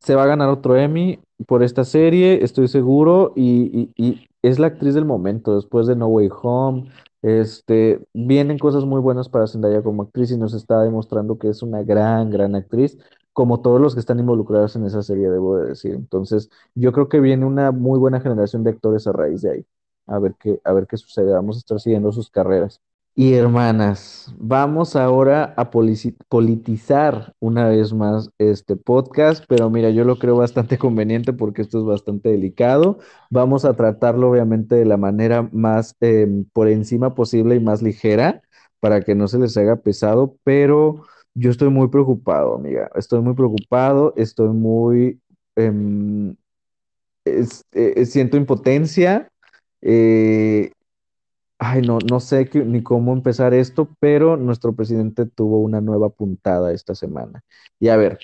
se 0.00 0.14
va 0.14 0.24
a 0.24 0.26
ganar 0.26 0.48
otro 0.50 0.76
Emmy 0.76 1.20
por 1.46 1.62
esta 1.62 1.84
serie, 1.84 2.44
estoy 2.44 2.68
seguro, 2.68 3.32
y, 3.36 3.90
y- 3.96 4.04
y 4.08 4.28
es 4.42 4.58
la 4.58 4.68
actriz 4.68 4.94
del 4.94 5.04
momento, 5.04 5.56
después 5.56 5.86
de 5.86 5.96
No 5.96 6.08
Way 6.08 6.30
Home. 6.42 6.90
Este, 7.22 8.00
vienen 8.14 8.58
cosas 8.58 8.84
muy 8.84 9.00
buenas 9.00 9.28
para 9.28 9.46
Zendaya 9.46 9.82
como 9.82 10.02
actriz 10.04 10.30
y 10.32 10.38
nos 10.38 10.54
está 10.54 10.82
demostrando 10.82 11.38
que 11.38 11.48
es 11.50 11.62
una 11.62 11.82
gran, 11.82 12.30
gran 12.30 12.54
actriz, 12.56 12.98
como 13.32 13.60
todos 13.62 13.80
los 13.80 13.94
que 13.94 14.00
están 14.00 14.20
involucrados 14.20 14.76
en 14.76 14.86
esa 14.86 15.02
serie, 15.02 15.30
debo 15.30 15.58
de 15.58 15.68
decir. 15.70 15.94
Entonces, 15.94 16.50
yo 16.74 16.92
creo 16.92 17.08
que 17.08 17.20
viene 17.20 17.46
una 17.46 17.72
muy 17.72 17.98
buena 17.98 18.20
generación 18.20 18.64
de 18.64 18.70
actores 18.70 19.06
a 19.06 19.12
raíz 19.12 19.42
de 19.42 19.50
ahí. 19.52 19.66
A 20.06 20.18
ver 20.18 20.34
qué, 20.38 20.60
a 20.64 20.72
ver 20.72 20.86
qué 20.86 20.96
sucede. 20.96 21.32
Vamos 21.32 21.56
a 21.56 21.60
estar 21.60 21.80
siguiendo 21.80 22.12
sus 22.12 22.30
carreras. 22.30 22.80
Y 23.14 23.34
hermanas, 23.34 24.32
vamos 24.38 24.96
ahora 24.96 25.52
a 25.58 25.70
politizar 25.70 27.34
una 27.40 27.68
vez 27.68 27.92
más 27.92 28.30
este 28.38 28.74
podcast, 28.76 29.44
pero 29.48 29.68
mira, 29.68 29.90
yo 29.90 30.04
lo 30.04 30.18
creo 30.18 30.36
bastante 30.36 30.78
conveniente 30.78 31.32
porque 31.34 31.60
esto 31.62 31.78
es 31.80 31.84
bastante 31.84 32.30
delicado. 32.30 32.98
Vamos 33.30 33.64
a 33.66 33.74
tratarlo 33.76 34.30
obviamente 34.30 34.76
de 34.76 34.86
la 34.86 34.96
manera 34.96 35.46
más 35.52 35.94
em, 36.00 36.44
por 36.54 36.68
encima 36.68 37.14
posible 37.14 37.54
y 37.56 37.60
más 37.60 37.82
ligera 37.82 38.42
para 38.80 39.02
que 39.02 39.14
no 39.14 39.28
se 39.28 39.38
les 39.38 39.56
haga 39.58 39.76
pesado, 39.76 40.36
pero 40.42 41.04
yo 41.34 41.50
estoy 41.50 41.68
muy 41.68 41.88
preocupado, 41.88 42.54
amiga. 42.56 42.90
Estoy 42.94 43.20
muy 43.20 43.34
preocupado, 43.34 44.14
estoy 44.16 44.48
muy... 44.50 45.20
em, 45.56 46.34
eh, 47.72 48.06
siento 48.06 48.36
impotencia. 48.36 49.28
eh, 49.82 50.72
Ay, 51.64 51.80
no, 51.80 51.98
no 52.10 52.18
sé 52.18 52.50
ni 52.66 52.82
cómo 52.82 53.12
empezar 53.12 53.54
esto, 53.54 53.88
pero 54.00 54.36
nuestro 54.36 54.74
presidente 54.74 55.26
tuvo 55.26 55.60
una 55.60 55.80
nueva 55.80 56.10
puntada 56.10 56.72
esta 56.72 56.96
semana. 56.96 57.44
Y 57.78 57.86
a 57.88 57.96
ver, 57.96 58.18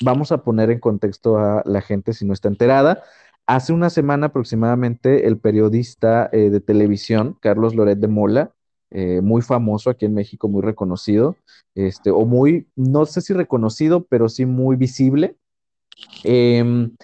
vamos 0.00 0.30
a 0.30 0.44
poner 0.44 0.70
en 0.70 0.78
contexto 0.78 1.36
a 1.36 1.62
la 1.66 1.80
gente 1.80 2.12
si 2.12 2.24
no 2.24 2.32
está 2.32 2.46
enterada. 2.46 3.02
Hace 3.46 3.72
una 3.72 3.90
semana 3.90 4.26
aproximadamente, 4.26 5.26
el 5.26 5.38
periodista 5.38 6.28
eh, 6.30 6.50
de 6.50 6.60
televisión, 6.60 7.36
Carlos 7.40 7.74
Loret 7.74 7.98
de 7.98 8.06
Mola, 8.06 8.52
eh, 8.90 9.20
muy 9.22 9.42
famoso 9.42 9.90
aquí 9.90 10.06
en 10.06 10.14
México, 10.14 10.46
muy 10.46 10.62
reconocido, 10.62 11.36
este, 11.74 12.12
o 12.12 12.24
muy, 12.24 12.68
no 12.76 13.06
sé 13.06 13.22
si 13.22 13.32
reconocido, 13.32 14.04
pero 14.04 14.28
sí 14.28 14.46
muy 14.46 14.76
visible, 14.76 15.36
em, 16.22 16.94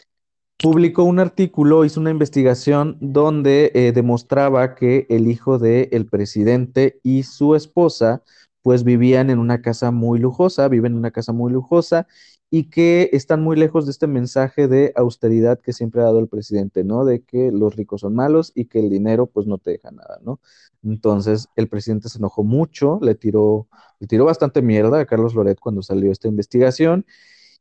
publicó 0.62 1.04
un 1.04 1.18
artículo, 1.18 1.84
hizo 1.84 2.00
una 2.00 2.11
investigación 2.11 2.98
donde 3.00 3.72
eh, 3.74 3.92
demostraba 3.92 4.74
que 4.74 5.06
el 5.08 5.30
hijo 5.30 5.58
del 5.58 6.06
presidente 6.06 7.00
y 7.02 7.22
su 7.22 7.54
esposa 7.54 8.22
pues 8.62 8.84
vivían 8.84 9.30
en 9.30 9.38
una 9.38 9.62
casa 9.62 9.90
muy 9.90 10.18
lujosa, 10.18 10.68
viven 10.68 10.92
en 10.92 10.98
una 10.98 11.12
casa 11.12 11.32
muy 11.32 11.50
lujosa 11.50 12.06
y 12.50 12.64
que 12.64 13.08
están 13.12 13.42
muy 13.42 13.56
lejos 13.56 13.86
de 13.86 13.92
este 13.92 14.06
mensaje 14.06 14.68
de 14.68 14.92
austeridad 14.96 15.58
que 15.61 15.72
siempre 15.72 16.02
ha 16.02 16.04
dado 16.04 16.18
el 16.18 16.28
presidente, 16.28 16.84
¿no? 16.84 17.04
De 17.06 17.22
que 17.22 17.52
los 17.52 17.74
ricos 17.74 18.02
son 18.02 18.14
malos 18.14 18.52
y 18.54 18.66
que 18.66 18.80
el 18.80 18.90
dinero 18.90 19.26
pues 19.26 19.46
no 19.46 19.56
te 19.56 19.70
deja 19.70 19.90
nada, 19.92 20.18
¿no? 20.22 20.40
Entonces 20.82 21.48
el 21.56 21.68
presidente 21.68 22.11
se 22.11 22.18
enojó 22.18 22.44
mucho, 22.44 22.98
le 23.00 23.14
tiró, 23.14 23.68
le 23.98 24.06
tiró 24.06 24.26
bastante 24.26 24.61
mierda 24.61 25.00
a 25.00 25.06
Carlos 25.06 25.34
Loret 25.34 25.58
cuando 25.58 25.80
salió 25.82 26.12
esta 26.12 26.28
investigación 26.28 27.06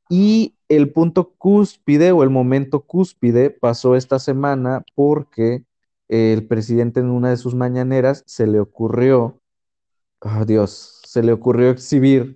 y 0.09 0.55
el 0.69 0.91
punto 0.91 1.33
cúspide 1.37 2.11
o 2.11 2.23
el 2.23 2.29
momento 2.29 2.81
cúspide 2.81 3.49
pasó 3.51 3.95
esta 3.95 4.19
semana 4.19 4.83
porque 4.95 5.63
el 6.07 6.47
presidente 6.47 6.99
en 7.01 7.09
una 7.11 7.29
de 7.31 7.37
sus 7.37 7.55
mañaneras 7.55 8.23
se 8.27 8.47
le 8.47 8.59
ocurrió, 8.59 9.39
oh 10.21 10.45
Dios, 10.45 11.01
se 11.05 11.23
le 11.23 11.33
ocurrió 11.33 11.69
exhibir 11.71 12.35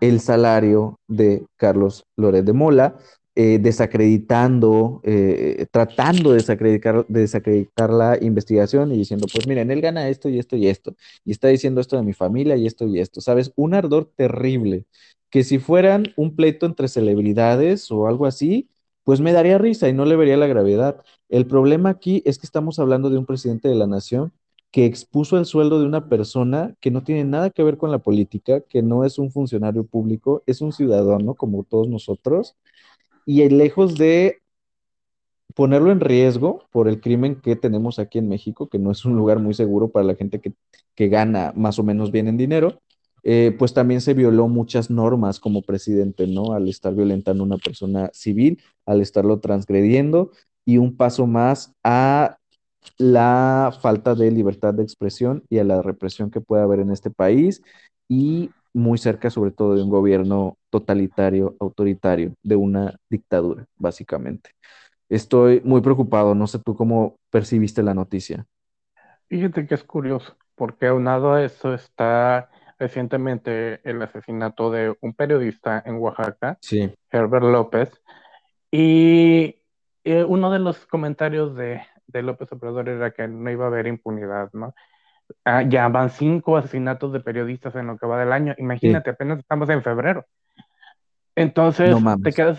el 0.00 0.20
salario 0.20 1.00
de 1.08 1.46
Carlos 1.56 2.04
Loret 2.16 2.44
de 2.44 2.52
Mola. 2.52 2.96
eh, 3.36 3.58
desacreditando, 3.60 5.00
eh, 5.04 5.66
tratando 5.70 6.30
de 6.30 6.36
desacreditar, 6.38 7.06
de 7.08 7.20
desacreditar 7.20 7.90
la 7.90 8.18
investigación 8.20 8.92
y 8.92 8.98
diciendo, 8.98 9.28
pues 9.32 9.46
miren, 9.46 9.70
él 9.70 9.80
gana 9.80 10.08
esto 10.08 10.28
y 10.28 10.38
esto 10.40 10.56
y 10.56 10.66
esto, 10.68 10.96
y 11.24 11.30
está 11.32 11.48
diciendo 11.48 11.80
esto 11.80 11.96
de 11.96 12.02
mi 12.02 12.14
familia 12.14 12.56
y 12.56 12.66
esto 12.66 12.86
y 12.88 12.98
esto, 13.00 13.20
¿sabes? 13.20 13.52
Un 13.56 13.74
ardor 13.74 14.10
terrible, 14.16 14.86
que 15.30 15.44
si 15.44 15.58
fueran 15.58 16.12
un 16.16 16.34
pleito 16.36 16.66
entre 16.66 16.88
celebridades 16.88 17.90
o 17.90 18.06
algo 18.06 18.26
así, 18.26 18.68
pues 19.04 19.20
me 19.20 19.32
daría 19.32 19.58
risa 19.58 19.88
y 19.88 19.92
no 19.92 20.04
le 20.04 20.16
vería 20.16 20.36
la 20.36 20.46
gravedad. 20.46 21.02
El 21.28 21.46
problema 21.46 21.90
aquí 21.90 22.22
es 22.26 22.38
que 22.38 22.46
estamos 22.46 22.78
hablando 22.78 23.10
de 23.10 23.18
un 23.18 23.26
presidente 23.26 23.68
de 23.68 23.74
la 23.74 23.86
nación 23.86 24.32
que 24.70 24.84
expuso 24.84 25.38
el 25.38 25.46
sueldo 25.46 25.80
de 25.80 25.86
una 25.86 26.08
persona 26.08 26.74
que 26.80 26.90
no 26.90 27.02
tiene 27.02 27.24
nada 27.24 27.50
que 27.50 27.62
ver 27.62 27.78
con 27.78 27.90
la 27.90 27.98
política, 28.00 28.60
que 28.60 28.82
no 28.82 29.04
es 29.04 29.18
un 29.18 29.30
funcionario 29.30 29.84
público, 29.84 30.42
es 30.46 30.60
un 30.60 30.72
ciudadano 30.72 31.34
como 31.34 31.64
todos 31.64 31.88
nosotros, 31.88 32.56
y 33.24 33.48
lejos 33.48 33.96
de 33.96 34.42
ponerlo 35.54 35.90
en 35.90 36.00
riesgo 36.00 36.66
por 36.70 36.88
el 36.88 37.00
crimen 37.00 37.40
que 37.40 37.56
tenemos 37.56 37.98
aquí 37.98 38.18
en 38.18 38.28
México, 38.28 38.68
que 38.68 38.78
no 38.78 38.90
es 38.90 39.04
un 39.04 39.16
lugar 39.16 39.38
muy 39.38 39.54
seguro 39.54 39.88
para 39.88 40.06
la 40.06 40.14
gente 40.14 40.40
que, 40.40 40.52
gana 41.08 41.52
más 41.56 41.78
o 41.78 41.84
menos 41.84 42.10
bien 42.10 42.28
en 42.28 42.36
dinero, 42.36 42.80
eh, 43.22 43.54
pues 43.58 43.74
también 43.74 44.00
se 44.00 44.14
violó 44.14 44.48
muchas 44.48 44.90
normas 44.90 45.40
como 45.40 45.62
presidente, 45.62 46.26
¿no? 46.26 46.52
Al 46.52 46.68
estar 46.68 46.94
violentando 46.94 47.42
a 47.42 47.46
una 47.46 47.58
persona 47.58 48.10
civil, 48.12 48.62
al 48.86 49.00
estarlo 49.00 49.40
transgrediendo 49.40 50.32
y 50.64 50.78
un 50.78 50.96
paso 50.96 51.26
más 51.26 51.72
a 51.84 52.38
la 52.98 53.72
falta 53.82 54.14
de 54.14 54.30
libertad 54.30 54.74
de 54.74 54.82
expresión 54.82 55.44
y 55.50 55.58
a 55.58 55.64
la 55.64 55.82
represión 55.82 56.30
que 56.30 56.40
puede 56.40 56.62
haber 56.62 56.80
en 56.80 56.90
este 56.90 57.10
país 57.10 57.62
y 58.08 58.50
muy 58.72 58.98
cerca 58.98 59.30
sobre 59.30 59.50
todo 59.50 59.74
de 59.74 59.82
un 59.82 59.90
gobierno 59.90 60.56
totalitario, 60.70 61.56
autoritario, 61.60 62.34
de 62.42 62.56
una 62.56 62.96
dictadura, 63.10 63.66
básicamente. 63.76 64.50
Estoy 65.08 65.60
muy 65.64 65.80
preocupado, 65.80 66.34
no 66.34 66.46
sé 66.46 66.58
tú 66.58 66.74
cómo 66.76 67.16
percibiste 67.30 67.82
la 67.82 67.94
noticia. 67.94 68.46
Fíjate 69.28 69.66
que 69.66 69.74
es 69.74 69.84
curioso, 69.84 70.36
porque 70.54 70.86
aunado 70.86 71.32
a 71.32 71.44
eso 71.44 71.74
está 71.74 72.50
recientemente 72.78 73.80
el 73.88 74.00
asesinato 74.02 74.70
de 74.70 74.96
un 75.00 75.14
periodista 75.14 75.82
en 75.84 75.96
Oaxaca, 75.96 76.58
Herbert 77.10 77.44
López, 77.44 78.02
y 78.70 79.56
eh, 80.04 80.24
uno 80.24 80.50
de 80.50 80.58
los 80.58 80.86
comentarios 80.86 81.54
de, 81.56 81.82
de 82.06 82.22
López 82.22 82.52
Obrador 82.52 82.88
era 82.88 83.10
que 83.10 83.26
no 83.28 83.50
iba 83.50 83.64
a 83.64 83.68
haber 83.68 83.86
impunidad, 83.86 84.50
¿no? 84.52 84.74
Ah, 85.44 85.62
ya 85.62 85.88
van 85.88 86.10
cinco 86.10 86.56
asesinatos 86.56 87.12
de 87.12 87.20
periodistas 87.20 87.74
en 87.74 87.86
lo 87.86 87.98
que 87.98 88.06
va 88.06 88.18
del 88.18 88.32
año. 88.32 88.54
Imagínate, 88.58 89.10
apenas 89.10 89.38
estamos 89.38 89.68
en 89.68 89.82
febrero. 89.82 90.24
Entonces, 91.34 91.94
te 92.22 92.32
quedas. 92.32 92.58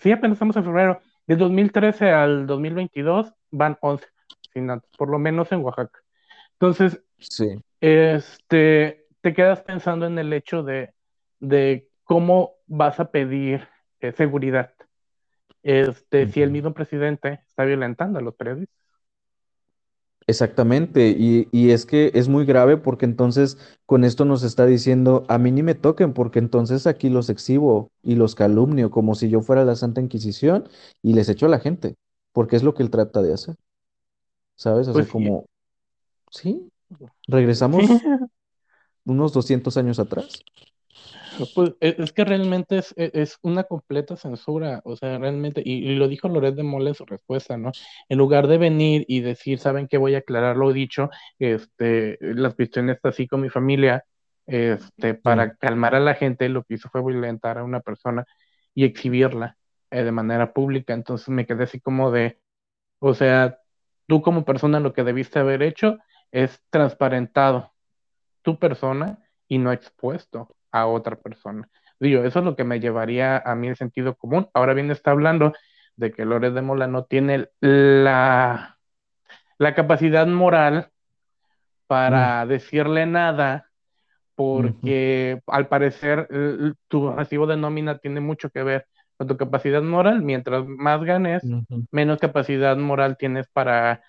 Sí, 0.00 0.12
apenas 0.12 0.34
estamos 0.34 0.56
en 0.56 0.64
febrero. 0.64 1.00
De 1.26 1.36
2013 1.36 2.10
al 2.10 2.46
2022 2.46 3.32
van 3.50 3.78
11 3.80 4.06
asesinatos, 4.42 4.90
por 4.96 5.08
lo 5.08 5.18
menos 5.18 5.50
en 5.52 5.62
Oaxaca. 5.62 6.00
Entonces, 6.54 7.00
sí. 7.18 7.62
este, 7.80 8.99
te 9.20 9.34
quedas 9.34 9.60
pensando 9.62 10.06
en 10.06 10.18
el 10.18 10.32
hecho 10.32 10.62
de, 10.62 10.92
de 11.38 11.88
cómo 12.04 12.54
vas 12.66 13.00
a 13.00 13.10
pedir 13.10 13.68
eh, 14.00 14.12
seguridad. 14.12 14.72
Este, 15.62 16.26
si 16.26 16.40
el 16.42 16.50
mismo 16.50 16.72
presidente 16.72 17.40
está 17.46 17.64
violentando 17.64 18.18
a 18.18 18.22
los 18.22 18.34
periodistas. 18.34 18.76
Exactamente, 20.26 21.08
y, 21.18 21.70
es 21.70 21.86
que 21.86 22.12
es 22.14 22.28
muy 22.28 22.44
grave 22.44 22.76
porque 22.76 23.04
entonces 23.04 23.58
con 23.84 24.04
esto 24.04 24.24
nos 24.24 24.44
está 24.44 24.64
diciendo, 24.64 25.24
a 25.28 25.38
mí 25.38 25.50
ni 25.50 25.64
me 25.64 25.74
toquen 25.74 26.12
porque 26.12 26.38
entonces 26.38 26.86
aquí 26.86 27.08
los 27.08 27.30
exhibo 27.30 27.90
y 28.02 28.14
los 28.14 28.36
calumnio 28.36 28.92
como 28.92 29.16
si 29.16 29.28
yo 29.28 29.40
fuera 29.40 29.64
la 29.64 29.74
Santa 29.74 30.00
Inquisición 30.00 30.68
y 31.02 31.14
les 31.14 31.28
echo 31.28 31.46
a 31.46 31.48
la 31.48 31.58
gente, 31.58 31.96
porque 32.32 32.54
es 32.54 32.62
lo 32.62 32.74
que 32.74 32.84
él 32.84 32.90
trata 32.90 33.22
de 33.22 33.34
hacer. 33.34 33.56
¿Sabes? 34.54 34.86
Así 34.86 34.98
pues 34.98 35.08
como, 35.08 35.46
sí, 36.30 36.70
regresamos 37.26 37.82
unos 39.10 39.32
200 39.32 39.76
años 39.76 39.98
atrás. 39.98 40.42
Pues 41.54 41.74
e, 41.80 41.96
es 41.98 42.12
que 42.12 42.24
realmente 42.24 42.78
es, 42.78 42.94
e, 42.96 43.10
es, 43.14 43.38
una 43.42 43.64
completa 43.64 44.16
censura, 44.16 44.80
o 44.84 44.96
sea, 44.96 45.18
realmente, 45.18 45.62
y, 45.64 45.94
lo 45.94 46.08
dijo 46.08 46.28
Loret 46.28 46.54
de 46.54 46.62
Mola 46.62 46.90
en 46.90 46.94
su 46.94 47.04
respuesta, 47.06 47.56
¿no? 47.56 47.72
En 48.08 48.18
lugar 48.18 48.46
de 48.46 48.58
venir 48.58 49.04
y 49.08 49.20
decir, 49.20 49.58
¿saben 49.58 49.88
qué? 49.88 49.98
Voy 49.98 50.14
a 50.14 50.18
aclarar 50.18 50.56
lo 50.56 50.72
dicho, 50.72 51.10
este, 51.38 52.18
las 52.20 52.54
cuestiones 52.54 52.98
así 53.02 53.26
con 53.26 53.40
mi 53.40 53.48
familia, 53.48 54.04
este, 54.46 55.14
para 55.14 55.54
calmar 55.56 55.94
a 55.94 56.00
la 56.00 56.14
gente, 56.14 56.48
lo 56.48 56.64
que 56.64 56.74
hizo 56.74 56.88
fue 56.90 57.04
violentar 57.04 57.58
a 57.58 57.64
una 57.64 57.80
persona 57.80 58.24
y 58.74 58.84
exhibirla 58.84 59.56
eh, 59.90 60.02
de 60.02 60.12
manera 60.12 60.52
pública, 60.52 60.94
entonces 60.94 61.28
me 61.28 61.46
quedé 61.46 61.64
así 61.64 61.80
como 61.80 62.10
de, 62.10 62.40
o 62.98 63.14
sea, 63.14 63.58
tú 64.06 64.22
como 64.22 64.44
persona 64.44 64.80
lo 64.80 64.92
que 64.92 65.04
debiste 65.04 65.38
haber 65.38 65.62
hecho 65.62 65.98
es 66.32 66.60
transparentado 66.70 67.72
tu 68.42 68.58
persona 68.58 69.18
y 69.48 69.58
no 69.58 69.72
expuesto 69.72 70.54
a 70.70 70.86
otra 70.86 71.16
persona. 71.16 71.68
Digo, 71.98 72.24
eso 72.24 72.38
es 72.38 72.44
lo 72.44 72.56
que 72.56 72.64
me 72.64 72.80
llevaría 72.80 73.38
a 73.38 73.54
mí 73.54 73.68
el 73.68 73.76
sentido 73.76 74.14
común. 74.16 74.48
Ahora 74.54 74.74
bien 74.74 74.90
está 74.90 75.10
hablando 75.10 75.52
de 75.96 76.12
que 76.12 76.24
Lores 76.24 76.54
de 76.54 76.62
Mola 76.62 76.86
no 76.86 77.04
tiene 77.04 77.48
la, 77.60 78.78
la 79.58 79.74
capacidad 79.74 80.26
moral 80.26 80.90
para 81.86 82.44
mm. 82.44 82.48
decirle 82.48 83.04
nada, 83.04 83.70
porque 84.34 85.42
al 85.46 85.68
parecer 85.68 86.28
tu 86.88 87.10
recibo 87.10 87.46
de 87.46 87.58
nómina 87.58 87.98
tiene 87.98 88.20
mucho 88.20 88.48
que 88.48 88.62
ver 88.62 88.86
con 89.18 89.26
tu 89.26 89.36
capacidad 89.36 89.82
moral. 89.82 90.22
Mientras 90.22 90.66
más 90.66 91.02
ganes, 91.04 91.42
menos 91.90 92.18
capacidad 92.18 92.76
moral 92.78 93.18
tienes 93.18 93.48
para 93.48 94.02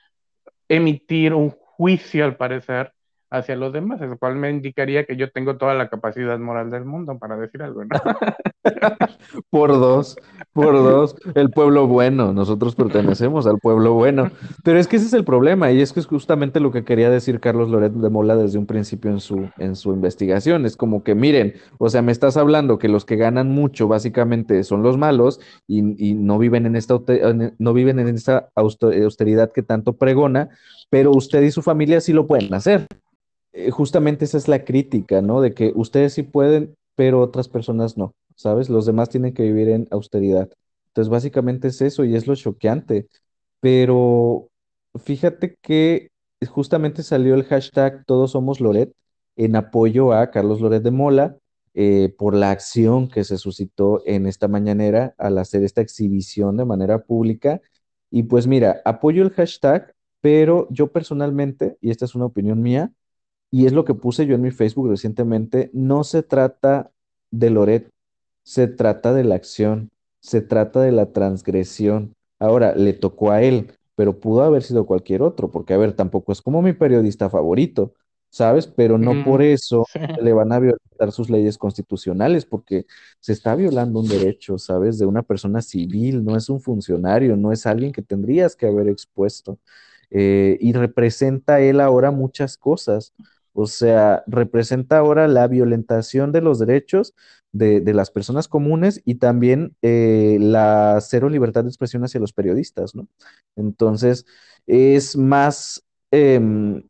emitir 0.69 1.34
un 1.34 1.49
juicio, 1.49 2.23
al 2.23 2.38
parecer, 2.38 2.93
hacia 3.32 3.55
los 3.55 3.71
demás, 3.71 4.01
lo 4.01 4.17
cual 4.17 4.36
me 4.36 4.49
indicaría 4.49 5.05
que 5.05 5.15
yo 5.15 5.32
tengo 5.32 5.57
toda 5.57 5.73
la 5.73 5.89
capacidad 5.89 6.38
moral 6.38 6.69
del 6.69 6.84
mundo 6.84 7.17
para 7.17 7.38
decir 7.38 7.63
algo, 7.63 7.86
¿no? 7.86 7.89
por 9.49 9.69
dos, 9.69 10.17
por 10.51 10.73
dos, 10.73 11.15
el 11.34 11.49
pueblo 11.49 11.88
bueno, 11.88 12.34
nosotros 12.34 12.75
pertenecemos 12.75 13.47
al 13.47 13.57
pueblo 13.59 13.93
bueno, 13.93 14.29
pero 14.63 14.79
es 14.79 14.88
que 14.88 14.97
ese 14.97 15.05
es 15.05 15.13
el 15.13 15.23
problema 15.23 15.71
y 15.71 15.82
es 15.82 15.93
que 15.93 16.01
es 16.01 16.07
justamente 16.07 16.59
lo 16.59 16.71
que 16.71 16.84
quería 16.84 17.09
decir 17.09 17.39
Carlos 17.39 17.69
Loret 17.69 17.93
de 17.93 18.09
Mola 18.09 18.36
desde 18.36 18.59
un 18.59 18.65
principio 18.65 19.09
en 19.09 19.21
su, 19.21 19.49
en 19.57 19.77
su 19.77 19.93
investigación, 19.93 20.65
es 20.65 20.75
como 20.75 21.03
que 21.03 21.15
miren, 21.15 21.53
o 21.79 21.89
sea, 21.89 22.01
me 22.01 22.11
estás 22.11 22.36
hablando 22.36 22.77
que 22.79 22.89
los 22.89 23.05
que 23.05 23.15
ganan 23.15 23.49
mucho 23.49 23.88
básicamente 23.88 24.63
son 24.65 24.84
los 24.84 24.97
malos 24.97 25.39
y, 25.67 25.95
y 25.97 26.13
no 26.15 26.38
viven 26.38 26.65
en 26.65 26.75
esta 26.75 26.99
no 27.59 27.73
viven 27.73 27.99
en 27.99 28.09
esta 28.09 28.49
austeridad 28.55 29.51
que 29.53 29.63
tanto 29.63 29.93
pregona, 29.93 30.49
pero 30.89 31.11
usted 31.11 31.41
y 31.43 31.51
su 31.51 31.61
familia 31.61 32.01
sí 32.01 32.11
lo 32.11 32.27
pueden 32.27 32.53
hacer. 32.53 32.86
Eh, 33.54 33.72
justamente 33.72 34.26
esa 34.26 34.38
es 34.38 34.47
la 34.47 34.64
crítica, 34.64 35.22
¿no? 35.22 35.41
De 35.41 35.54
que 35.54 35.72
ustedes 35.76 36.14
sí 36.14 36.24
pueden, 36.24 36.76
pero 36.95 37.20
otras 37.22 37.49
personas 37.49 37.97
no, 37.97 38.14
¿sabes? 38.36 38.70
Los 38.70 38.86
demás 38.86 39.10
tienen 39.10 39.34
que 39.34 39.43
vivir 39.43 39.70
en 39.70 39.88
austeridad. 39.91 40.49
Entonces, 40.88 41.10
básicamente 41.10 41.68
es 41.70 41.82
eso 41.82 42.04
y 42.06 42.16
es 42.16 42.28
lo 42.28 42.36
choqueante. 42.36 43.08
Pero 43.60 44.49
fíjate 45.04 45.56
que 45.62 46.10
justamente 46.49 47.04
salió 47.04 47.36
el 47.36 47.43
hashtag 47.45 48.06
Todos 48.06 48.32
Somos 48.32 48.60
Loret 48.62 48.93
en 49.36 49.56
apoyo 49.56 50.14
a 50.14 50.32
Carlos 50.32 50.62
Loret 50.62 50.84
de 50.84 50.91
Mola 50.91 51.38
eh, 51.74 52.14
por 52.18 52.36
la 52.36 52.52
acción 52.52 53.08
que 53.10 53.24
se 53.24 53.38
suscitó 53.38 54.02
en 54.06 54.28
esta 54.28 54.47
mañanera 54.47 55.14
al 55.18 55.38
hacer 55.38 55.64
esta 55.64 55.82
exhibición 55.82 56.58
de 56.58 56.66
manera 56.66 56.99
pública. 57.04 57.62
Y 58.10 58.24
pues 58.24 58.47
mira, 58.47 58.82
apoyo 58.86 59.24
el 59.24 59.32
hashtag, 59.32 59.93
pero 60.22 60.68
yo 60.72 60.91
personalmente, 60.91 61.78
y 61.82 61.91
esta 61.91 62.06
es 62.06 62.16
una 62.16 62.26
opinión 62.26 62.62
mía, 62.62 62.91
y 63.52 63.66
es 63.66 63.74
lo 63.74 63.86
que 63.86 63.93
puse 63.93 64.26
yo 64.26 64.36
en 64.36 64.41
mi 64.41 64.52
Facebook 64.52 64.89
recientemente, 64.89 65.70
no 65.74 66.04
se 66.04 66.24
trata 66.24 66.91
de 67.32 67.49
Loret, 67.49 67.89
se 68.43 68.68
trata 68.68 69.14
de 69.14 69.24
la 69.24 69.36
acción, 69.36 69.91
se 70.20 70.41
trata 70.41 70.82
de 70.82 70.91
la 70.91 71.12
transgresión. 71.14 72.14
Ahora, 72.39 72.76
le 72.76 72.93
tocó 72.93 73.32
a 73.32 73.43
él, 73.43 73.74
pero 73.95 74.20
pudo 74.20 74.43
haber 74.43 74.64
sido 74.64 74.86
cualquier 74.86 75.22
otro, 75.22 75.52
porque 75.52 75.74
a 75.74 75.78
ver, 75.78 75.93
tampoco 75.93 76.32
es 76.32 76.41
como 76.41 76.62
mi 76.62 76.74
periodista 76.74 77.30
favorito, 77.30 77.93
¿sabes? 78.30 78.68
Pero 78.68 78.97
no 78.97 79.24
por 79.26 79.41
eso 79.41 79.86
le 80.22 80.34
van 80.34 80.52
a 80.54 80.60
violentar 80.60 81.12
sus 81.12 81.30
leyes 81.30 81.58
constitucionales, 81.58 82.45
porque 82.45 82.86
se 83.20 83.34
está 83.34 83.56
violando 83.56 83.99
un 83.99 84.08
derecho, 84.08 84.58
¿sabes? 84.58 84.97
De 84.97 85.06
una 85.06 85.24
persona 85.24 85.62
civil, 85.62 86.24
no 86.24 86.36
es 86.38 86.49
un 86.49 86.62
funcionario, 86.62 87.36
no 87.36 87.52
es 87.52 87.66
alguien 87.66 87.91
que 87.91 88.02
tendrías 88.02 88.56
que 88.56 88.68
haber 88.68 88.88
expuesto. 88.88 89.60
Eh, 90.10 90.58
y 90.60 90.74
representa 90.74 91.62
él 91.62 91.80
ahora 91.80 92.12
muchas 92.12 92.58
cosas. 92.58 93.14
O 93.54 93.68
sea, 93.68 94.24
representa 94.28 94.97
ahora 94.97 95.28
la 95.28 95.47
violentación 95.47 96.32
de 96.32 96.41
los 96.41 96.60
derechos 96.60 97.14
de, 97.52 97.93
las 97.93 98.12
personas 98.12 98.47
comunes 98.47 99.02
y 99.06 99.16
también 99.16 99.76
eh, 99.82 100.38
la 100.39 100.99
cero 101.02 101.30
libertad 101.30 101.64
de 101.64 101.70
expresión 101.70 102.04
hacia 102.04 102.22
los 102.22 102.34
periodistas, 102.34 102.95
¿no? 102.95 103.08
Entonces, 103.56 104.26
es 104.68 105.18
más, 105.18 105.84
em, 106.12 106.84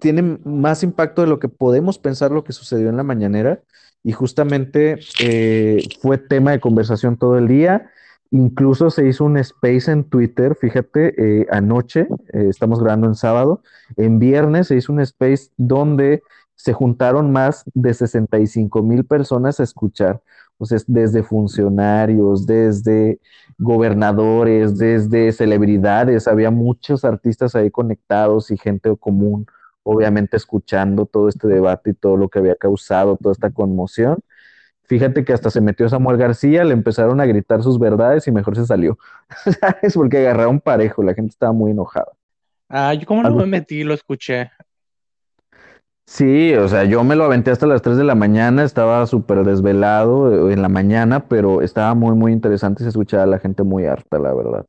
tiene 0.00 0.22
más 0.44 0.82
impacto 0.82 1.22
de 1.22 1.28
lo 1.28 1.38
que 1.38 1.48
podemos 1.48 1.98
pensar 1.98 2.30
lo 2.30 2.44
que 2.44 2.52
sucedió 2.52 2.88
en 2.88 2.96
la 2.96 3.02
mañanera 3.02 3.62
y 4.02 4.12
justamente 4.12 5.00
eh, 5.20 5.82
fue 6.00 6.18
tema 6.18 6.52
de 6.52 6.60
conversación 6.60 7.16
todo 7.16 7.38
el 7.38 7.48
día 7.48 7.90
Incluso 8.30 8.90
se 8.90 9.06
hizo 9.06 9.24
un 9.24 9.36
space 9.38 9.90
en 9.90 10.04
Twitter, 10.04 10.56
fíjate, 10.56 11.40
eh, 11.42 11.46
anoche, 11.50 12.08
eh, 12.32 12.46
estamos 12.48 12.80
grabando 12.80 13.06
en 13.06 13.14
sábado, 13.14 13.62
en 13.96 14.18
viernes 14.18 14.68
se 14.68 14.76
hizo 14.76 14.92
un 14.92 15.00
space 15.00 15.50
donde 15.56 16.22
se 16.56 16.72
juntaron 16.72 17.30
más 17.30 17.64
de 17.74 17.94
65 17.94 18.82
mil 18.82 19.04
personas 19.04 19.60
a 19.60 19.62
escuchar, 19.62 20.22
o 20.58 20.64
sea, 20.66 20.78
desde 20.86 21.22
funcionarios, 21.22 22.46
desde 22.46 23.20
gobernadores, 23.58 24.76
desde 24.76 25.30
celebridades, 25.32 26.26
había 26.26 26.50
muchos 26.50 27.04
artistas 27.04 27.54
ahí 27.54 27.70
conectados 27.70 28.50
y 28.50 28.56
gente 28.56 28.94
común, 28.96 29.46
obviamente 29.82 30.36
escuchando 30.36 31.06
todo 31.06 31.28
este 31.28 31.46
debate 31.46 31.90
y 31.90 31.94
todo 31.94 32.16
lo 32.16 32.28
que 32.28 32.40
había 32.40 32.56
causado, 32.56 33.16
toda 33.16 33.32
esta 33.32 33.50
conmoción. 33.50 34.18
Fíjate 34.86 35.24
que 35.24 35.32
hasta 35.32 35.50
se 35.50 35.60
metió 35.60 35.88
Samuel 35.88 36.16
García, 36.16 36.64
le 36.64 36.72
empezaron 36.72 37.20
a 37.20 37.26
gritar 37.26 37.62
sus 37.62 37.78
verdades 37.78 38.26
y 38.26 38.32
mejor 38.32 38.56
se 38.56 38.66
salió. 38.66 38.98
¿Sabes? 39.60 39.94
Porque 39.94 40.18
agarraron 40.18 40.60
parejo, 40.60 41.02
la 41.02 41.14
gente 41.14 41.30
estaba 41.30 41.52
muy 41.52 41.72
enojada. 41.72 42.12
Ah, 42.68 42.94
yo 42.94 43.06
como 43.06 43.22
no 43.22 43.34
me 43.34 43.46
metí, 43.46 43.84
lo 43.84 43.94
escuché. 43.94 44.50
Sí, 46.08 46.54
o 46.54 46.68
sea, 46.68 46.84
yo 46.84 47.02
me 47.02 47.16
lo 47.16 47.24
aventé 47.24 47.50
hasta 47.50 47.66
las 47.66 47.82
3 47.82 47.96
de 47.96 48.04
la 48.04 48.14
mañana, 48.14 48.62
estaba 48.62 49.04
súper 49.06 49.42
desvelado 49.42 50.50
eh, 50.50 50.52
en 50.52 50.62
la 50.62 50.68
mañana, 50.68 51.26
pero 51.28 51.62
estaba 51.62 51.94
muy, 51.94 52.14
muy 52.14 52.32
interesante, 52.32 52.84
se 52.84 52.90
escuchaba 52.90 53.24
a 53.24 53.26
la 53.26 53.40
gente 53.40 53.64
muy 53.64 53.86
harta, 53.86 54.18
la 54.20 54.32
verdad. 54.32 54.66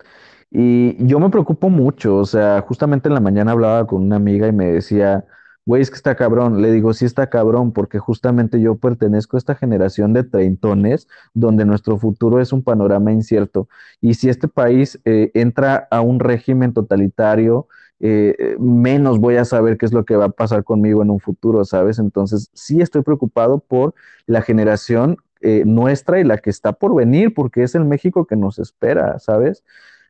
Y 0.49 1.05
yo 1.05 1.19
me 1.19 1.29
preocupo 1.29 1.69
mucho, 1.69 2.15
o 2.17 2.25
sea, 2.25 2.61
justamente 2.61 3.07
en 3.09 3.13
la 3.13 3.19
mañana 3.19 3.51
hablaba 3.51 3.85
con 3.85 4.01
una 4.01 4.15
amiga 4.15 4.47
y 4.47 4.51
me 4.51 4.65
decía, 4.65 5.25
güey, 5.67 5.81
es 5.81 5.89
que 5.91 5.97
está 5.97 6.15
cabrón. 6.15 6.61
Le 6.61 6.71
digo, 6.71 6.93
sí 6.93 7.05
está 7.05 7.29
cabrón, 7.29 7.73
porque 7.73 7.99
justamente 7.99 8.61
yo 8.61 8.75
pertenezco 8.77 9.37
a 9.37 9.39
esta 9.39 9.55
generación 9.55 10.13
de 10.13 10.23
treintones 10.23 11.07
donde 11.33 11.65
nuestro 11.65 11.97
futuro 11.99 12.39
es 12.41 12.53
un 12.53 12.63
panorama 12.63 13.11
incierto. 13.11 13.67
Y 14.01 14.13
si 14.15 14.29
este 14.29 14.47
país 14.47 14.99
eh, 15.05 15.29
entra 15.35 15.87
a 15.91 16.01
un 16.01 16.19
régimen 16.21 16.73
totalitario, 16.73 17.67
eh, 17.99 18.55
menos 18.59 19.19
voy 19.19 19.35
a 19.35 19.45
saber 19.45 19.77
qué 19.77 19.85
es 19.85 19.93
lo 19.93 20.05
que 20.05 20.15
va 20.15 20.25
a 20.25 20.29
pasar 20.29 20.63
conmigo 20.63 21.03
en 21.03 21.09
un 21.09 21.19
futuro, 21.19 21.65
¿sabes? 21.65 21.99
Entonces, 21.99 22.49
sí 22.53 22.79
estoy 22.81 23.01
preocupado 23.01 23.59
por 23.59 23.93
la 24.25 24.41
generación 24.41 25.17
eh, 25.41 25.63
nuestra 25.65 26.19
y 26.19 26.23
la 26.23 26.37
que 26.37 26.49
está 26.49 26.73
por 26.73 26.95
venir, 26.95 27.33
porque 27.33 27.63
es 27.63 27.75
el 27.75 27.85
México 27.85 28.25
que 28.25 28.37
nos 28.37 28.57
espera, 28.59 29.19
¿sabes? 29.19 29.63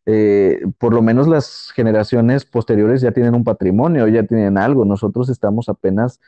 Eh, 0.09 0.61
por 0.77 0.93
lo 0.93 1.01
menos 1.01 1.27
las 1.27 1.73
generaciones 1.75 2.45
posteriores 2.45 3.01
ya 3.01 3.11
tienen 3.11 3.35
un 3.35 3.43
patrimonio, 3.43 4.07
ya 4.07 4.23
tienen 4.23 4.57
algo, 4.57 4.85
nosotros 4.85 5.27
estamos 5.27 5.67
apenas 5.67 6.21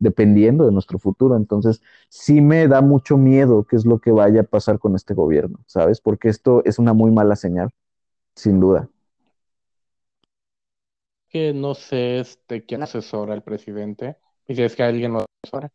dependiendo 0.00 0.66
de 0.66 0.72
nuestro 0.72 0.98
futuro, 0.98 1.36
entonces 1.36 1.80
sí 2.08 2.40
me 2.40 2.66
da 2.66 2.80
mucho 2.80 3.16
miedo 3.16 3.62
qué 3.62 3.76
es 3.76 3.86
lo 3.86 4.00
que 4.00 4.10
vaya 4.10 4.40
a 4.40 4.44
pasar 4.44 4.80
con 4.80 4.96
este 4.96 5.14
gobierno, 5.14 5.60
¿sabes? 5.66 6.00
Porque 6.00 6.28
esto 6.28 6.62
es 6.64 6.80
una 6.80 6.92
muy 6.92 7.12
mala 7.12 7.36
señal, 7.36 7.70
sin 8.34 8.58
duda. 8.58 8.88
Que 11.28 11.54
no 11.54 11.74
sé 11.74 12.18
este, 12.18 12.66
quién 12.66 12.82
asesora 12.82 13.32
al 13.32 13.44
presidente, 13.44 14.16
y 14.48 14.56
si 14.56 14.64
es 14.64 14.74
que 14.74 14.82
alguien 14.82 15.12
lo 15.12 15.24
asesora, 15.44 15.70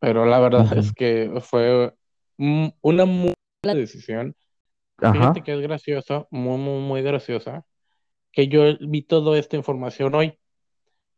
pero 0.00 0.26
la 0.26 0.40
verdad 0.40 0.76
es 0.76 0.92
que 0.92 1.32
fue 1.42 1.94
una 2.36 3.04
muy 3.04 3.34
mala 3.64 3.78
decisión 3.78 4.34
Fíjate 4.98 5.42
que 5.42 5.54
es 5.54 5.60
gracioso, 5.60 6.26
muy, 6.30 6.58
muy, 6.58 6.80
muy 6.80 7.02
graciosa, 7.02 7.64
que 8.32 8.48
yo 8.48 8.64
vi 8.80 9.02
toda 9.02 9.38
esta 9.38 9.56
información 9.56 10.14
hoy, 10.14 10.38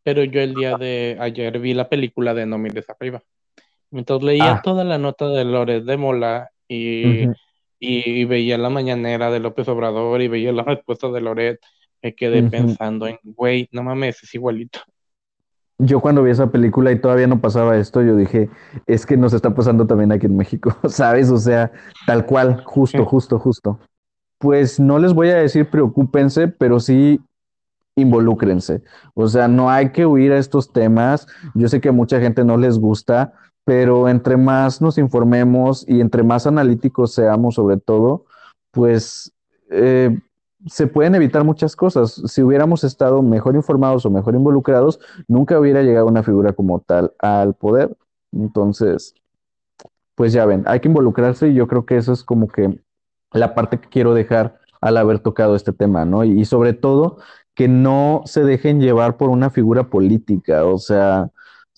pero 0.02 0.22
yo 0.24 0.40
el 0.40 0.54
día 0.54 0.76
de 0.76 1.16
ayer 1.18 1.58
vi 1.58 1.72
la 1.72 1.88
película 1.88 2.34
de 2.34 2.46
No 2.46 2.58
mires 2.58 2.88
arriba. 2.90 3.22
Entonces 3.90 4.24
leía 4.24 4.52
ah. 4.52 4.62
toda 4.62 4.84
la 4.84 4.98
nota 4.98 5.28
de 5.28 5.44
Loret 5.44 5.84
de 5.84 5.96
Mola 5.96 6.50
y, 6.68 7.26
y, 7.78 8.24
veía 8.24 8.58
la 8.58 8.70
mañanera 8.70 9.30
de 9.30 9.40
López 9.40 9.66
Obrador 9.68 10.20
y 10.22 10.28
veía 10.28 10.52
la 10.52 10.62
respuesta 10.62 11.08
de 11.08 11.20
Loret, 11.20 11.60
me 12.02 12.14
quedé 12.14 12.42
pensando 12.44 13.06
en, 13.06 13.18
güey, 13.22 13.68
no 13.72 13.82
mames, 13.82 14.22
es 14.22 14.34
igualito. 14.34 14.80
Yo 15.80 16.00
cuando 16.00 16.22
vi 16.22 16.30
esa 16.30 16.50
película 16.50 16.92
y 16.92 17.00
todavía 17.00 17.26
no 17.26 17.40
pasaba 17.40 17.76
esto, 17.76 18.02
yo 18.02 18.16
dije, 18.16 18.50
es 18.86 19.06
que 19.06 19.16
nos 19.16 19.32
está 19.32 19.54
pasando 19.54 19.86
también 19.86 20.12
aquí 20.12 20.26
en 20.26 20.36
México, 20.36 20.76
¿sabes? 20.88 21.30
O 21.30 21.38
sea, 21.38 21.72
tal 22.06 22.26
cual, 22.26 22.62
justo, 22.64 23.04
justo, 23.04 23.38
justo. 23.38 23.78
Pues 24.38 24.80
no 24.80 24.98
les 24.98 25.12
voy 25.12 25.30
a 25.30 25.36
decir 25.36 25.68
preocúpense, 25.68 26.48
pero 26.48 26.80
sí 26.80 27.20
involúcrense. 27.96 28.82
O 29.14 29.26
sea, 29.28 29.48
no 29.48 29.70
hay 29.70 29.90
que 29.92 30.06
huir 30.06 30.32
a 30.32 30.38
estos 30.38 30.72
temas. 30.72 31.26
Yo 31.54 31.68
sé 31.68 31.80
que 31.80 31.90
a 31.90 31.92
mucha 31.92 32.20
gente 32.20 32.44
no 32.44 32.56
les 32.56 32.78
gusta, 32.78 33.32
pero 33.64 34.08
entre 34.08 34.36
más 34.36 34.80
nos 34.80 34.98
informemos 34.98 35.84
y 35.88 36.00
entre 36.00 36.22
más 36.22 36.46
analíticos 36.46 37.14
seamos 37.14 37.54
sobre 37.54 37.76
todo, 37.76 38.24
pues 38.70 39.32
eh, 39.70 40.18
se 40.66 40.86
pueden 40.86 41.14
evitar 41.14 41.44
muchas 41.44 41.76
cosas. 41.76 42.22
Si 42.26 42.42
hubiéramos 42.42 42.84
estado 42.84 43.22
mejor 43.22 43.54
informados 43.54 44.04
o 44.06 44.10
mejor 44.10 44.34
involucrados, 44.34 45.00
nunca 45.28 45.58
hubiera 45.58 45.82
llegado 45.82 46.06
una 46.06 46.22
figura 46.22 46.52
como 46.52 46.80
tal 46.80 47.12
al 47.18 47.54
poder. 47.54 47.96
Entonces, 48.32 49.14
pues 50.14 50.32
ya 50.32 50.44
ven, 50.46 50.64
hay 50.66 50.80
que 50.80 50.88
involucrarse 50.88 51.48
y 51.48 51.54
yo 51.54 51.66
creo 51.66 51.86
que 51.86 51.96
eso 51.96 52.12
es 52.12 52.22
como 52.22 52.48
que 52.48 52.78
la 53.32 53.54
parte 53.54 53.80
que 53.80 53.88
quiero 53.88 54.14
dejar 54.14 54.58
al 54.80 54.96
haber 54.96 55.18
tocado 55.20 55.56
este 55.56 55.72
tema, 55.72 56.04
¿no? 56.04 56.24
Y, 56.24 56.40
y 56.40 56.44
sobre 56.44 56.72
todo, 56.72 57.18
que 57.54 57.68
no 57.68 58.22
se 58.24 58.44
dejen 58.44 58.80
llevar 58.80 59.16
por 59.16 59.30
una 59.30 59.50
figura 59.50 59.88
política, 59.90 60.64
o 60.64 60.78
sea, 60.78 61.30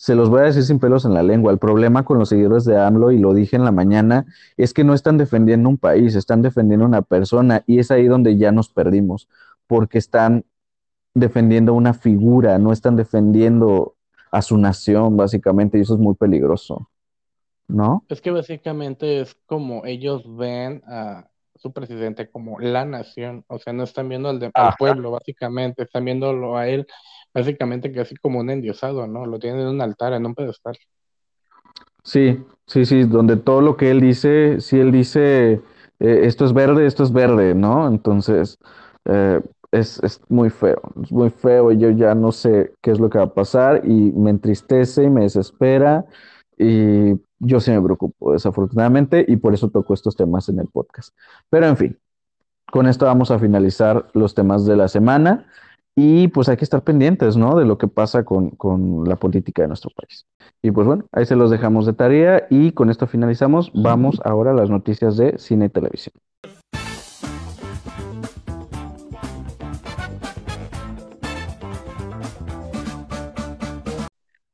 se 0.03 0.17
los 0.17 0.31
voy 0.31 0.41
a 0.41 0.45
decir 0.47 0.65
sin 0.65 0.81
pelos 0.81 1.05
en 1.05 1.15
la 1.15 1.23
lengua. 1.23 1.53
El 1.53 1.59
problema 1.59 2.05
con 2.05 2.19
los 2.19 2.29
seguidores 2.29 2.65
de 2.65 2.77
AMLO, 2.77 3.13
y 3.13 3.19
lo 3.19 3.35
dije 3.35 3.55
en 3.55 3.65
la 3.65 3.71
mañana, 3.71 4.27
es 4.57 4.75
que 4.75 4.83
no 4.83 4.95
están 4.95 5.17
defendiendo 5.17 5.69
un 5.69 5.79
país, 5.79 6.17
están 6.17 6.43
defendiendo 6.43 6.85
una 6.85 7.03
persona, 7.03 7.63
y 7.69 7.79
es 7.79 7.93
ahí 7.93 8.09
donde 8.09 8.37
ya 8.37 8.51
nos 8.51 8.69
perdimos, 8.69 9.29
porque 9.69 9.99
están 9.99 10.45
defendiendo 11.15 11.73
una 11.73 11.95
figura, 11.95 12.59
no 12.59 12.73
están 12.73 12.97
defendiendo 12.97 13.95
a 14.33 14.43
su 14.43 14.59
nación, 14.59 15.17
básicamente, 15.17 15.79
y 15.79 15.83
eso 15.83 15.95
es 15.95 16.01
muy 16.01 16.17
peligroso, 16.17 16.91
¿no? 17.69 18.05
Es 18.09 18.21
que 18.21 18.33
básicamente 18.33 19.21
es 19.21 19.37
como 19.47 19.87
ellos 19.87 20.25
ven 20.37 20.83
a 20.89 21.29
su 21.55 21.73
presidente 21.73 22.29
como 22.29 22.59
la 22.59 22.85
nación, 22.85 23.45
o 23.47 23.61
sea, 23.61 23.73
no 23.73 23.85
están 23.85 24.09
viendo 24.09 24.31
al, 24.31 24.51
al 24.53 24.75
pueblo, 24.77 25.13
básicamente, 25.13 25.85
están 25.85 26.07
viéndolo 26.07 26.57
a 26.57 26.67
él 26.67 26.89
básicamente 27.35 27.93
casi 27.93 28.15
como 28.17 28.41
un 28.41 28.51
endiosado, 28.51 29.07
¿no? 29.07 29.27
Lo 29.27 29.39
tiene 29.39 29.63
en 29.63 29.69
un 29.69 29.81
altar, 29.81 30.13
en 30.13 30.27
un 30.27 30.35
pedestal. 30.35 30.77
Sí, 32.05 32.43
sí, 32.67 32.85
sí, 32.85 33.05
donde 33.05 33.37
todo 33.37 33.61
lo 33.61 33.77
que 33.77 33.91
él 33.91 34.01
dice, 34.01 34.61
si 34.61 34.79
él 34.79 34.91
dice 34.91 35.61
eh, 36.01 36.21
esto 36.25 36.45
es 36.45 36.53
verde, 36.53 36.87
esto 36.87 37.05
es 37.05 37.13
verde, 37.13 37.55
¿no? 37.55 37.87
Entonces, 37.87 38.59
eh, 39.05 39.41
es, 39.71 40.03
es, 40.03 40.21
muy 40.29 40.51
feo, 40.51 40.81
es 41.03 41.13
muy 41.13 41.31
feo 41.31 41.73
y 41.73 41.79
yo 41.79 41.91
ya 41.91 42.15
no 42.15 42.33
sé 42.33 42.75
qué 42.83 42.91
es 42.91 42.99
lo 42.99 43.09
que 43.09 43.19
va 43.19 43.25
a 43.25 43.35
pasar 43.35 43.83
y 43.85 44.13
me 44.13 44.31
entristece 44.31 45.05
y 45.05 45.11
me 45.11 45.23
desespera 45.23 46.05
y 46.59 47.15
yo 47.39 47.61
sí 47.61 47.71
me 47.71 47.81
preocupo, 47.81 48.33
desafortunadamente, 48.33 49.25
y 49.27 49.37
por 49.37 49.55
eso 49.55 49.69
toco 49.69 49.95
estos 49.95 50.17
temas 50.17 50.49
en 50.49 50.61
el 50.61 50.69
podcast. 50.69 51.15
Pero 51.51 51.67
en 51.67 51.77
fin, 51.77 51.99
con 52.71 52.87
esto 52.87 53.07
vamos 53.07 53.31
a 53.31 53.39
finalizar 53.39 54.07
los 54.15 54.35
temas 54.35 54.65
de 54.65 54.77
la 54.77 54.89
semana. 54.89 55.47
Y 55.95 56.29
pues 56.29 56.49
hay 56.49 56.57
que 56.57 56.65
estar 56.65 56.83
pendientes, 56.83 57.37
¿no? 57.37 57.55
De 57.57 57.67
lo 57.67 57.77
que 57.77 57.87
pasa 57.87 58.25
con, 58.25 58.51
con, 58.51 59.05
la 59.05 59.17
política 59.17 59.63
de 59.63 59.69
nuestro 59.69 59.91
país. 59.95 60.27
Y 60.63 60.71
pues 60.71 60.87
bueno, 60.87 61.05
ahí 61.13 61.27
se 61.27 61.37
los 61.37 61.51
dejamos 61.51 61.85
de 61.85 61.93
tarea 61.93 62.47
y 62.49 62.73
con 62.73 62.89
esto 62.89 63.07
finalizamos. 63.07 63.71
Vamos 63.75 64.21
ahora 64.25 64.53
a 64.53 64.55
las 64.55 64.71
noticias 64.71 65.17
de 65.17 65.39
cine 65.39 65.67
y 65.67 65.69
televisión. 65.69 66.15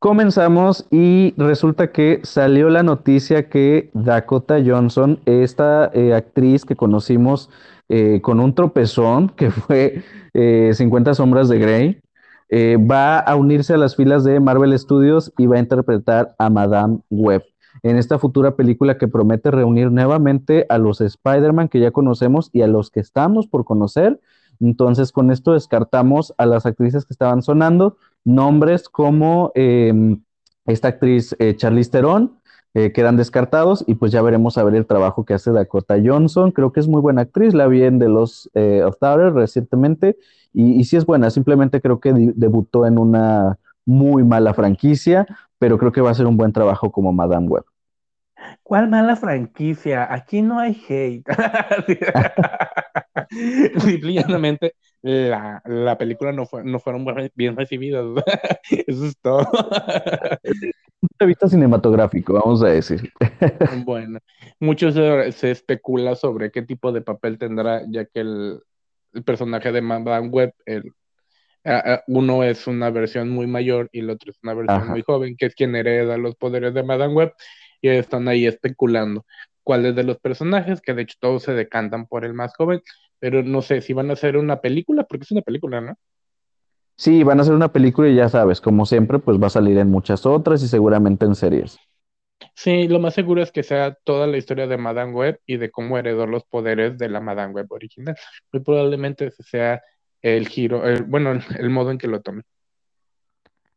Comenzamos 0.00 0.86
y 0.92 1.34
resulta 1.36 1.90
que 1.90 2.20
salió 2.22 2.70
la 2.70 2.84
noticia 2.84 3.48
que 3.48 3.90
Dakota 3.94 4.56
Johnson, 4.64 5.20
esta 5.26 5.90
eh, 5.92 6.14
actriz 6.14 6.64
que 6.64 6.76
conocimos 6.76 7.50
eh, 7.88 8.20
con 8.20 8.40
un 8.40 8.54
tropezón, 8.54 9.28
que 9.30 9.50
fue 9.52 10.02
50 10.34 11.10
eh, 11.10 11.14
sombras 11.14 11.48
de 11.48 11.58
Grey, 11.58 12.00
va 12.78 13.18
a 13.18 13.36
unirse 13.36 13.74
a 13.74 13.76
las 13.76 13.96
filas 13.96 14.24
de 14.24 14.40
Marvel 14.40 14.78
Studios 14.78 15.32
y 15.36 15.46
va 15.46 15.56
a 15.56 15.60
interpretar 15.60 16.34
a 16.38 16.48
Madame 16.48 17.00
Web 17.10 17.44
en 17.82 17.96
esta 17.96 18.18
futura 18.18 18.56
película 18.56 18.98
que 18.98 19.06
promete 19.06 19.50
reunir 19.50 19.92
nuevamente 19.92 20.66
a 20.68 20.78
los 20.78 21.00
Spider-Man 21.00 21.68
que 21.68 21.80
ya 21.80 21.90
conocemos 21.90 22.50
y 22.52 22.62
a 22.62 22.66
los 22.66 22.90
que 22.90 23.00
estamos 23.00 23.46
por 23.46 23.64
conocer. 23.64 24.20
Entonces, 24.60 25.12
con 25.12 25.30
esto 25.30 25.52
descartamos 25.52 26.34
a 26.38 26.46
las 26.46 26.66
actrices 26.66 27.04
que 27.04 27.12
estaban 27.12 27.42
sonando 27.42 27.98
nombres 28.24 28.88
como 28.88 29.52
esta 30.68 30.88
actriz 30.88 31.34
eh, 31.38 31.56
Charlize 31.56 31.90
Theron, 31.90 32.37
eh, 32.74 32.92
quedan 32.92 33.16
descartados 33.16 33.82
y 33.86 33.94
pues 33.94 34.12
ya 34.12 34.20
veremos 34.20 34.58
a 34.58 34.64
ver 34.64 34.74
el 34.74 34.86
trabajo 34.86 35.24
que 35.24 35.34
hace 35.34 35.52
Dakota 35.52 35.96
Johnson. 36.02 36.52
Creo 36.52 36.72
que 36.72 36.80
es 36.80 36.88
muy 36.88 37.00
buena 37.00 37.22
actriz, 37.22 37.54
la 37.54 37.66
vi 37.66 37.82
en 37.82 37.98
The 37.98 38.08
Los 38.08 38.50
eh, 38.54 38.82
of 38.84 38.98
Daughter 39.00 39.32
recientemente 39.32 40.16
y, 40.52 40.84
sí 40.84 40.96
es 40.96 41.06
buena, 41.06 41.30
simplemente 41.30 41.80
creo 41.80 42.00
que 42.00 42.12
debutó 42.12 42.86
en 42.86 42.98
una 42.98 43.58
muy 43.84 44.24
mala 44.24 44.54
franquicia, 44.54 45.26
pero 45.58 45.78
creo 45.78 45.92
que 45.92 46.00
va 46.00 46.10
a 46.10 46.14
ser 46.14 46.26
un 46.26 46.36
buen 46.36 46.52
trabajo 46.52 46.90
como 46.90 47.12
Madame 47.12 47.48
Web. 47.48 47.64
¿Cuál 48.62 48.88
mala 48.88 49.16
franquicia? 49.16 50.12
Aquí 50.12 50.42
no 50.42 50.58
hay 50.58 50.80
hate. 50.88 51.26
Simplemente 53.80 54.74
la, 55.02 55.62
la, 55.64 55.98
película 55.98 56.32
no, 56.32 56.46
fue, 56.46 56.64
no 56.64 56.78
fueron 56.78 57.06
bien 57.34 57.56
recibidas. 57.56 58.04
Eso 58.70 59.06
es 59.06 59.18
todo. 59.18 59.48
de 61.00 61.26
vista 61.26 61.48
cinematográfico, 61.48 62.34
vamos 62.34 62.62
a 62.62 62.68
decir. 62.68 63.12
bueno, 63.84 64.18
mucho 64.60 64.90
se, 64.90 65.32
se, 65.32 65.50
especula 65.50 66.14
sobre 66.16 66.50
qué 66.50 66.62
tipo 66.62 66.92
de 66.92 67.02
papel 67.02 67.38
tendrá, 67.38 67.82
ya 67.88 68.04
que 68.04 68.20
el, 68.20 68.60
el 69.12 69.24
personaje 69.24 69.72
de 69.72 69.80
Madame 69.80 70.28
Web, 70.28 70.54
el, 70.66 70.92
uno 72.06 72.44
es 72.44 72.66
una 72.66 72.90
versión 72.90 73.28
muy 73.28 73.46
mayor 73.46 73.88
y 73.92 74.00
el 74.00 74.10
otro 74.10 74.30
es 74.30 74.38
una 74.42 74.54
versión 74.54 74.88
muy 74.88 75.02
joven, 75.02 75.36
que 75.36 75.46
es 75.46 75.54
quien 75.54 75.74
hereda 75.76 76.16
los 76.16 76.34
poderes 76.36 76.74
de 76.74 76.82
Madame 76.82 77.14
Web, 77.14 77.34
y 77.80 77.88
están 77.88 78.28
ahí 78.28 78.46
especulando 78.46 79.24
cuáles 79.62 79.94
de 79.94 80.04
los 80.04 80.18
personajes, 80.18 80.80
que 80.80 80.94
de 80.94 81.02
hecho 81.02 81.16
todos 81.20 81.42
se 81.42 81.52
decantan 81.52 82.06
por 82.06 82.24
el 82.24 82.32
más 82.32 82.54
joven, 82.56 82.80
pero 83.18 83.42
no 83.42 83.62
sé 83.62 83.82
si 83.82 83.92
van 83.92 84.10
a 84.10 84.14
hacer 84.14 84.36
una 84.36 84.60
película, 84.60 85.04
porque 85.04 85.24
es 85.24 85.30
una 85.30 85.42
película, 85.42 85.80
¿no? 85.80 85.98
Sí, 86.98 87.22
van 87.22 87.38
a 87.38 87.42
hacer 87.42 87.54
una 87.54 87.72
película 87.72 88.08
y 88.08 88.16
ya 88.16 88.28
sabes, 88.28 88.60
como 88.60 88.84
siempre, 88.84 89.20
pues 89.20 89.40
va 89.40 89.46
a 89.46 89.50
salir 89.50 89.78
en 89.78 89.88
muchas 89.88 90.26
otras 90.26 90.64
y 90.64 90.68
seguramente 90.68 91.24
en 91.24 91.36
series. 91.36 91.78
Sí, 92.56 92.88
lo 92.88 92.98
más 92.98 93.14
seguro 93.14 93.40
es 93.40 93.52
que 93.52 93.62
sea 93.62 93.96
toda 94.02 94.26
la 94.26 94.36
historia 94.36 94.66
de 94.66 94.78
Madame 94.78 95.12
Web 95.12 95.40
y 95.46 95.58
de 95.58 95.70
cómo 95.70 95.96
heredó 95.96 96.26
los 96.26 96.42
poderes 96.42 96.98
de 96.98 97.08
la 97.08 97.20
Madame 97.20 97.54
Web 97.54 97.66
original. 97.70 98.16
Muy 98.52 98.64
probablemente 98.64 99.26
ese 99.26 99.44
sea 99.44 99.80
el 100.22 100.48
giro, 100.48 100.82
bueno, 101.06 101.38
el, 101.56 101.70
modo 101.70 101.92
en 101.92 101.98
que 101.98 102.08
lo 102.08 102.20
tome. 102.20 102.42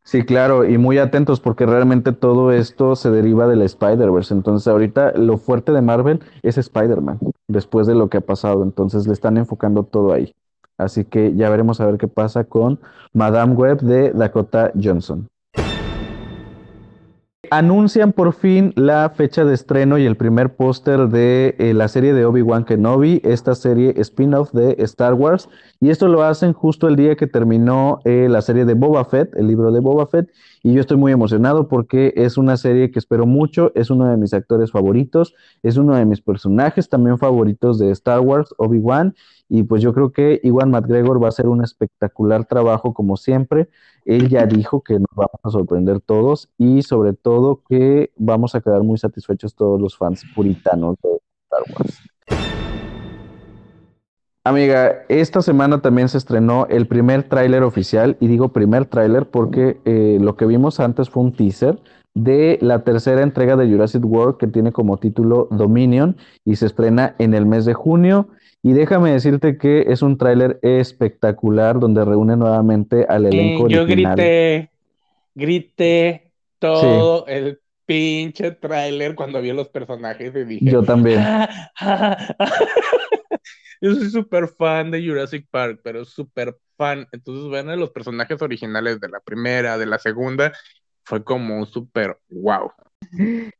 Sí, 0.03 0.24
claro, 0.24 0.67
y 0.67 0.80
muy 0.80 0.97
atentos 0.97 1.39
porque 1.39 1.67
realmente 1.67 2.13
todo 2.13 2.51
esto 2.51 2.95
se 2.95 3.11
deriva 3.11 3.47
de 3.47 3.55
la 3.55 3.65
Spider-Verse. 3.65 4.34
Entonces, 4.34 4.67
ahorita 4.67 5.11
lo 5.11 5.38
fuerte 5.38 5.72
de 5.74 5.84
Marvel 5.84 6.22
es 6.41 6.57
Spider-Man, 6.57 7.19
después 7.47 7.86
de 7.86 7.93
lo 7.93 8.09
que 8.09 8.17
ha 8.17 8.22
pasado. 8.22 8.63
Entonces, 8.63 9.05
le 9.05 9.13
están 9.13 9.38
enfocando 9.38 9.84
todo 9.84 10.11
ahí. 10.11 10.34
Así 10.82 11.05
que 11.05 11.36
ya 11.36 11.49
veremos 11.49 11.79
a 11.79 11.86
ver 11.86 11.97
qué 11.97 12.07
pasa 12.07 12.43
con 12.43 12.79
Madame 13.13 13.53
Web 13.53 13.82
de 13.82 14.11
Dakota 14.11 14.71
Johnson 14.82 15.27
anuncian 17.51 18.13
por 18.13 18.32
fin 18.32 18.71
la 18.77 19.09
fecha 19.09 19.43
de 19.43 19.53
estreno 19.53 19.97
y 19.97 20.05
el 20.05 20.15
primer 20.15 20.55
póster 20.55 21.09
de 21.09 21.53
eh, 21.59 21.73
la 21.73 21.89
serie 21.89 22.13
de 22.13 22.23
Obi-Wan 22.23 22.63
Kenobi, 22.63 23.19
esta 23.25 23.55
serie 23.55 23.93
spin-off 23.97 24.53
de 24.53 24.77
Star 24.79 25.15
Wars. 25.15 25.49
Y 25.82 25.89
esto 25.89 26.07
lo 26.07 26.23
hacen 26.23 26.53
justo 26.53 26.88
el 26.88 26.95
día 26.95 27.17
que 27.17 27.27
terminó 27.27 27.99
eh, 28.05 28.27
la 28.29 28.41
serie 28.41 28.63
de 28.63 28.73
Boba 28.73 29.03
Fett, 29.03 29.36
el 29.36 29.47
libro 29.47 29.73
de 29.73 29.82
Boba 29.82 30.07
Fett. 30.07 30.32
Y 30.63 30.73
yo 30.73 30.79
estoy 30.79 30.95
muy 30.95 31.11
emocionado 31.11 31.67
porque 31.67 32.13
es 32.15 32.38
una 32.38 32.55
serie 32.55 32.89
que 32.89 32.99
espero 32.99 33.25
mucho, 33.25 33.73
es 33.75 33.89
uno 33.89 34.05
de 34.05 34.15
mis 34.15 34.34
actores 34.34 34.71
favoritos, 34.71 35.36
es 35.61 35.75
uno 35.75 35.97
de 35.97 36.05
mis 36.05 36.21
personajes 36.21 36.88
también 36.88 37.17
favoritos 37.17 37.77
de 37.79 37.91
Star 37.91 38.21
Wars, 38.21 38.55
Obi-Wan. 38.59 39.13
Y 39.54 39.64
pues 39.64 39.82
yo 39.82 39.93
creo 39.93 40.14
que 40.14 40.39
Iwan 40.43 40.72
McGregor 40.72 41.22
va 41.22 41.26
a 41.26 41.30
hacer 41.30 41.49
un 41.49 41.62
espectacular 41.62 42.45
trabajo 42.45 42.93
como 42.93 43.18
siempre. 43.18 43.68
Él 44.06 44.30
ya 44.30 44.45
dijo 44.47 44.80
que 44.80 44.93
nos 44.93 45.14
vamos 45.14 45.41
a 45.43 45.49
sorprender 45.49 45.99
todos 45.99 46.47
y 46.58 46.84
sobre 46.84 47.12
todo 47.12 47.62
que 47.68 48.14
vamos 48.16 48.56
a 48.56 48.62
quedar 48.62 48.82
muy 48.84 48.97
satisfechos 48.97 49.54
todos 49.54 49.80
los 49.82 49.97
fans 49.97 50.24
puritanos 50.34 50.95
de 51.04 51.10
Star 51.43 51.64
Wars. 51.78 51.99
Amiga, 54.45 55.04
esta 55.10 55.41
semana 55.41 55.82
también 55.82 56.08
se 56.08 56.18
estrenó 56.18 56.66
el 56.68 56.88
primer 56.88 57.24
tráiler 57.24 57.62
oficial, 57.62 58.16
y 58.22 58.28
digo 58.28 58.54
primer 58.54 58.86
tráiler 58.86 59.30
porque 59.30 59.82
eh, 59.84 60.18
lo 60.22 60.38
que 60.38 60.45
vimos 60.45 60.80
antes 60.80 61.10
fue 61.10 61.24
un 61.24 61.34
teaser 61.34 61.78
de 62.14 62.58
la 62.62 62.84
tercera 62.86 63.22
entrega 63.22 63.58
de 63.58 63.70
Jurassic 63.70 64.04
World 64.06 64.38
que 64.38 64.47
tiene 64.47 64.72
como 64.72 64.97
título 64.97 65.49
Dominion 65.52 66.16
y 66.45 66.56
se 66.56 66.68
estrena 66.68 67.16
en 67.20 67.34
el 67.34 67.45
mes 67.45 67.66
de 67.66 67.74
junio. 67.74 68.30
Y 68.64 68.74
déjame 68.74 69.12
decirte 69.12 69.57
que 69.57 69.86
es 69.88 70.01
un 70.01 70.18
tráiler 70.18 70.59
espectacular 70.62 71.80
donde 71.80 72.05
reúne 72.05 72.38
nuevamente 72.38 73.05
al 73.09 73.26
elenco. 73.26 73.68
yo 73.68 73.86
grité, 73.86 74.70
grité 75.34 76.32
todo 76.59 77.26
el 77.26 77.59
pinche 77.86 78.51
tráiler 78.51 79.16
cuando 79.16 79.41
vi 79.41 79.51
los 79.51 79.70
personajes 79.70 80.36
y 80.36 80.43
dije. 80.43 80.66
Yo 80.66 80.84
también. 80.84 81.22
yo 83.82 83.95
soy 83.95 84.12
súper 84.12 84.47
fan 84.47 84.91
de 84.91 85.05
Jurassic 85.05 85.47
Park, 85.49 85.80
pero 85.84 86.05
súper 86.05 86.55
fan. 86.78 87.07
Entonces, 87.12 87.49
ven 87.49 87.80
los 87.80 87.89
personajes 87.89 88.39
originales 88.43 89.01
de 89.01 89.09
la 89.09 89.20
primera, 89.20 89.80
de 89.80 89.88
la 89.88 89.97
segunda, 89.97 90.53
fue 91.03 91.24
como 91.24 91.57
un 91.57 91.66
súper 91.66 92.20
wow. 92.30 92.72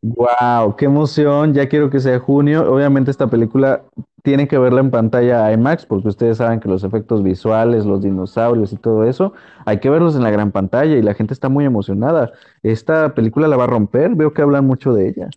Wow, 0.02 0.76
qué 0.78 0.86
emoción. 0.86 1.54
Ya 1.54 1.68
quiero 1.68 1.90
que 1.90 2.00
sea 2.00 2.20
junio. 2.20 2.72
Obviamente 2.72 3.12
esta 3.12 3.28
película 3.28 3.84
tienen 4.24 4.48
que 4.48 4.58
verla 4.58 4.82
en 4.82 4.92
pantalla 4.92 5.52
IMAX, 5.52 5.86
porque 5.86 6.10
ustedes 6.10 6.38
saben 6.38 6.60
que 6.60 6.70
los 6.70 6.84
efectos 6.84 7.24
visuales, 7.24 7.86
los 7.86 8.02
dinosaurios 8.02 8.74
y 8.74 8.78
todo 8.78 9.04
eso, 9.04 9.34
hay 9.66 9.80
que 9.80 9.90
verlos 9.90 10.16
en 10.16 10.24
la 10.24 10.32
gran 10.32 10.52
pantalla 10.52 10.96
y 10.96 11.02
la 11.02 11.14
gente 11.14 11.34
está 11.34 11.50
muy 11.50 11.66
emocionada. 11.66 12.32
Esta 12.64 13.14
película 13.16 13.48
la 13.48 13.58
va 13.58 13.66
a 13.66 13.68
romper, 13.68 14.16
veo 14.16 14.34
que 14.34 14.42
hablan 14.42 14.66
mucho 14.66 14.94
de 14.94 15.10
ella. 15.10 15.30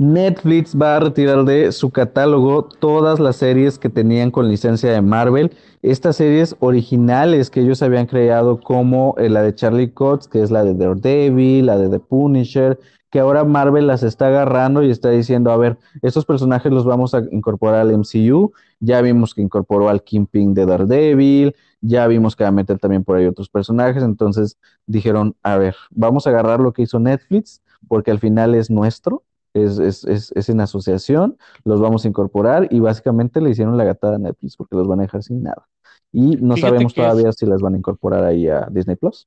Netflix 0.00 0.76
va 0.80 0.94
a 0.94 1.00
retirar 1.00 1.44
de 1.44 1.72
su 1.72 1.90
catálogo 1.90 2.62
todas 2.62 3.18
las 3.18 3.34
series 3.34 3.80
que 3.80 3.88
tenían 3.88 4.30
con 4.30 4.48
licencia 4.48 4.92
de 4.92 5.02
Marvel. 5.02 5.50
Estas 5.82 6.14
series 6.14 6.54
originales 6.60 7.50
que 7.50 7.62
ellos 7.62 7.82
habían 7.82 8.06
creado 8.06 8.60
como 8.60 9.16
eh, 9.18 9.28
la 9.28 9.42
de 9.42 9.56
Charlie 9.56 9.90
Cox, 9.90 10.28
que 10.28 10.40
es 10.40 10.52
la 10.52 10.62
de 10.62 10.74
Daredevil, 10.74 11.66
la 11.66 11.76
de 11.78 11.88
The 11.88 11.98
Punisher, 11.98 12.78
que 13.10 13.20
ahora 13.20 13.44
Marvel 13.44 13.86
las 13.86 14.02
está 14.02 14.28
agarrando 14.28 14.82
y 14.82 14.90
está 14.90 15.10
diciendo, 15.10 15.50
a 15.50 15.56
ver, 15.56 15.78
estos 16.02 16.24
personajes 16.24 16.70
los 16.72 16.84
vamos 16.84 17.14
a 17.14 17.22
incorporar 17.30 17.80
al 17.80 17.92
MCU, 17.92 18.52
ya 18.80 19.00
vimos 19.00 19.34
que 19.34 19.42
incorporó 19.42 19.88
al 19.88 20.02
Kingpin 20.02 20.54
de 20.54 20.66
Daredevil, 20.66 21.54
ya 21.80 22.06
vimos 22.06 22.36
que 22.36 22.44
va 22.44 22.48
a 22.48 22.52
meter 22.52 22.78
también 22.78 23.04
por 23.04 23.16
ahí 23.16 23.26
otros 23.26 23.48
personajes, 23.48 24.02
entonces 24.02 24.58
dijeron, 24.86 25.36
a 25.42 25.56
ver, 25.56 25.76
vamos 25.90 26.26
a 26.26 26.30
agarrar 26.30 26.60
lo 26.60 26.72
que 26.72 26.82
hizo 26.82 26.98
Netflix, 26.98 27.62
porque 27.86 28.10
al 28.10 28.18
final 28.18 28.54
es 28.54 28.70
nuestro, 28.70 29.24
es, 29.54 29.78
es, 29.78 30.04
es, 30.04 30.32
es 30.34 30.48
en 30.48 30.60
asociación, 30.60 31.36
los 31.64 31.80
vamos 31.80 32.04
a 32.04 32.08
incorporar 32.08 32.68
y 32.70 32.80
básicamente 32.80 33.40
le 33.40 33.50
hicieron 33.50 33.76
la 33.76 33.84
gatada 33.84 34.16
a 34.16 34.18
Netflix 34.18 34.56
porque 34.56 34.76
los 34.76 34.86
van 34.86 35.00
a 35.00 35.02
dejar 35.02 35.22
sin 35.22 35.42
nada. 35.42 35.66
Y 36.12 36.36
no 36.36 36.56
sabemos 36.56 36.94
todavía 36.94 37.32
si 37.32 37.46
las 37.46 37.60
van 37.60 37.74
a 37.74 37.78
incorporar 37.78 38.24
ahí 38.24 38.48
a 38.48 38.68
Disney 38.70 38.96
Plus. 38.96 39.26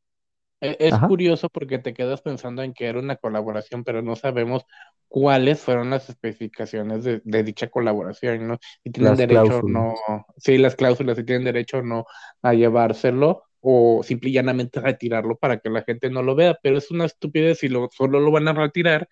E, 0.61 0.77
es 0.79 0.97
curioso 1.07 1.49
porque 1.49 1.79
te 1.79 1.93
quedas 1.93 2.21
pensando 2.21 2.63
en 2.63 2.73
que 2.73 2.85
era 2.85 2.99
una 2.99 3.17
colaboración, 3.17 3.83
pero 3.83 4.01
no 4.01 4.15
sabemos 4.15 4.65
cuáles 5.07 5.59
fueron 5.59 5.89
las 5.89 6.07
especificaciones 6.09 7.03
de, 7.03 7.43
dicha 7.43 7.69
colaboración, 7.69 8.47
¿no? 8.47 8.57
Si 8.83 8.91
tienen 8.91 9.15
derecho 9.15 9.59
o 9.59 9.63
no, 9.63 9.95
sí, 10.37 10.57
las 10.57 10.75
cláusulas, 10.75 11.17
si 11.17 11.23
tienen 11.23 11.43
derecho 11.43 11.79
o 11.79 11.81
no 11.81 12.05
a 12.41 12.53
llevárselo, 12.53 13.43
o 13.61 14.01
simple 14.03 14.29
y 14.29 14.33
llanamente 14.33 14.79
retirarlo 14.79 15.37
para 15.37 15.59
que 15.59 15.69
la 15.69 15.83
gente 15.83 16.09
no 16.09 16.23
lo 16.23 16.35
vea, 16.35 16.57
pero 16.61 16.77
es 16.77 16.89
una 16.91 17.05
estupidez 17.05 17.59
si 17.59 17.69
lo, 17.69 17.89
solo 17.91 18.19
lo 18.19 18.31
van 18.31 18.47
a 18.47 18.53
retirar 18.53 19.07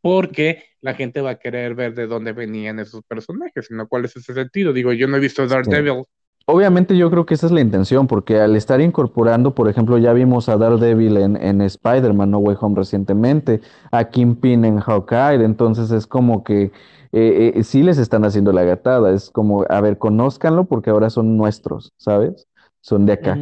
porque 0.00 0.64
la 0.80 0.94
gente 0.94 1.20
va 1.20 1.30
a 1.30 1.38
querer 1.38 1.74
ver 1.74 1.94
de 1.94 2.06
dónde 2.06 2.32
venían 2.32 2.78
esos 2.78 3.02
personajes, 3.04 3.66
sino 3.66 3.88
cuál 3.88 4.04
es 4.04 4.16
ese 4.16 4.32
sentido. 4.32 4.72
Digo, 4.72 4.92
yo 4.92 5.08
no 5.08 5.16
he 5.16 5.20
visto 5.20 5.46
Daredevil, 5.46 6.04
Obviamente 6.50 6.96
yo 6.96 7.10
creo 7.10 7.26
que 7.26 7.34
esa 7.34 7.44
es 7.44 7.52
la 7.52 7.60
intención, 7.60 8.06
porque 8.06 8.40
al 8.40 8.56
estar 8.56 8.80
incorporando, 8.80 9.54
por 9.54 9.68
ejemplo, 9.68 9.98
ya 9.98 10.14
vimos 10.14 10.48
a 10.48 10.56
Daredevil 10.56 11.18
en, 11.18 11.36
en 11.36 11.60
Spider-Man 11.60 12.30
No 12.30 12.38
Way 12.38 12.56
Home 12.58 12.74
recientemente, 12.74 13.60
a 13.90 14.04
Kingpin 14.04 14.64
en 14.64 14.80
Hawkeye, 14.80 15.44
entonces 15.44 15.90
es 15.90 16.06
como 16.06 16.44
que 16.44 16.72
eh, 17.12 17.52
eh, 17.54 17.62
sí 17.64 17.82
les 17.82 17.98
están 17.98 18.24
haciendo 18.24 18.50
la 18.52 18.64
gatada, 18.64 19.12
es 19.12 19.28
como, 19.28 19.66
a 19.68 19.82
ver, 19.82 19.98
conózcanlo 19.98 20.64
porque 20.64 20.88
ahora 20.88 21.10
son 21.10 21.36
nuestros, 21.36 21.92
¿sabes? 21.98 22.46
Son 22.80 23.04
de 23.04 23.12
acá. 23.12 23.36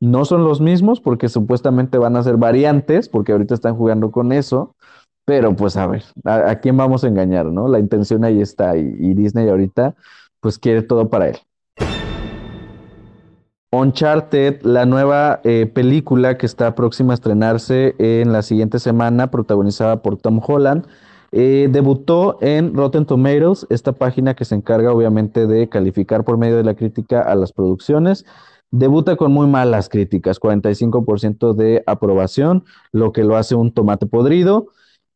No 0.00 0.26
son 0.26 0.44
los 0.44 0.60
mismos 0.60 1.00
porque 1.00 1.30
supuestamente 1.30 1.96
van 1.96 2.14
a 2.14 2.22
ser 2.22 2.36
variantes, 2.36 3.08
porque 3.08 3.32
ahorita 3.32 3.54
están 3.54 3.74
jugando 3.74 4.10
con 4.10 4.32
eso, 4.32 4.74
pero 5.24 5.56
pues 5.56 5.78
a 5.78 5.86
ver, 5.86 6.04
¿a, 6.24 6.56
quién 6.56 6.76
vamos 6.76 7.04
a 7.04 7.08
engañar, 7.08 7.46
no? 7.46 7.68
La 7.68 7.78
intención 7.78 8.22
ahí 8.22 8.42
está 8.42 8.76
y, 8.76 8.96
y 8.98 9.14
Disney 9.14 9.48
ahorita 9.48 9.94
pues 10.40 10.58
quiere 10.58 10.82
todo 10.82 11.08
para 11.08 11.28
él. 11.28 11.38
Uncharted, 13.72 14.62
la 14.62 14.84
nueva 14.84 15.40
eh, 15.44 15.70
película 15.72 16.36
que 16.36 16.46
está 16.46 16.74
próxima 16.74 17.12
a 17.12 17.14
estrenarse 17.14 17.94
en 17.98 18.32
la 18.32 18.42
siguiente 18.42 18.80
semana, 18.80 19.30
protagonizada 19.30 20.02
por 20.02 20.16
Tom 20.16 20.40
Holland, 20.44 20.86
eh, 21.30 21.68
debutó 21.70 22.38
en 22.40 22.74
Rotten 22.74 23.06
Tomatoes, 23.06 23.68
esta 23.70 23.92
página 23.92 24.34
que 24.34 24.44
se 24.44 24.56
encarga 24.56 24.92
obviamente 24.92 25.46
de 25.46 25.68
calificar 25.68 26.24
por 26.24 26.36
medio 26.36 26.56
de 26.56 26.64
la 26.64 26.74
crítica 26.74 27.20
a 27.20 27.36
las 27.36 27.52
producciones. 27.52 28.24
Debuta 28.72 29.14
con 29.14 29.32
muy 29.32 29.46
malas 29.46 29.88
críticas, 29.88 30.40
45% 30.40 31.54
de 31.54 31.84
aprobación, 31.86 32.64
lo 32.90 33.12
que 33.12 33.22
lo 33.22 33.36
hace 33.36 33.54
un 33.54 33.72
tomate 33.72 34.06
podrido. 34.06 34.66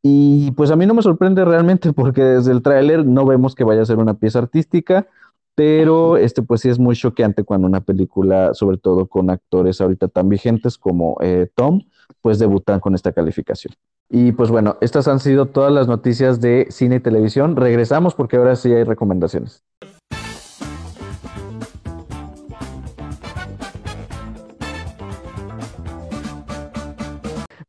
Y 0.00 0.52
pues 0.52 0.70
a 0.70 0.76
mí 0.76 0.86
no 0.86 0.94
me 0.94 1.02
sorprende 1.02 1.44
realmente 1.44 1.92
porque 1.94 2.22
desde 2.22 2.52
el 2.52 2.62
tráiler 2.62 3.04
no 3.04 3.26
vemos 3.26 3.56
que 3.56 3.64
vaya 3.64 3.82
a 3.82 3.86
ser 3.86 3.98
una 3.98 4.14
pieza 4.14 4.38
artística. 4.38 5.08
Pero 5.54 6.16
este, 6.16 6.42
pues 6.42 6.62
sí 6.62 6.68
es 6.68 6.78
muy 6.78 6.96
choqueante 6.96 7.44
cuando 7.44 7.66
una 7.66 7.80
película, 7.80 8.54
sobre 8.54 8.76
todo 8.76 9.06
con 9.06 9.30
actores 9.30 9.80
ahorita 9.80 10.08
tan 10.08 10.28
vigentes 10.28 10.78
como 10.78 11.16
eh, 11.20 11.48
Tom, 11.54 11.82
pues 12.22 12.38
debutan 12.38 12.80
con 12.80 12.94
esta 12.94 13.12
calificación. 13.12 13.74
Y 14.10 14.32
pues 14.32 14.50
bueno, 14.50 14.76
estas 14.80 15.08
han 15.08 15.20
sido 15.20 15.46
todas 15.46 15.72
las 15.72 15.88
noticias 15.88 16.40
de 16.40 16.66
cine 16.70 16.96
y 16.96 17.00
televisión. 17.00 17.56
Regresamos 17.56 18.14
porque 18.14 18.36
ahora 18.36 18.56
sí 18.56 18.72
hay 18.72 18.84
recomendaciones. 18.84 19.62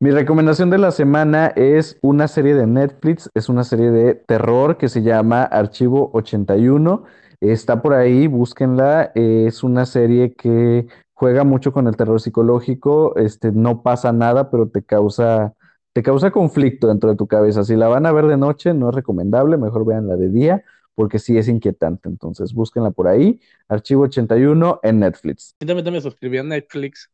Mi 0.06 0.12
recomendación 0.12 0.70
de 0.70 0.78
la 0.78 0.92
semana 0.92 1.48
es 1.56 1.98
una 2.02 2.28
serie 2.28 2.54
de 2.54 2.68
Netflix, 2.68 3.32
es 3.34 3.50
una 3.50 3.64
serie 3.64 3.90
de 3.90 4.14
terror 4.14 4.78
que 4.78 4.88
se 4.88 5.02
llama 5.02 5.44
Archivo 5.44 6.12
81. 6.14 7.06
Está 7.42 7.82
por 7.82 7.94
ahí, 7.94 8.28
búsquenla. 8.28 9.12
Es 9.16 9.64
una 9.64 9.86
serie 9.86 10.34
que 10.34 10.88
juega 11.14 11.44
mucho 11.44 11.72
con 11.74 11.88
el 11.88 11.96
terror 11.96 12.22
psicológico. 12.22 13.16
Este, 13.18 13.52
no 13.52 13.82
pasa 13.82 14.12
nada, 14.12 14.50
pero 14.50 14.68
te 14.70 14.84
causa, 14.84 15.54
te 15.94 16.04
causa 16.04 16.32
conflicto 16.32 16.88
dentro 16.88 17.10
de 17.10 17.16
tu 17.16 17.28
cabeza. 17.28 17.64
Si 17.64 17.76
la 17.76 17.88
van 17.88 18.06
a 18.06 18.12
ver 18.12 18.28
de 18.28 18.38
noche, 18.38 18.74
no 18.74 18.90
es 18.90 18.96
recomendable, 18.96 19.58
mejor 19.58 19.86
veanla 19.86 20.16
de 20.16 20.30
día, 20.30 20.64
porque 20.94 21.20
sí 21.20 21.38
es 21.38 21.48
inquietante. 21.48 22.10
Entonces, 22.10 22.54
búsquenla 22.54 22.92
por 22.92 23.08
ahí. 23.08 23.40
Archivo 23.68 24.04
81 24.04 24.80
en 24.84 25.00
Netflix. 25.00 25.56
Yo 25.60 25.68
también 25.68 25.94
me 25.94 26.02
suscribí 26.02 26.38
a 26.38 26.44
Netflix 26.44 27.10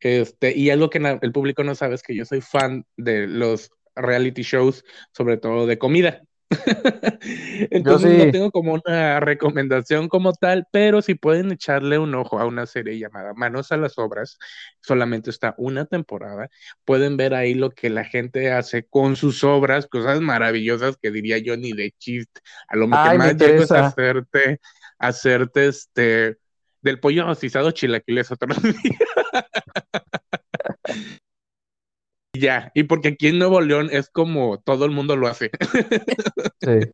este, 0.00 0.56
y 0.56 0.70
algo 0.70 0.90
que 0.90 0.98
el 1.20 1.32
público 1.32 1.64
no 1.64 1.74
sabe 1.74 1.94
es 1.94 2.02
que 2.02 2.14
yo 2.14 2.24
soy 2.24 2.40
fan 2.40 2.84
de 2.96 3.26
los 3.26 3.70
reality 3.94 4.42
shows, 4.42 4.84
sobre 5.12 5.38
todo 5.38 5.66
de 5.66 5.78
comida. 5.78 6.22
Entonces 7.70 8.26
no 8.26 8.32
tengo 8.32 8.50
como 8.50 8.74
una 8.74 9.20
recomendación 9.20 10.08
como 10.08 10.32
tal, 10.32 10.66
pero 10.70 11.02
si 11.02 11.14
pueden 11.14 11.50
echarle 11.52 11.98
un 11.98 12.14
ojo 12.14 12.38
a 12.38 12.46
una 12.46 12.66
serie 12.66 12.98
llamada 12.98 13.34
Manos 13.34 13.72
a 13.72 13.76
las 13.76 13.98
Obras, 13.98 14.38
solamente 14.80 15.30
está 15.30 15.54
una 15.58 15.86
temporada, 15.86 16.48
pueden 16.84 17.16
ver 17.16 17.34
ahí 17.34 17.54
lo 17.54 17.70
que 17.70 17.90
la 17.90 18.04
gente 18.04 18.52
hace 18.52 18.84
con 18.84 19.16
sus 19.16 19.42
obras, 19.42 19.88
cosas 19.88 20.20
maravillosas 20.20 20.96
que 20.96 21.10
diría 21.10 21.38
yo 21.38 21.56
ni 21.56 21.72
de 21.72 21.92
chiste. 21.98 22.40
A 22.68 22.76
lo 22.76 22.86
mejor 22.86 23.18
más 23.18 23.36
llego 23.36 23.64
es 23.64 23.72
hacerte, 23.72 24.60
hacerte 24.98 25.66
este 25.66 26.38
del 26.82 27.00
pollo 27.00 27.24
rostizado 27.24 27.72
chilaquiles 27.72 28.30
otro 28.30 28.48
día. 28.62 28.98
Ya, 32.38 32.70
y 32.74 32.84
porque 32.84 33.08
aquí 33.08 33.28
en 33.28 33.38
Nuevo 33.38 33.60
León 33.60 33.88
es 33.90 34.10
como 34.10 34.58
todo 34.58 34.84
el 34.84 34.90
mundo 34.90 35.16
lo 35.16 35.28
hace. 35.28 35.50
sí. 36.60 36.90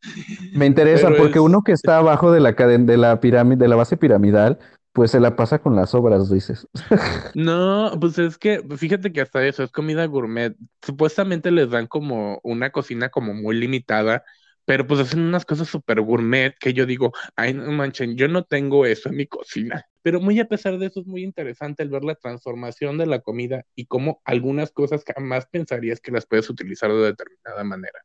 Me 0.55 0.67
interesa 0.67 1.11
porque 1.17 1.41
uno 1.41 1.63
que 1.63 1.73
está 1.73 1.99
abajo 1.99 2.33
de 2.33 2.41
la 2.41 2.55
cadena, 2.55 2.85
de 2.85 2.97
la 2.97 3.21
pirámide, 3.21 3.65
de 3.65 3.69
la 3.69 3.77
base 3.77 3.97
piramidal, 3.97 4.59
pues 4.93 5.11
se 5.11 5.21
la 5.21 5.37
pasa 5.37 5.61
con 5.61 5.77
las 5.77 5.95
obras, 5.95 6.31
dices. 6.31 6.67
no, 7.35 7.93
pues 8.01 8.19
es 8.19 8.39
que, 8.39 8.63
fíjate 8.77 9.13
que 9.13 9.21
hasta 9.21 9.47
eso 9.47 9.63
es 9.63 9.71
comida 9.71 10.05
gourmet. 10.07 10.55
Supuestamente 10.85 11.51
les 11.51 11.71
dan 11.71 11.87
como 11.87 12.41
una 12.43 12.71
cocina 12.71 13.09
como 13.09 13.35
muy 13.35 13.57
limitada 13.57 14.25
pero 14.65 14.87
pues 14.87 15.01
hacen 15.01 15.21
unas 15.21 15.45
cosas 15.45 15.69
súper 15.69 16.01
gourmet 16.01 16.55
que 16.59 16.73
yo 16.73 16.87
digo, 16.87 17.13
ay, 17.37 17.55
no 17.55 17.71
manchen, 17.73 18.17
yo 18.17 18.29
no 18.29 18.45
tengo 18.45 18.87
eso 18.87 19.09
en 19.09 19.17
mi 19.17 19.27
cocina. 19.27 19.85
Pero 20.03 20.21
muy 20.21 20.39
a 20.41 20.47
pesar 20.47 20.79
de 20.79 20.87
eso 20.87 21.01
es 21.01 21.07
muy 21.07 21.23
interesante 21.23 21.83
el 21.83 21.89
ver 21.89 22.05
la 22.05 22.15
transformación 22.15 22.99
de 22.99 23.07
la 23.07 23.21
comida 23.21 23.65
y 23.75 23.87
cómo 23.87 24.21
algunas 24.25 24.71
cosas 24.73 25.05
jamás 25.05 25.47
pensarías 25.47 26.01
que 26.01 26.13
las 26.13 26.27
puedes 26.27 26.51
utilizar 26.51 26.91
de 26.91 26.99
determinada 26.99 27.65
manera, 27.65 28.01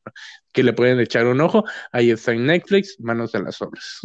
Que 0.53 0.63
le 0.63 0.73
pueden 0.73 0.99
echar 0.99 1.25
un 1.25 1.41
ojo, 1.41 1.63
ahí 1.91 2.11
está 2.11 2.31
en 2.31 2.45
Netflix, 2.45 2.99
Manos 2.99 3.31
de 3.31 3.43
las 3.43 3.61
Obras. 3.61 4.01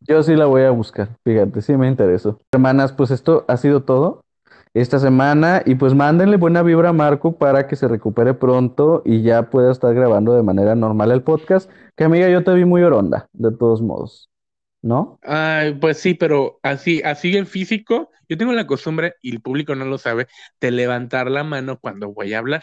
Yo 0.00 0.22
sí 0.22 0.34
la 0.34 0.46
voy 0.46 0.62
a 0.62 0.70
buscar, 0.70 1.16
fíjate, 1.24 1.60
sí 1.62 1.76
me 1.76 1.88
interesó. 1.88 2.40
Hermanas, 2.52 2.92
pues 2.92 3.10
esto 3.10 3.44
ha 3.48 3.56
sido 3.56 3.82
todo 3.82 4.24
esta 4.72 4.98
semana 4.98 5.62
y 5.66 5.74
pues 5.74 5.94
mándenle 5.94 6.36
buena 6.36 6.62
vibra 6.62 6.90
a 6.90 6.92
Marco 6.92 7.36
para 7.36 7.66
que 7.66 7.76
se 7.76 7.88
recupere 7.88 8.34
pronto 8.34 9.02
y 9.04 9.22
ya 9.22 9.50
pueda 9.50 9.72
estar 9.72 9.92
grabando 9.94 10.34
de 10.34 10.42
manera 10.42 10.74
normal 10.74 11.10
el 11.10 11.22
podcast. 11.22 11.70
Que 11.96 12.04
amiga, 12.04 12.28
yo 12.28 12.44
te 12.44 12.54
vi 12.54 12.64
muy 12.64 12.82
oronda, 12.82 13.28
de 13.32 13.50
todos 13.50 13.82
modos, 13.82 14.29
¿no? 14.82 15.18
Ay, 15.22 15.74
pues 15.74 15.98
sí, 15.98 16.14
pero 16.14 16.58
así, 16.62 17.02
así 17.04 17.36
en 17.36 17.46
físico, 17.46 18.10
yo 18.28 18.36
tengo 18.36 18.52
la 18.52 18.66
costumbre, 18.66 19.14
y 19.22 19.32
el 19.32 19.40
público 19.40 19.74
no 19.74 19.84
lo 19.84 19.98
sabe, 19.98 20.26
de 20.60 20.70
levantar 20.70 21.30
la 21.30 21.44
mano 21.44 21.78
cuando 21.78 22.12
voy 22.12 22.34
a 22.34 22.38
hablar. 22.38 22.62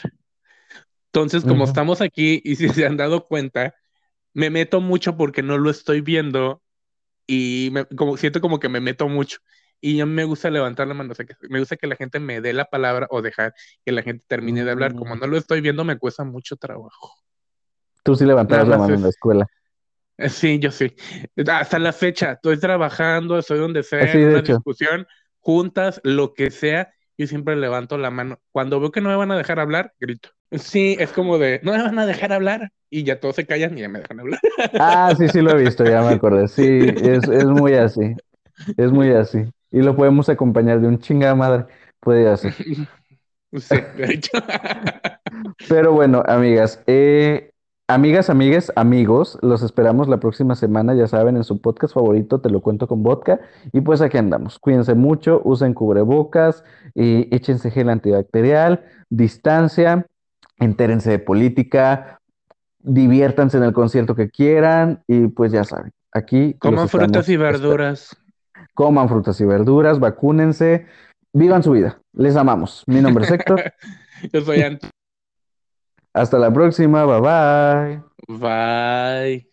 Entonces, 1.07 1.43
como 1.43 1.65
estamos 1.65 2.01
aquí 2.01 2.41
y 2.43 2.55
si 2.55 2.69
se 2.69 2.85
han 2.85 2.97
dado 2.97 3.25
cuenta, 3.25 3.75
me 4.33 4.49
meto 4.49 4.81
mucho 4.81 5.17
porque 5.17 5.41
no 5.41 5.57
lo 5.57 5.69
estoy 5.69 6.01
viendo 6.01 6.61
y 7.25 7.69
me, 7.71 7.85
como, 7.85 8.17
siento 8.17 8.39
como 8.39 8.59
que 8.59 8.69
me 8.69 8.79
meto 8.79 9.07
mucho 9.09 9.39
y 9.79 9.99
a 9.99 10.05
mí 10.05 10.13
me 10.13 10.23
gusta 10.23 10.49
levantar 10.49 10.87
la 10.87 10.93
mano, 10.93 11.11
o 11.11 11.15
sea, 11.15 11.25
que 11.25 11.35
me 11.49 11.59
gusta 11.59 11.77
que 11.77 11.87
la 11.87 11.95
gente 11.95 12.19
me 12.19 12.41
dé 12.41 12.53
la 12.53 12.65
palabra 12.65 13.07
o 13.09 13.21
dejar 13.21 13.53
que 13.85 13.91
la 13.91 14.01
gente 14.01 14.25
termine 14.27 14.63
de 14.63 14.71
hablar. 14.71 14.95
Como 14.95 15.15
no 15.15 15.27
lo 15.27 15.37
estoy 15.37 15.61
viendo, 15.61 15.83
me 15.83 15.97
cuesta 15.97 16.23
mucho 16.23 16.55
trabajo. 16.55 17.13
Tú 18.03 18.15
sí 18.15 18.25
levantabas 18.25 18.67
la 18.67 18.77
mano 18.77 18.95
en 18.95 19.03
la 19.03 19.09
escuela. 19.09 19.47
Sí, 20.29 20.59
yo 20.59 20.71
sí. 20.71 20.93
Hasta 21.47 21.79
la 21.79 21.93
fecha, 21.93 22.33
estoy 22.33 22.59
trabajando, 22.59 23.37
estoy 23.37 23.59
donde 23.59 23.83
sea, 23.83 24.11
en 24.11 24.29
una 24.29 24.41
discusión, 24.41 25.05
juntas, 25.39 26.01
lo 26.03 26.33
que 26.33 26.49
sea, 26.51 26.91
yo 27.17 27.27
siempre 27.27 27.55
levanto 27.55 27.97
la 27.97 28.09
mano. 28.09 28.39
Cuando 28.51 28.79
veo 28.79 28.91
que 28.91 29.01
no 29.01 29.09
me 29.09 29.15
van 29.15 29.31
a 29.31 29.37
dejar 29.37 29.59
hablar, 29.59 29.93
grito. 29.99 30.29
Sí, 30.51 30.95
es 30.99 31.11
como 31.11 31.37
de, 31.37 31.59
no 31.63 31.73
me 31.73 31.83
van 31.83 31.99
a 31.99 32.05
dejar 32.05 32.31
hablar. 32.31 32.71
Y 32.89 33.03
ya 33.03 33.19
todos 33.19 33.35
se 33.35 33.45
callan 33.45 33.77
y 33.77 33.81
ya 33.81 33.89
me 33.89 33.99
dejan 33.99 34.19
hablar. 34.19 34.39
Ah, 34.79 35.13
sí, 35.17 35.27
sí 35.27 35.41
lo 35.41 35.51
he 35.51 35.63
visto, 35.63 35.83
ya 35.83 36.01
me 36.01 36.13
acordé. 36.13 36.47
Sí, 36.47 36.79
es, 36.81 37.27
es 37.27 37.45
muy 37.45 37.73
así. 37.73 38.15
Es 38.77 38.91
muy 38.91 39.11
así. 39.11 39.43
Y 39.71 39.81
lo 39.81 39.95
podemos 39.95 40.29
acompañar 40.29 40.79
de 40.79 40.87
un 40.87 40.99
chingada 40.99 41.35
madre. 41.35 41.65
Puede 41.99 42.35
ser. 42.37 42.53
Sí, 43.53 43.77
de 43.95 44.13
hecho. 44.13 44.31
Pero 45.69 45.93
bueno, 45.93 46.21
amigas, 46.27 46.83
eh, 46.85 47.51
amigas, 47.87 48.29
amigues, 48.29 48.71
amigos, 48.75 49.37
los 49.41 49.63
esperamos 49.63 50.07
la 50.07 50.19
próxima 50.19 50.55
semana, 50.55 50.93
ya 50.93 51.07
saben, 51.07 51.37
en 51.37 51.43
su 51.43 51.61
podcast 51.61 51.93
favorito, 51.93 52.41
te 52.41 52.49
lo 52.49 52.61
cuento 52.61 52.87
con 52.87 53.03
vodka. 53.03 53.39
Y 53.73 53.81
pues 53.81 54.01
aquí 54.01 54.17
andamos. 54.17 54.59
Cuídense 54.59 54.93
mucho, 54.93 55.41
usen 55.43 55.73
cubrebocas, 55.73 56.63
y 56.93 57.33
échense 57.35 57.71
gel 57.71 57.89
antibacterial, 57.89 58.85
distancia, 59.09 60.05
entérense 60.59 61.11
de 61.11 61.19
política, 61.19 62.19
diviértanse 62.79 63.57
en 63.57 63.63
el 63.63 63.73
concierto 63.73 64.15
que 64.15 64.29
quieran 64.29 65.03
y 65.07 65.27
pues 65.27 65.51
ya 65.51 65.63
saben, 65.63 65.91
aquí. 66.11 66.53
Coman 66.59 66.87
frutas 66.87 67.27
y 67.29 67.37
verduras 67.37 68.17
coman 68.77 69.09
frutas 69.09 69.41
y 69.41 69.45
verduras, 69.45 69.99
vacúnense, 69.99 70.85
vivan 71.33 71.63
su 71.63 71.71
vida. 71.71 71.99
Les 72.13 72.35
amamos. 72.35 72.83
Mi 72.85 73.01
nombre 73.01 73.25
es 73.25 73.31
Héctor. 73.31 73.73
Yo 74.31 74.41
soy 74.41 74.61
Anto. 74.61 74.87
Hasta 76.21 76.37
la 76.39 76.51
próxima. 76.51 77.05
Bye 77.05 77.21
bye. 77.21 78.03
Bye. 78.27 79.46